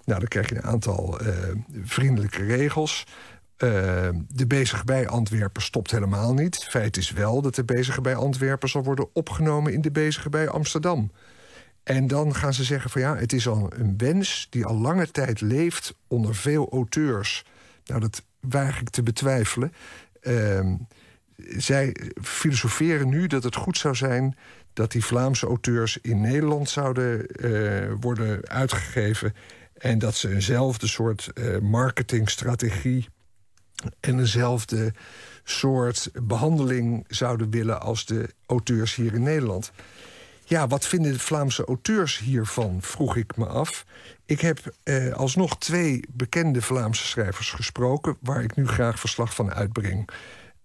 [0.05, 1.35] Nou, dan krijg je een aantal eh,
[1.83, 3.07] vriendelijke regels.
[3.57, 3.69] Eh,
[4.29, 6.65] de bezige bij Antwerpen stopt helemaal niet.
[6.65, 10.49] Feit is wel dat de bezige bij Antwerpen zal worden opgenomen in de bezige bij
[10.49, 11.11] Amsterdam.
[11.83, 15.11] En dan gaan ze zeggen van ja, het is al een wens die al lange
[15.11, 17.45] tijd leeft onder veel auteurs.
[17.89, 19.73] Nou, dat waag ik te betwijfelen.
[20.21, 20.77] Ehm,
[21.57, 24.37] zij filosoferen nu dat het goed zou zijn
[24.73, 29.35] dat die Vlaamse auteurs in Nederland zouden eh, worden uitgegeven.
[29.79, 33.09] En dat ze eenzelfde soort eh, marketingstrategie
[34.01, 34.93] en eenzelfde
[35.45, 39.73] soort behandeling zouden willen als de auteurs hier in Nederland.
[40.49, 43.85] Ja, wat vinden de Vlaamse auteurs hiervan, vroeg ik me af.
[44.27, 48.17] Ik heb eh, alsnog twee bekende Vlaamse schrijvers gesproken...
[48.21, 50.09] waar ik nu graag verslag van uitbreng.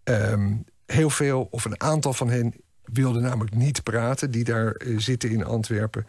[0.04, 0.56] Ehm,
[0.86, 2.54] heel veel, of een aantal van hen,
[2.84, 4.32] wilden namelijk niet praten...
[4.32, 6.06] die daar eh, zitten in Antwerpen.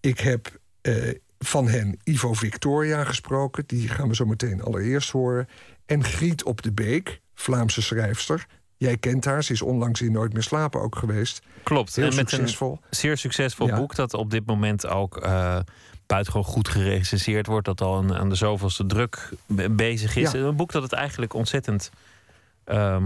[0.00, 3.64] Ik heb eh, van hen Ivo Victoria gesproken.
[3.66, 5.48] Die gaan we zo meteen allereerst horen.
[5.86, 8.46] En Griet op de Beek, Vlaamse schrijfster.
[8.80, 11.42] Jij kent haar, ze is onlangs in Nooit meer slapen ook geweest.
[11.62, 11.96] Klopt.
[11.96, 12.70] Heel en met succesvol.
[12.72, 13.76] een zeer succesvol Ja.
[13.76, 15.58] boek dat op dit moment ook eh
[16.06, 17.66] buitengewoon goed gerecenseerd wordt.
[17.66, 20.30] Dat al aan, aan de zoveelste druk be- bezig is.
[20.32, 20.38] Ja.
[20.38, 21.90] Een boek dat het eigenlijk ontzettend
[22.64, 23.04] ehm,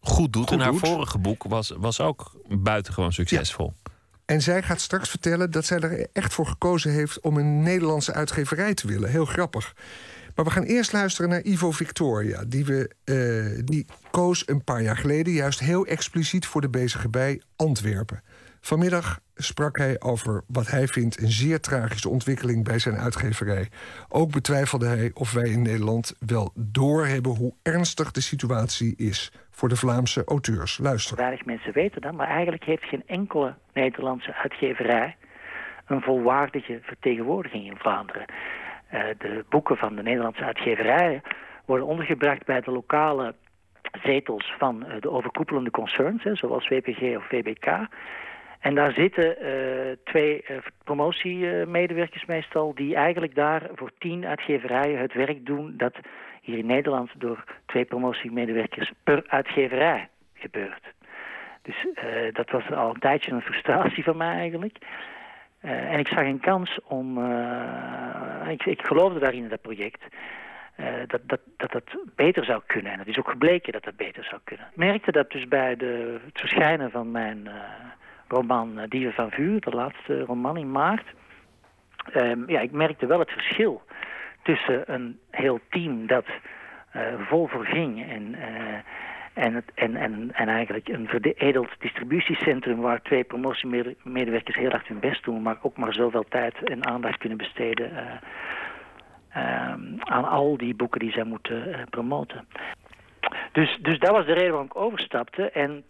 [0.00, 0.42] goed doet.
[0.48, 0.80] Goed en haar doet.
[0.88, 3.72] vorige boek was, was ook buitengewoon succesvol.
[4.24, 8.12] En zij gaat straks vertellen dat zij er echt voor gekozen heeft om een Nederlandse
[8.12, 9.10] uitgeverij te willen.
[9.10, 9.74] Heel grappig.
[10.34, 12.44] Maar we gaan eerst luisteren naar Ivo Victoria.
[12.44, 17.08] Die, we, eh, die koos een paar jaar geleden juist heel expliciet voor de bezige
[17.08, 18.22] bij Antwerpen.
[18.60, 23.68] Vanmiddag sprak hij over wat hij vindt een zeer tragische ontwikkeling bij zijn uitgeverij.
[24.08, 29.68] Ook betwijfelde hij of wij in Nederland wel doorhebben hoe ernstig de situatie is voor
[29.68, 30.78] de Vlaamse auteurs.
[30.78, 31.16] Luister.
[31.16, 35.16] Weinig mensen weten dat, maar eigenlijk heeft geen enkele Nederlandse uitgeverij
[35.86, 38.24] een volwaardige vertegenwoordiging in Vlaanderen.
[38.94, 41.22] Eh, de boeken van de Nederlandse uitgeverijen
[41.64, 43.34] worden ondergebracht bij de lokale
[44.02, 47.66] zetels van eh, de overkoepelende concerns, hè, zoals WPG of VBK.
[48.60, 50.44] En daar zitten eh, twee
[50.84, 52.74] promotiemedewerkers meestal...
[52.74, 55.74] die eigenlijk daar voor tien uitgeverijen het werk doen...
[55.76, 55.94] dat
[56.40, 60.92] hier in Nederland door twee promotiemedewerkers per uitgeverij gebeurt.
[61.62, 61.86] Dus
[62.32, 64.78] dat was al een tijdje een frustratie van mij eigenlijk.
[65.64, 67.18] Eh, en ik zag een kans om.
[67.18, 70.02] eh, ik, ik geloofde daarin in dat project.
[70.76, 71.82] eh, dat, dat, dat
[72.16, 72.92] beter zou kunnen.
[72.92, 74.66] En het is ook gebleken dat dat beter zou kunnen.
[74.70, 77.48] Ik merkte dat dus bij de, het verschijnen van mijn
[78.28, 81.06] roman Dieven van Vuur, de laatste roman in maart.
[82.12, 83.82] Ehm, ja, ik merkte wel het verschil
[84.42, 86.26] tussen een heel team dat
[87.28, 88.34] vol voor ging en,
[89.34, 95.00] en, het, en, en, en eigenlijk een veredeld distributiecentrum waar twee promotiemedewerkers heel hard hun
[95.00, 98.20] best doen, maar ook maar zoveel tijd en aandacht kunnen besteden
[99.30, 102.48] ehm, aan al die boeken die zij moeten eh, promoten.
[103.52, 105.50] Dus, dus dat was de reden waarom ik overstapte.
[105.50, 105.84] En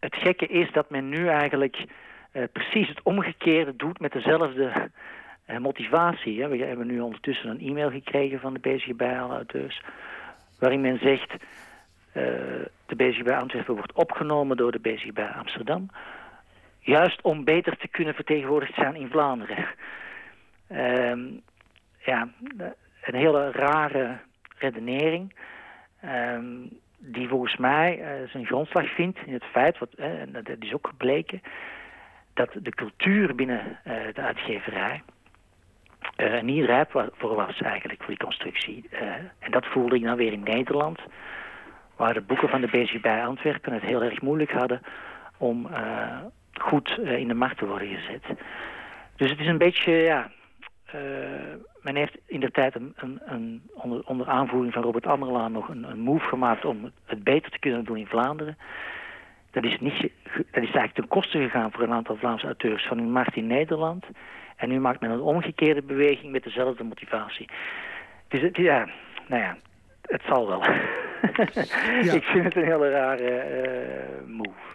[0.00, 1.84] het gekke is dat men nu eigenlijk
[2.32, 4.90] eh, precies het omgekeerde doet met dezelfde
[5.58, 6.42] motivatie.
[6.42, 6.48] Hè.
[6.48, 9.82] We hebben nu ondertussen een e-mail gekregen van de BCB auteurs
[10.58, 11.34] waarin men zegt
[12.86, 15.90] de BCB Antwerpen wordt opgenomen door de BCB Amsterdam,
[16.78, 19.66] juist om beter te kunnen vertegenwoordigd zijn in Vlaanderen.
[20.68, 21.24] Ehm,
[21.98, 22.28] ja,
[23.02, 24.18] een hele rare
[24.58, 25.34] redenering.
[26.00, 26.44] ehm,
[26.98, 30.72] die volgens mij eh, zijn grondslag vindt in het feit, wat, eh, en dat is
[30.72, 31.42] ook gebleken,
[32.34, 35.02] dat de cultuur binnen eh, de uitgeverij
[36.16, 38.88] eh, niet rijp voor was eigenlijk, voor die constructie.
[38.90, 41.00] Eh, en dat voelde ik dan weer in Nederland,
[41.96, 44.80] waar de boeken van de BC bij Antwerpen het heel erg moeilijk hadden
[45.36, 46.18] om eh,
[46.52, 48.38] goed eh, in de markt te worden gezet.
[49.16, 50.30] Dus het is een beetje, ja...
[50.84, 51.00] eh,
[51.82, 52.94] men heeft in de tijd een,
[53.24, 57.58] een, onder, onder aanvoering van Robert Ammerlaan nog een, move gemaakt om het, beter te
[57.58, 58.58] kunnen doen in Vlaanderen.
[59.50, 60.00] Dat is, niet,
[60.32, 63.46] dat is eigenlijk ten koste gegaan voor een aantal Vlaamse auteurs van hun markt in
[63.46, 64.04] Nederland.
[64.56, 67.48] En nu maakt men een omgekeerde beweging met dezelfde motivatie.
[68.28, 68.88] Dus ja,
[69.26, 69.56] nou ja,
[70.02, 70.62] het zal wel.
[72.14, 74.74] Ik vind het een hele rare eh, move.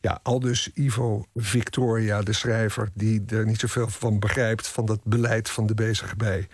[0.00, 5.00] Ja, al dus Ivo Victoria, de schrijver, die er niet zoveel van begrijpt van dat
[5.04, 6.48] beleid van de bezige bij.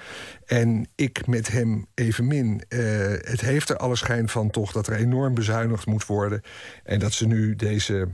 [0.47, 2.63] En ik met hem evenmin.
[2.69, 6.41] Eh, het heeft er alle schijn van toch dat er enorm bezuinigd moet worden.
[6.85, 8.09] En dat ze nu deze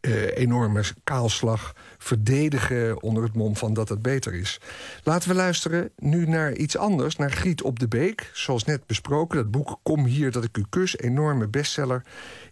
[0.00, 4.60] eh, enorme kaalslag verdedigen onder het mom van dat het beter is.
[5.02, 8.30] Laten we luisteren nu naar iets anders, naar Griet op de Beek.
[8.32, 12.02] Zoals net besproken, dat boek Kom hier dat ik u kus, enorme bestseller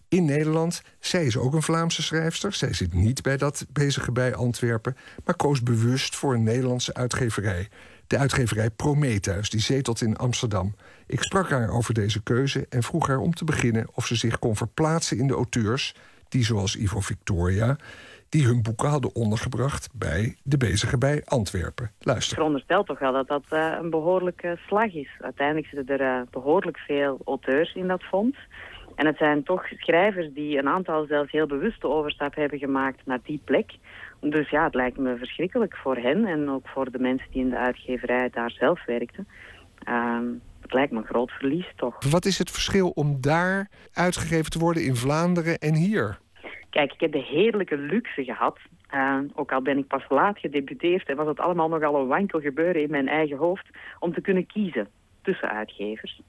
[0.09, 0.83] in Nederland.
[1.01, 2.53] Zij is ook een Vlaamse schrijfster.
[2.53, 7.69] Zij zit niet bij dat bezige bij Antwerpen, maar koos bewust voor een Nederlandse uitgeverij.
[8.07, 10.75] De uitgeverij Prometheus, die zetelt in Amsterdam.
[11.07, 14.39] Ik sprak haar over deze keuze en vroeg haar om te beginnen of ze zich
[14.39, 15.95] kon verplaatsen in de auteurs
[16.35, 17.77] die, zoals Ivo Victoria,
[18.29, 21.85] die hun boeken hadden ondergebracht bij de bezige bij Antwerpen.
[21.99, 22.37] Ik Luister.
[22.37, 25.09] veronderstel toch wel dat dat eh, een behoorlijke slag is.
[25.21, 28.39] Uiteindelijk zitten er eh, behoorlijk veel auteurs in dat fonds.
[28.95, 33.07] En het zijn toch schrijvers die een aantal zelfs heel bewust de overstap hebben gemaakt
[33.07, 33.71] naar die plek.
[34.21, 37.51] Dus ja, het lijkt me verschrikkelijk voor hen en ook voor de mensen die in
[37.51, 39.29] de uitgeverij daar zelf werkten.
[39.79, 40.27] Ehm,
[40.61, 42.05] het lijkt me een groot verlies toch.
[42.11, 46.23] Wat is het verschil om daar uitgegeven te worden in Vlaanderen en hier?
[46.75, 48.59] Kijk, ik heb de heerlijke luxe gehad.
[48.91, 52.41] eh, ook al ben ik pas laat gedebuteerd en was het allemaal nogal een wankel
[52.41, 53.67] gebeuren in mijn eigen hoofd
[53.99, 54.89] om te kunnen kiezen
[55.23, 56.21] tussen uitgevers.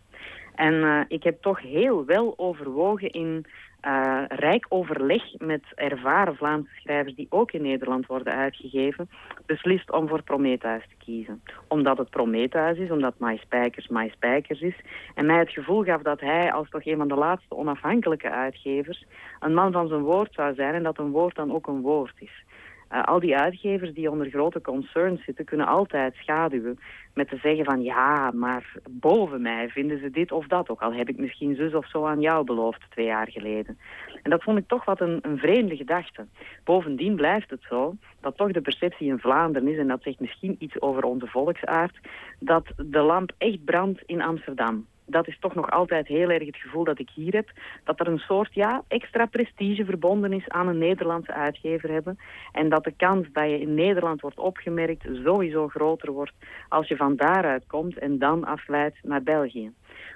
[0.55, 3.45] En eh, ik heb toch heel wel overwogen in
[3.85, 9.09] eh, rijk overleg met ervaren Vlaamse schrijvers die ook in Nederland worden uitgegeven,
[9.45, 11.41] beslist om voor Prometheus te kiezen.
[11.67, 14.75] Omdat het Prometheus is, omdat My Spijkers My Spijkers is.
[15.15, 19.05] En mij het gevoel gaf dat hij, als toch een van de laatste onafhankelijke uitgevers,
[19.39, 22.15] een man van zijn woord zou zijn en dat een woord dan ook een woord
[22.19, 22.43] is.
[22.87, 26.79] Eh, al die uitgevers die onder grote concerns zitten, kunnen altijd schaduwen
[27.13, 30.69] met te zeggen van ja, maar boven mij vinden ze dit of dat.
[30.69, 33.77] Ook al heb ik misschien zus of zo aan jou beloofd twee jaar geleden.
[34.23, 36.25] En dat vond ik toch wat een, een vreemde gedachte.
[36.63, 40.55] Bovendien blijft het zo dat toch de perceptie in Vlaanderen is, en dat zegt misschien
[40.59, 41.99] iets over onze volksaard,
[42.39, 46.57] dat de lamp echt brandt in Amsterdam dat is toch nog altijd heel erg het
[46.57, 47.51] gevoel dat ik hier heb.
[47.83, 52.19] Dat er een soort ja, extra prestige verbonden is aan een Nederlandse uitgever hebben.
[52.51, 56.33] En dat de kans dat je in Nederland wordt opgemerkt sowieso groter wordt
[56.69, 59.71] als je van daaruit komt en dan afleidt naar België.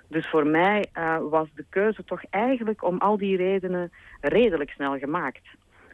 [0.07, 3.91] Dus voor mij uh, was de keuze toch eigenlijk om al die redenen
[4.22, 5.48] redelijk snel gemaakt.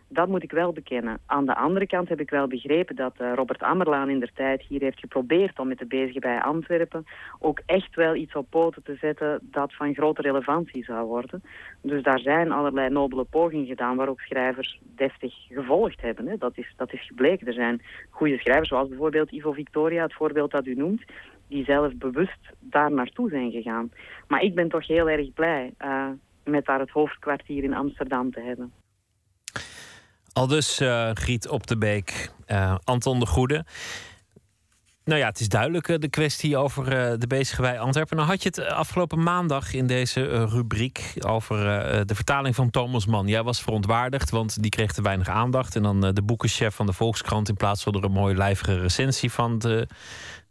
[0.07, 1.19] Dat moet ik wel bekennen.
[1.25, 4.61] Aan de andere kant heb ik wel begrepen dat uh, Robert Ammerlaan in der tijd
[4.61, 7.05] hier heeft geprobeerd om met de bezige bij Antwerpen
[7.39, 11.43] ook echt wel iets op poten te zetten dat van grote relevantie zou worden.
[11.81, 16.27] Dus daar zijn allerlei nobele pogingen gedaan waar ook schrijvers deftig gevolgd hebben.
[16.27, 16.37] Hè.
[16.37, 17.47] Dat, is, dat is gebleken.
[17.47, 21.03] Er zijn goede schrijvers zoals bijvoorbeeld Ivo Victoria, het voorbeeld dat u noemt,
[21.47, 23.91] die zelf bewust daar naartoe zijn gegaan.
[24.27, 25.73] Maar ik ben toch heel erg blij.
[25.81, 26.07] Uh,
[26.43, 28.71] met daar het hoofdkwartier in Amsterdam te hebben.
[30.35, 33.65] Al dus eh, Griet op de Beek, eh, Anton de Goede.
[35.05, 38.17] Nou ja, het is duidelijk eh, de kwestie over eh, de bezige bij Antwerpen.
[38.17, 41.57] Nou had je het eh, afgelopen maandag in deze rubriek over
[42.05, 43.27] de vertaling van Thomas Mann.
[43.27, 45.75] Jij was verontwaardigd, want die kreeg te weinig aandacht.
[45.75, 49.31] En dan de boekenchef van de Volkskrant, in plaats van er een mooie lijvige recensie
[49.31, 49.87] van te,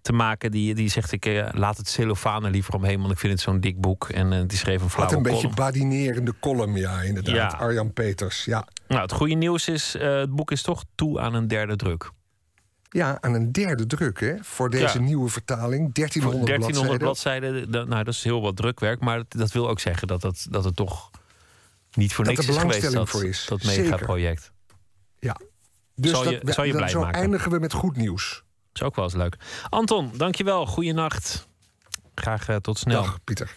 [0.05, 3.33] te maken, die, die zegt ik eh, laat het cellophane liever omheen, want ik vind
[3.33, 4.09] het zo'n dik boek.
[4.09, 7.35] En eh, die schreef een Wat flauwe een beetje badinerende column, ja, inderdaad.
[7.35, 7.59] Ja.
[7.59, 8.67] Arjan Peters, ja.
[8.89, 12.11] Nou, het goede nieuws is, eh, het boek is toch toe aan een derde druk.
[12.95, 14.35] Ja, aan een derde druk, hè?
[14.41, 15.05] Voor deze Ja.
[15.05, 15.93] nieuwe vertaling.
[15.95, 17.71] 1300, Voor 1300 bladzijden.
[17.71, 19.01] nou, dat is heel wat drukwerk.
[19.01, 21.11] Maar dat, dat wil ook zeggen dat het, dat het toch
[21.95, 22.93] niet voor Dat niks is geweest.
[22.93, 23.47] Dat, voor is.
[23.49, 24.53] dat megaproject.
[25.19, 25.37] Ja.
[25.95, 27.21] Dus Zal je- dat, je dan- blij zo maken.
[27.21, 28.43] eindigen we met goed nieuws.
[28.73, 29.37] is ook wel eens leuk.
[29.69, 30.67] Anton, dankjewel.
[30.67, 31.49] Goeienacht.
[32.15, 33.03] Graag eh, tot snel.
[33.03, 33.55] Dag, Pieter.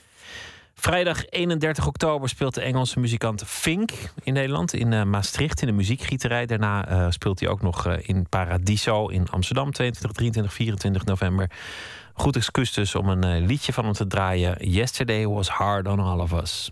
[0.80, 3.92] Vrijdag 31 oktober speelt de Engelse muzikant Fink
[4.24, 4.74] in Nederland.
[4.74, 6.46] In eh, Maastricht in de muziekgieterij.
[6.46, 9.72] Daarna eh, speelt hij ook nog eh, in Paradiso in Amsterdam.
[9.72, 11.50] 22, 23, 24 november.
[12.14, 14.70] Goed excuus dus om een liedje van hem te draaien.
[14.70, 16.72] Yesterday was hard on all of us.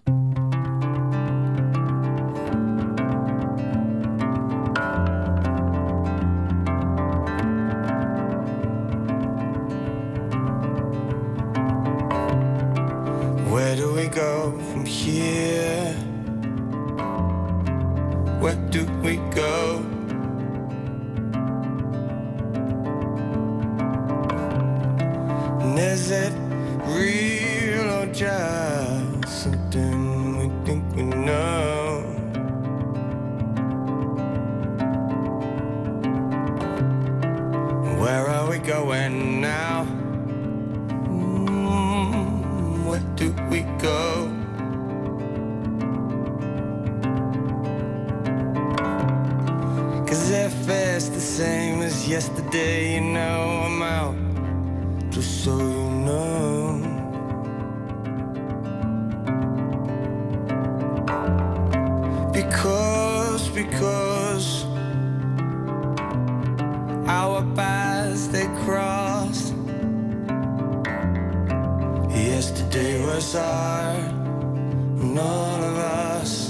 [13.56, 15.94] Where do we go from here?
[18.41, 19.77] Where do we go?
[25.61, 26.34] And is it
[26.84, 32.02] real or just something we think we know?
[38.02, 39.95] Where are we going now?
[43.56, 44.30] We go?
[50.07, 54.15] Cause if it's the same as yesterday, you know I'm out.
[55.10, 56.82] Just so you know.
[62.34, 64.65] Because, because
[67.07, 69.05] our paths they crossed.
[72.76, 74.03] Yesterday was hard
[74.99, 76.45] on all of us.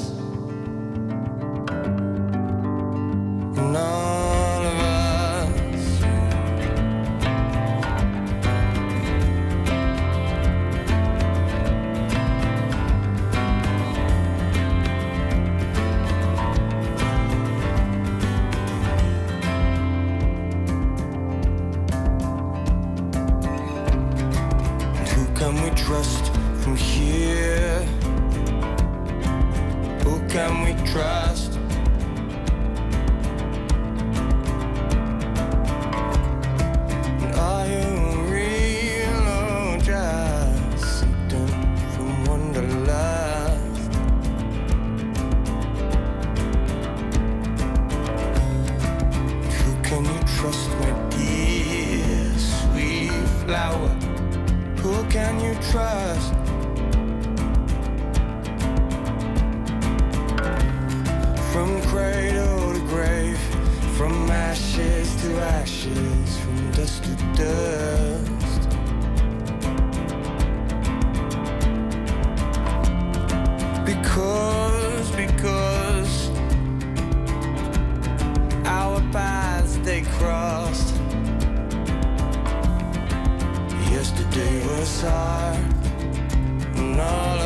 [84.86, 87.45] Yesterday was hard on all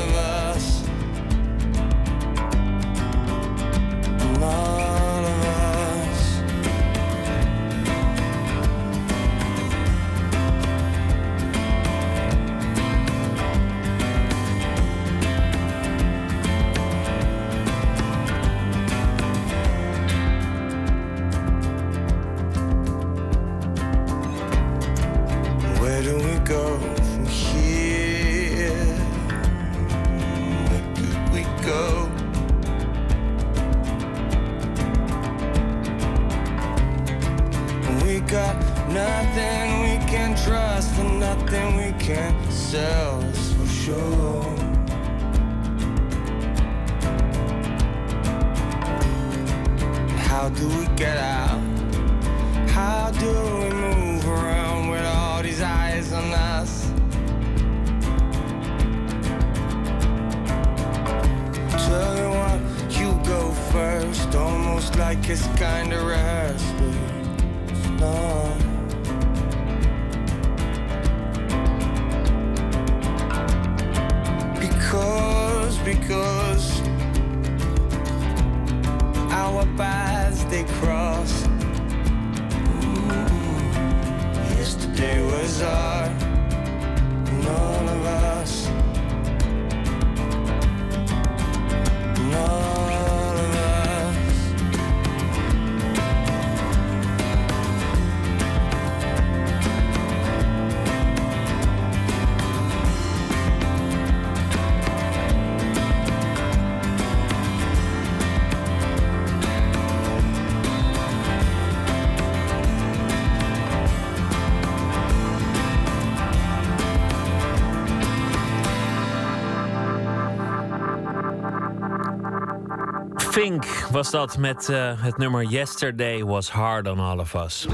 [124.00, 127.68] was dat met eh, het nummer Yesterday Was Hard on All of Us.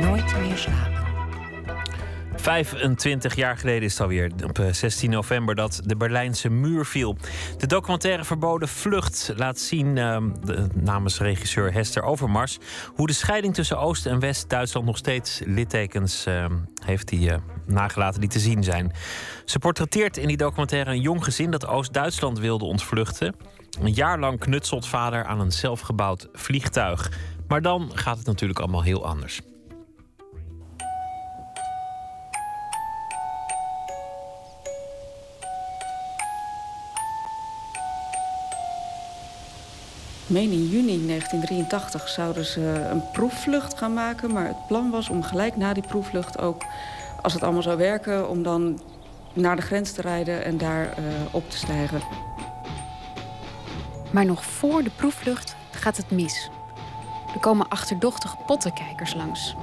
[0.00, 0.98] Nooit meer slapen.
[2.36, 7.16] 25 jaar geleden is het alweer, op eh, 16 november, dat de Berlijnse muur viel.
[7.56, 12.58] De documentaire Verboden Vlucht laat zien, eh, de- namens regisseur Hester Overmars,
[12.94, 16.44] hoe de scheiding tussen Oost- en West-Duitsland nog steeds littekens eh,
[16.84, 18.92] heeft die eh, nagelaten die te zien zijn.
[19.44, 23.34] Ze portretteert in die documentaire een jong gezin dat Oost-Duitsland wilde ontvluchten.
[23.80, 27.12] Een jaar lang knutselt vader aan een zelfgebouwd vliegtuig.
[27.48, 29.40] Maar dan gaat het natuurlijk allemaal heel anders.
[40.26, 42.60] Meen in juni 1983 zouden ze
[42.90, 44.32] een proefvlucht gaan maken.
[44.32, 46.62] Maar het plan was om gelijk na die proefvlucht ook,
[47.22, 48.80] als het allemaal zou werken, om dan
[49.32, 52.00] naar de grens te rijden en daar eh, op te stijgen.
[54.10, 56.50] Maar nog voor de proefvlucht gaat het mis.
[57.34, 59.54] Er komen achterdochtige pottenkijkers langs.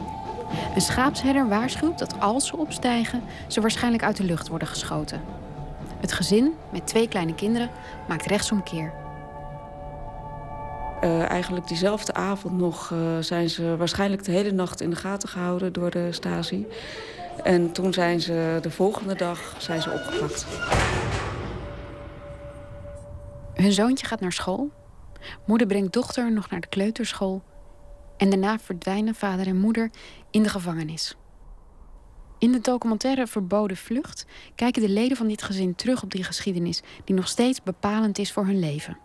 [0.75, 5.21] Een schaapsherder waarschuwt dat als ze opstijgen, ze waarschijnlijk uit de lucht worden geschoten.
[5.99, 7.69] Het gezin, met twee kleine kinderen,
[8.07, 8.93] maakt rechtsomkeer.
[11.01, 15.29] Eh, eigenlijk diezelfde avond nog eh, zijn ze waarschijnlijk de hele nacht in de gaten
[15.29, 16.67] gehouden door de Stasi.
[17.43, 20.45] En toen zijn ze de volgende dag zijn ze opgepakt.
[23.55, 24.71] Hun zoontje gaat naar school.
[25.45, 27.43] Moeder brengt dochter nog naar de kleuterschool.
[28.17, 29.89] En daarna verdwijnen vader en moeder
[30.31, 31.15] in de gevangenis.
[32.37, 34.25] In de documentaire Verboden Vlucht
[34.55, 38.31] kijken de leden van dit gezin terug op die geschiedenis die nog steeds bepalend is
[38.31, 38.97] voor hun leven.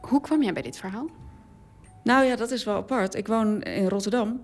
[0.00, 1.06] Hoe kwam jij bij dit verhaal?
[2.02, 3.14] Nou ja, dat is wel apart.
[3.14, 4.40] Ik woon in Rotterdam.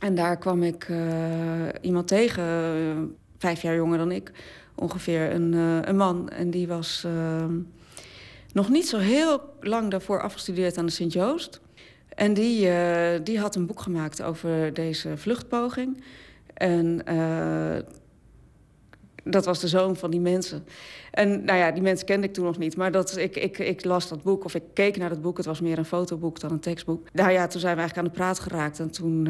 [0.00, 3.02] En daar kwam ik eh, iemand tegen, eh,
[3.38, 4.32] vijf jaar jonger dan ik,
[4.78, 5.34] ongeveer.
[5.34, 6.28] Een, eh, een man.
[6.28, 7.44] En die was eh,
[8.52, 11.60] nog niet zo heel lang daarvoor afgestudeerd aan de Sint-Joost.
[12.18, 16.04] En die, eh, die had een boek gemaakt over deze vluchtpoging.
[16.54, 17.76] En eh,
[19.24, 20.64] dat was de zoon van die mensen.
[21.10, 22.76] En nou ja, die mensen kende ik toen nog niet.
[22.76, 25.36] Maar dat, ik, ik, ik las dat boek, of ik keek naar dat boek.
[25.36, 27.08] Het was meer een fotoboek dan een tekstboek.
[27.12, 28.78] Nou ja, toen zijn we eigenlijk aan de praat geraakt.
[28.78, 29.26] En toen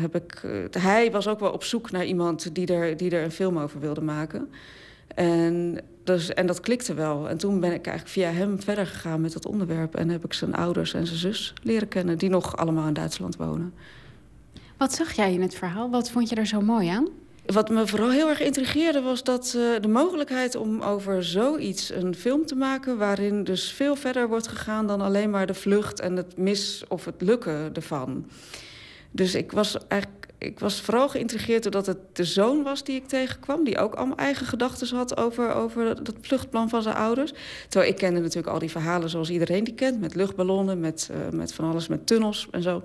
[0.00, 0.42] heb ik...
[0.70, 3.80] hij was ook wel op zoek naar iemand die er, die er een film over
[3.80, 4.50] wilde maken.
[5.14, 7.28] En, dus, en dat klikte wel.
[7.28, 9.94] En toen ben ik eigenlijk via hem verder gegaan met dat onderwerp.
[9.94, 12.18] En heb ik zijn ouders en zijn zus leren kennen...
[12.18, 13.74] die nog allemaal in Duitsland wonen.
[14.76, 15.90] Wat zag jij in het verhaal?
[15.90, 17.08] Wat vond je er zo mooi aan?
[17.46, 22.14] Wat me vooral heel erg intrigeerde was dat eh, de mogelijkheid om over zoiets een
[22.14, 22.98] film te maken...
[22.98, 27.04] waarin dus veel verder wordt gegaan dan alleen maar de vlucht en het mis of
[27.04, 28.26] het lukken ervan.
[29.10, 33.06] Dus ik was eigenlijk ik was vooral geïntrigeerd doordat het de zoon was die ik
[33.06, 33.64] tegenkwam...
[33.64, 37.32] die ook allemaal eigen gedachten had over, over dat vluchtplan van zijn ouders.
[37.68, 40.00] Terwijl ik kende natuurlijk al die verhalen zoals iedereen die kent...
[40.00, 42.82] met luchtballonnen, met, eh, met van alles, met tunnels en zo...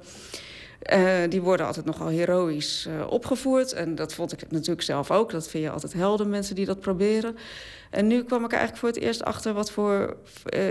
[0.80, 3.74] Eh, die worden altijd nogal heroïs eh, opgevoerd.
[3.74, 5.32] En dat vond ik natuurlijk zelf ook.
[5.32, 7.36] Dat vind je altijd helden, mensen die dat proberen.
[7.90, 9.54] En nu kwam ik eigenlijk voor het eerst achter...
[9.54, 10.18] wat voor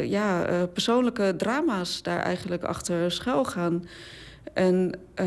[0.03, 3.85] ja, persoonlijke drama's daar eigenlijk achter schuil gaan.
[4.57, 5.27] En eh,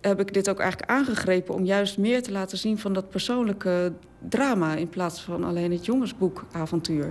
[0.00, 1.54] heb ik dit ook eigenlijk aangegrepen...
[1.54, 4.74] om juist meer te laten zien van dat persoonlijke drama...
[4.74, 7.04] in plaats van alleen het jongensboekavontuur.
[7.04, 7.10] Äh,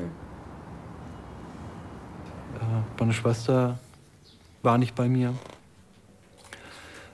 [2.99, 3.77] meine Schwester
[4.61, 5.33] war nicht bei mir.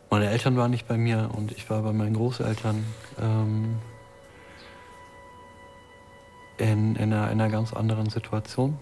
[0.10, 2.84] Meine Eltern waren nicht bei mir und ich war bei meinen Großeltern
[3.22, 3.76] ähm,
[6.58, 8.78] in, in, einer, in einer ganz anderen Situation.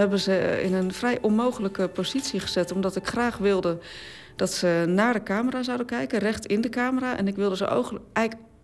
[0.00, 2.72] Hebben ze in een vrij onmogelijke positie gezet...
[2.72, 3.78] omdat ik graag wilde
[4.36, 7.16] dat ze naar de camera zouden kijken, recht in de camera.
[7.16, 8.00] En ik wilde ze ook,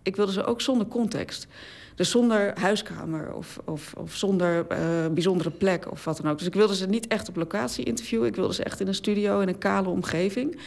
[0.03, 1.47] ik wilde ze ook zonder context.
[1.95, 4.77] Dus zonder huiskamer of, of, of zonder uh,
[5.13, 6.37] bijzondere plek of wat dan ook.
[6.37, 8.27] Dus ik wilde ze niet echt op locatie interviewen.
[8.27, 10.59] Ik wilde ze echt in een studio, in een kale omgeving.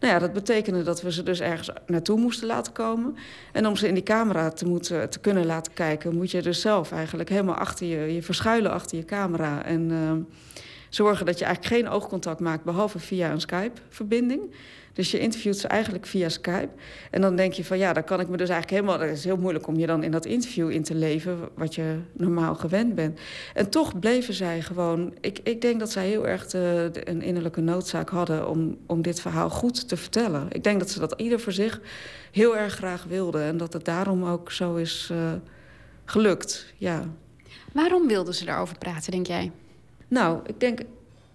[0.00, 3.16] Nou ja, dat betekende dat we ze dus ergens naartoe moesten laten komen.
[3.52, 6.16] En om ze in die camera te, moeten, te kunnen laten kijken...
[6.16, 8.14] moet je dus zelf eigenlijk helemaal achter je...
[8.14, 10.12] je verschuilen achter je camera en uh,
[10.88, 12.64] zorgen dat je eigenlijk geen oogcontact maakt...
[12.64, 14.54] behalve via een Skype-verbinding.
[14.92, 16.68] Dus je interviewt ze eigenlijk via Skype.
[17.10, 19.08] En dan denk je van ja, dan kan ik me dus eigenlijk helemaal...
[19.08, 21.38] Het is heel moeilijk om je dan in dat interview in te leven...
[21.54, 23.20] wat je normaal gewend bent.
[23.54, 25.14] En toch bleven zij gewoon...
[25.20, 28.48] Ik, ik denk dat zij heel erg de, de, een innerlijke noodzaak hadden...
[28.48, 30.46] Om, om dit verhaal goed te vertellen.
[30.50, 31.80] Ik denk dat ze dat ieder voor zich
[32.32, 33.42] heel erg graag wilden.
[33.42, 35.32] En dat het daarom ook zo is uh,
[36.04, 37.04] gelukt, ja.
[37.72, 39.52] Waarom wilden ze daarover praten, denk jij?
[40.08, 40.80] Nou, ik denk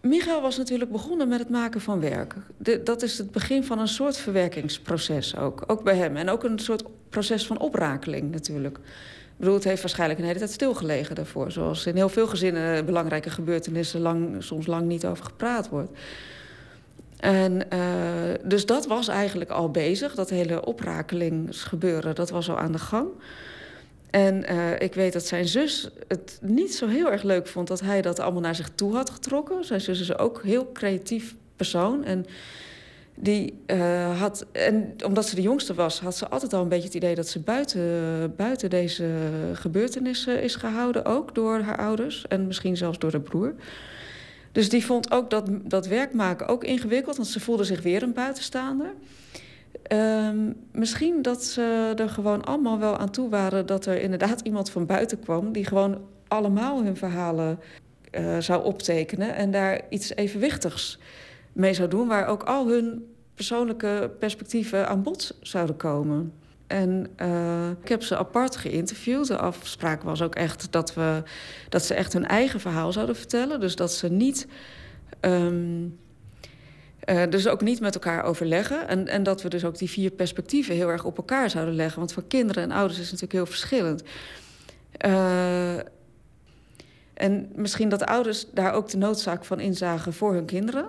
[0.05, 2.35] Michael was natuurlijk begonnen met het maken van werk.
[2.83, 5.63] Dat is het begin van een soort verwerkingsproces ook.
[5.67, 6.15] Ook bij hem.
[6.15, 8.77] En ook een soort proces van oprakeling natuurlijk.
[8.77, 11.51] Ik bedoel, het heeft waarschijnlijk een hele tijd stilgelegen daarvoor.
[11.51, 15.91] Zoals in heel veel gezinnen belangrijke gebeurtenissen lang, soms lang niet over gepraat wordt.
[17.17, 17.79] En uh,
[18.43, 20.15] dus dat was eigenlijk al bezig.
[20.15, 23.07] Dat hele oprakelingsgebeuren, dat was al aan de gang.
[24.15, 27.79] En uh, ik weet dat zijn zus het niet zo heel erg leuk vond dat
[27.81, 29.65] hij dat allemaal naar zich toe had getrokken.
[29.65, 32.03] Zijn zus is ook een heel creatief persoon.
[32.03, 32.25] En
[33.15, 36.85] die uh, had, en omdat ze de jongste was, had ze altijd al een beetje
[36.85, 39.09] het idee dat ze buiten, buiten deze
[39.53, 43.53] gebeurtenissen is gehouden, ook door haar ouders en misschien zelfs door haar broer.
[44.51, 48.03] Dus die vond ook dat, dat werk maken ook ingewikkeld, want ze voelde zich weer
[48.03, 48.93] een buitenstaander.
[49.93, 54.69] Um, misschien dat ze er gewoon allemaal wel aan toe waren dat er inderdaad iemand
[54.69, 57.59] van buiten kwam die gewoon allemaal hun verhalen
[58.11, 60.99] uh, zou optekenen en daar iets evenwichtigs
[61.53, 66.33] mee zou doen, waar ook al hun persoonlijke perspectieven aan bod zouden komen.
[66.67, 69.27] En uh, ik heb ze apart geïnterviewd.
[69.27, 71.23] De afspraak was ook echt dat, we,
[71.69, 73.59] dat ze echt hun eigen verhaal zouden vertellen.
[73.59, 74.47] Dus dat ze niet.
[75.21, 75.99] Um,
[77.05, 78.87] uh, dus ook niet met elkaar overleggen.
[78.87, 81.99] En, en dat we dus ook die vier perspectieven heel erg op elkaar zouden leggen.
[81.99, 84.03] Want voor kinderen en ouders is het natuurlijk heel verschillend.
[85.05, 85.77] Uh,
[87.13, 90.85] en misschien dat ouders daar ook de noodzaak van inzagen voor hun kinderen.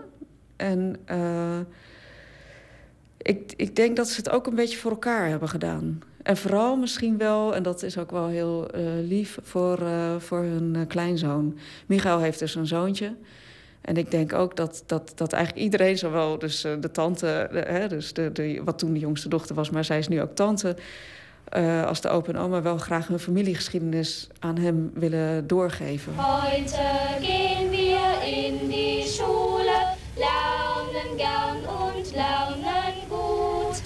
[0.56, 1.58] En uh,
[3.16, 6.02] ik, ik denk dat ze het ook een beetje voor elkaar hebben gedaan.
[6.22, 8.68] En vooral misschien wel, en dat is ook wel heel
[9.02, 9.78] lief, voor,
[10.18, 11.58] voor hun kleinzoon.
[11.86, 13.14] Michael heeft dus een zoontje.
[13.86, 17.88] En ik denk ook dat, dat, dat eigenlijk iedereen, zowel dus uh, de tante, hè,
[17.88, 20.76] dus de, wat toen de jongste dochter was, maar zij is nu ook tante,
[21.56, 26.12] uh, als de opa en oma wel graag hun familiegeschiedenis aan hem willen doorgeven.
[26.16, 26.76] Heute
[27.20, 29.78] gehen wir in die Schule,
[30.16, 33.82] lernen gern und lernen gut,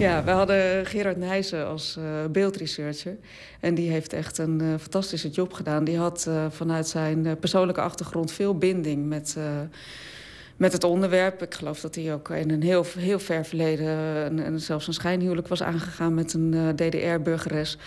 [0.00, 3.16] Ja, we hadden Gerard Nijssen als uh, beeldresearcher.
[3.60, 5.84] En die heeft echt een uh, fantastische job gedaan.
[5.84, 9.36] Die had uh, vanuit zijn persoonlijke achtergrond veel binding met,
[10.56, 11.42] met het onderwerp.
[11.42, 14.60] Ik geloof dat hij ook in een heel, heel ver verleden...
[14.60, 17.78] Zelfs een schijnhuwelijk was aangegaan met een DDR-burgeres.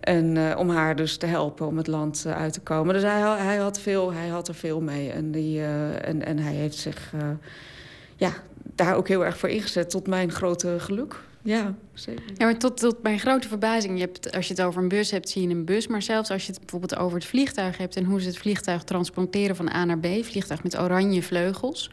[0.00, 2.94] En om haar dus te helpen om het land uit te komen.
[2.94, 5.10] Dus hij, hij, had, veel, hij had er veel mee.
[5.10, 5.62] En, die,
[6.00, 7.12] en, en hij heeft zich
[8.16, 8.32] ja,
[8.74, 11.26] daar ook heel erg voor ingezet, tot mijn grote geluk.
[11.48, 12.24] Ja, zeker.
[12.36, 15.10] Ja, maar tot, tot mijn grote verbazing, je hebt, als je het over een bus
[15.10, 15.86] hebt, zie je een bus.
[15.86, 17.96] Maar zelfs als je het bijvoorbeeld over het vliegtuig hebt...
[17.96, 20.06] en hoe ze het vliegtuig transporteren van A naar B...
[20.22, 21.90] vliegtuig met oranje vleugels...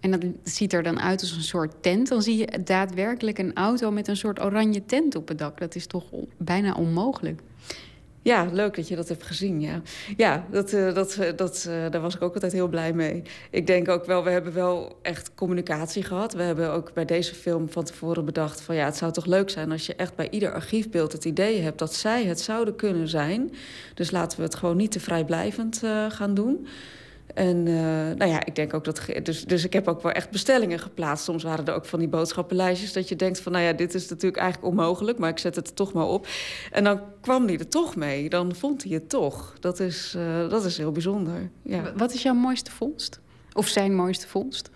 [0.00, 2.08] en dat ziet er dan uit als een soort tent...
[2.08, 5.58] dan zie je daadwerkelijk een auto met een soort oranje tent op het dak.
[5.58, 6.04] Dat is toch
[6.36, 7.40] bijna onmogelijk.
[8.28, 9.82] Ja, leuk dat je dat hebt gezien, ja.
[10.16, 13.22] Ja, dat, uh, dat, uh, dat, uh, daar was ik ook altijd heel blij mee.
[13.50, 16.32] Ik denk ook wel, we hebben wel echt communicatie gehad.
[16.32, 18.60] We hebben ook bij deze film van tevoren bedacht...
[18.60, 21.60] van ja, het zou toch leuk zijn als je echt bij ieder archiefbeeld het idee
[21.60, 21.78] hebt...
[21.78, 23.52] dat zij het zouden kunnen zijn.
[23.94, 26.66] Dus laten we het gewoon niet te vrijblijvend gaan doen...
[27.34, 27.74] En uh,
[28.16, 29.00] nou ja, ik denk ook dat.
[29.22, 31.24] Dus, dus ik heb ook wel echt bestellingen geplaatst.
[31.24, 34.08] Soms waren er ook van die boodschappenlijstjes dat je denkt van, nou ja, dit is
[34.08, 36.26] natuurlijk eigenlijk onmogelijk, maar ik zet het er toch maar op.
[36.72, 38.28] En dan kwam hij er toch mee.
[38.28, 39.54] Dan vond hij het toch.
[39.60, 41.50] Dat is, uh, dat is heel bijzonder.
[41.62, 41.92] Ja.
[41.96, 43.20] Wat is jouw mooiste vondst?
[43.52, 44.70] Of zijn mooiste vondst?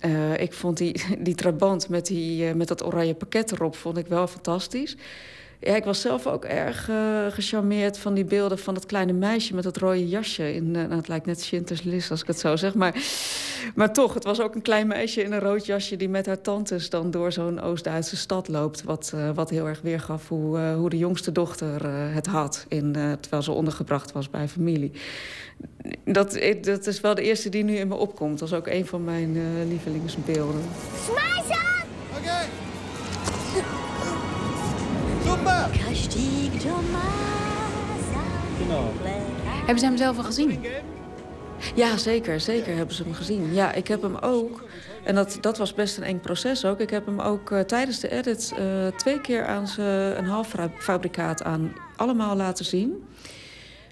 [0.00, 4.06] Uh, ik vond die, die trabant met, die, met dat oranje pakket erop vond ik
[4.06, 4.96] wel fantastisch.
[5.64, 9.54] Ja, ik was zelf ook erg uh, gecharmeerd van die beelden van dat kleine meisje
[9.54, 10.54] met dat rode jasje.
[10.54, 12.74] In, uh, nou, het lijkt net Schindler's List als ik het zo zeg.
[12.74, 12.94] Maar,
[13.74, 16.40] maar toch, het was ook een klein meisje in een rood jasje die met haar
[16.40, 18.82] tantes dan door zo'n Oost-Duitse stad loopt.
[18.82, 22.66] Wat, uh, wat heel erg weergaf hoe, hoe de jongste dochter het had.
[22.68, 24.92] In, terwijl ze ondergebracht was bij familie.
[26.04, 28.38] Dat, dat is wel de eerste die nu in me opkomt.
[28.38, 30.62] Dat is ook een van mijn lievelingsbeelden.
[31.04, 31.64] Smijzen!
[32.10, 32.20] Oké.
[32.20, 32.46] Okay.
[35.24, 35.68] Super!
[38.58, 38.84] Genau.
[39.44, 40.64] Hebben ze hem zelf al gezien?
[41.74, 42.40] Ja, zeker.
[42.40, 43.54] Zeker hebben ze hem gezien.
[43.54, 44.64] Ja, ik heb hem ook...
[45.04, 46.80] En dat, dat was best een eng proces ook.
[46.80, 50.54] Ik heb hem ook uh, tijdens de edit uh, twee keer aan ze een half
[50.78, 53.04] fabrikaat aan allemaal laten zien.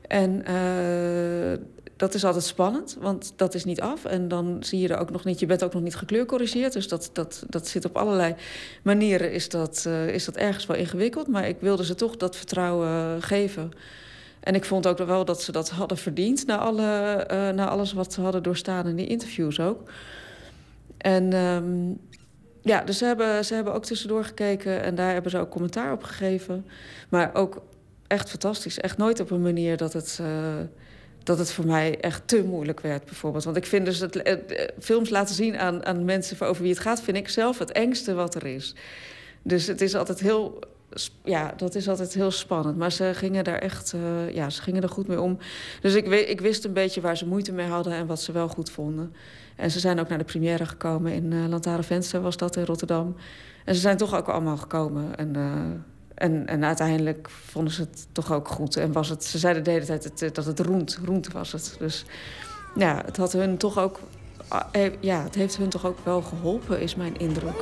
[0.07, 1.67] En uh,
[2.01, 4.05] dat is altijd spannend, want dat is niet af.
[4.05, 6.73] En dan zie je er ook nog niet, je bent ook nog niet gekleurcorrigeerd.
[6.73, 8.35] Dus dat, dat, dat zit op allerlei
[8.83, 11.29] manieren, is dat, is dat ergens wel ingewikkeld.
[11.29, 13.71] Maar ik wilde ze toch dat vertrouwen geven.
[14.41, 16.47] En ik vond ook wel dat ze dat hadden verdiend...
[16.47, 19.91] na, alle, uh, na alles wat ze hadden doorstaan in die interviews ook.
[20.97, 22.01] En um,
[22.63, 24.83] ja, dus ze hebben, ze hebben ook tussendoor gekeken...
[24.83, 26.67] en daar hebben ze ook commentaar op gegeven.
[27.09, 27.63] Maar ook
[28.07, 28.79] echt fantastisch.
[28.79, 30.19] Echt nooit op een manier dat het...
[30.21, 30.29] Uh,
[31.23, 33.45] dat het voor mij echt te moeilijk werd, bijvoorbeeld.
[33.45, 36.81] Want ik vind dus het, het, films laten zien aan, aan mensen over wie het
[36.81, 37.03] gaat...
[37.03, 38.75] vind ik zelf het engste wat er is.
[39.43, 40.59] Dus het is altijd heel
[41.25, 42.77] ja, dat is altijd heel spannend.
[42.77, 45.39] Maar ze gingen daar echt uh, ja, ze gingen er goed mee om.
[45.81, 48.49] Dus ik, ik, wist een beetje waar ze moeite mee hadden en wat ze wel
[48.49, 49.15] goed vonden.
[49.57, 53.17] En ze zijn ook naar de première gekomen in uh, Lantaren was dat in Rotterdam.
[53.65, 55.17] En ze zijn toch ook allemaal gekomen.
[55.17, 55.33] En,
[56.21, 58.77] en, en uiteindelijk vonden ze het toch ook goed.
[58.77, 61.77] En was het, ze zeiden de hele tijd het, dat het roend, roend was het.
[61.79, 62.05] Dus
[62.75, 64.01] ja, het had hun toch ook.
[65.01, 67.57] Ja, het heeft hun toch ook wel geholpen, is mijn indruk.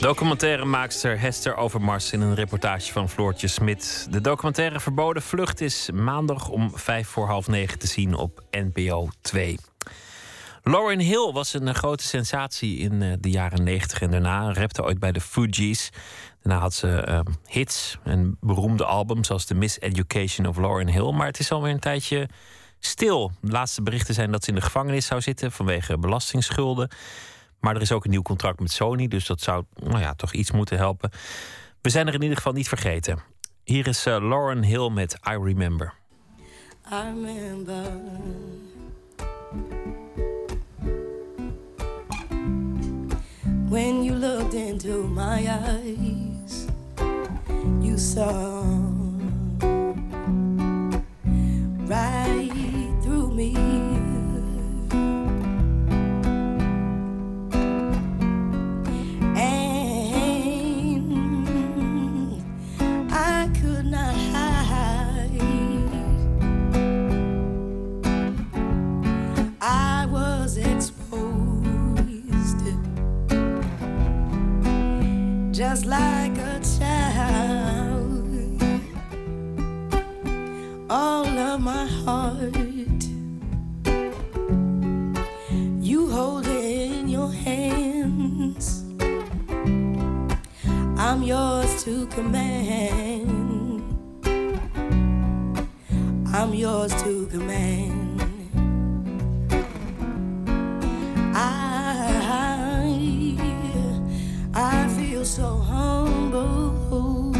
[0.00, 4.06] Documentairemaakster Hester Overmars in een reportage van Floortje Smit.
[4.10, 9.08] De documentaire Verboden Vlucht is maandag om vijf voor half negen te zien op NPO
[9.20, 9.58] 2.
[10.62, 14.52] Lauren Hill was een grote sensatie in eh, de jaren 90 en daarna.
[14.52, 15.90] Rapte ooit bij de Fugees.
[16.42, 21.12] Daarna had ze uh, hits en beroemde albums zoals The Miseducation of Lauren Hill.
[21.12, 22.28] Maar het is alweer een tijdje
[22.78, 23.32] stil.
[23.40, 26.88] De laatste berichten zijn dat ze in de gevangenis zou zitten vanwege belastingsschulden.
[27.60, 30.32] Maar er is ook een nieuw contract met Sony, dus dat zou nou ja, toch
[30.32, 31.10] iets moeten helpen.
[31.80, 33.18] We zijn er in ieder geval niet vergeten.
[33.64, 35.94] Hier is uh, Lauren Hill met I Remember.
[36.90, 37.84] I remember
[43.68, 46.66] When you looked into my eyes
[47.80, 48.62] You saw
[51.86, 52.50] Right
[53.02, 53.97] through me
[75.58, 78.62] just like a child.
[80.88, 82.54] All of my heart,
[85.80, 88.84] you hold it in your hands.
[90.96, 93.82] I'm yours to command.
[96.32, 97.98] I'm yours to command.
[105.28, 107.32] So humble.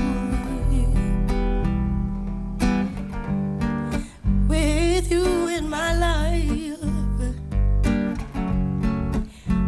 [4.47, 6.81] With you in my life,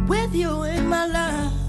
[0.06, 1.59] with you in my life,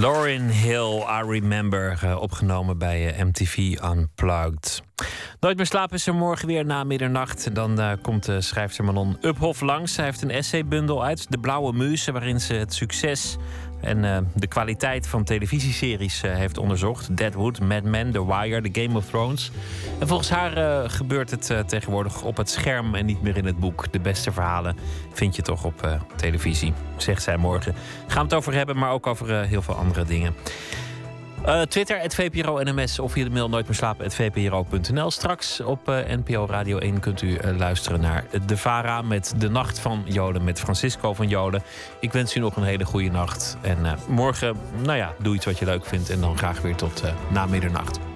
[0.00, 4.82] Lauryn Hill, I Remember, eh, opgenomen bij eh, MTV Unplugged.
[5.46, 7.54] Nooit meer slapen is er morgen weer na middernacht.
[7.54, 9.94] Dan eh, komt de schrijfster Manon Uphoff langs.
[9.94, 12.12] Zij heeft een essaybundel uit, De Blauwe Muze...
[12.12, 13.36] waarin ze het succes
[13.80, 17.16] en eh, de kwaliteit van televisieseries eh, heeft onderzocht.
[17.16, 19.50] Deadwood, Mad Men, The Wire, The Game of Thrones.
[19.98, 23.92] En volgens haar gebeurt het tegenwoordig op het scherm en niet meer in het boek.
[23.92, 24.76] De beste verhalen
[25.12, 27.74] vind je toch op televisie, zegt zij morgen.
[28.06, 30.34] Gaan we het over hebben, maar ook over heel veel andere dingen.
[31.44, 35.10] Eh, Twitter, het VPRO NMS of via de mail nooit meer slapen, VPRO.nl.
[35.10, 39.50] Straks op eh, NPO Radio 1 kunt u eh, luisteren naar De Vara met De
[39.50, 41.62] Nacht van Joden met Francisco van Joden.
[42.00, 43.56] Ik wens u nog een hele goede nacht.
[43.60, 46.10] En morgen, nou ja, doe iets wat je leuk vindt.
[46.10, 48.15] En dan graag weer tot na middernacht.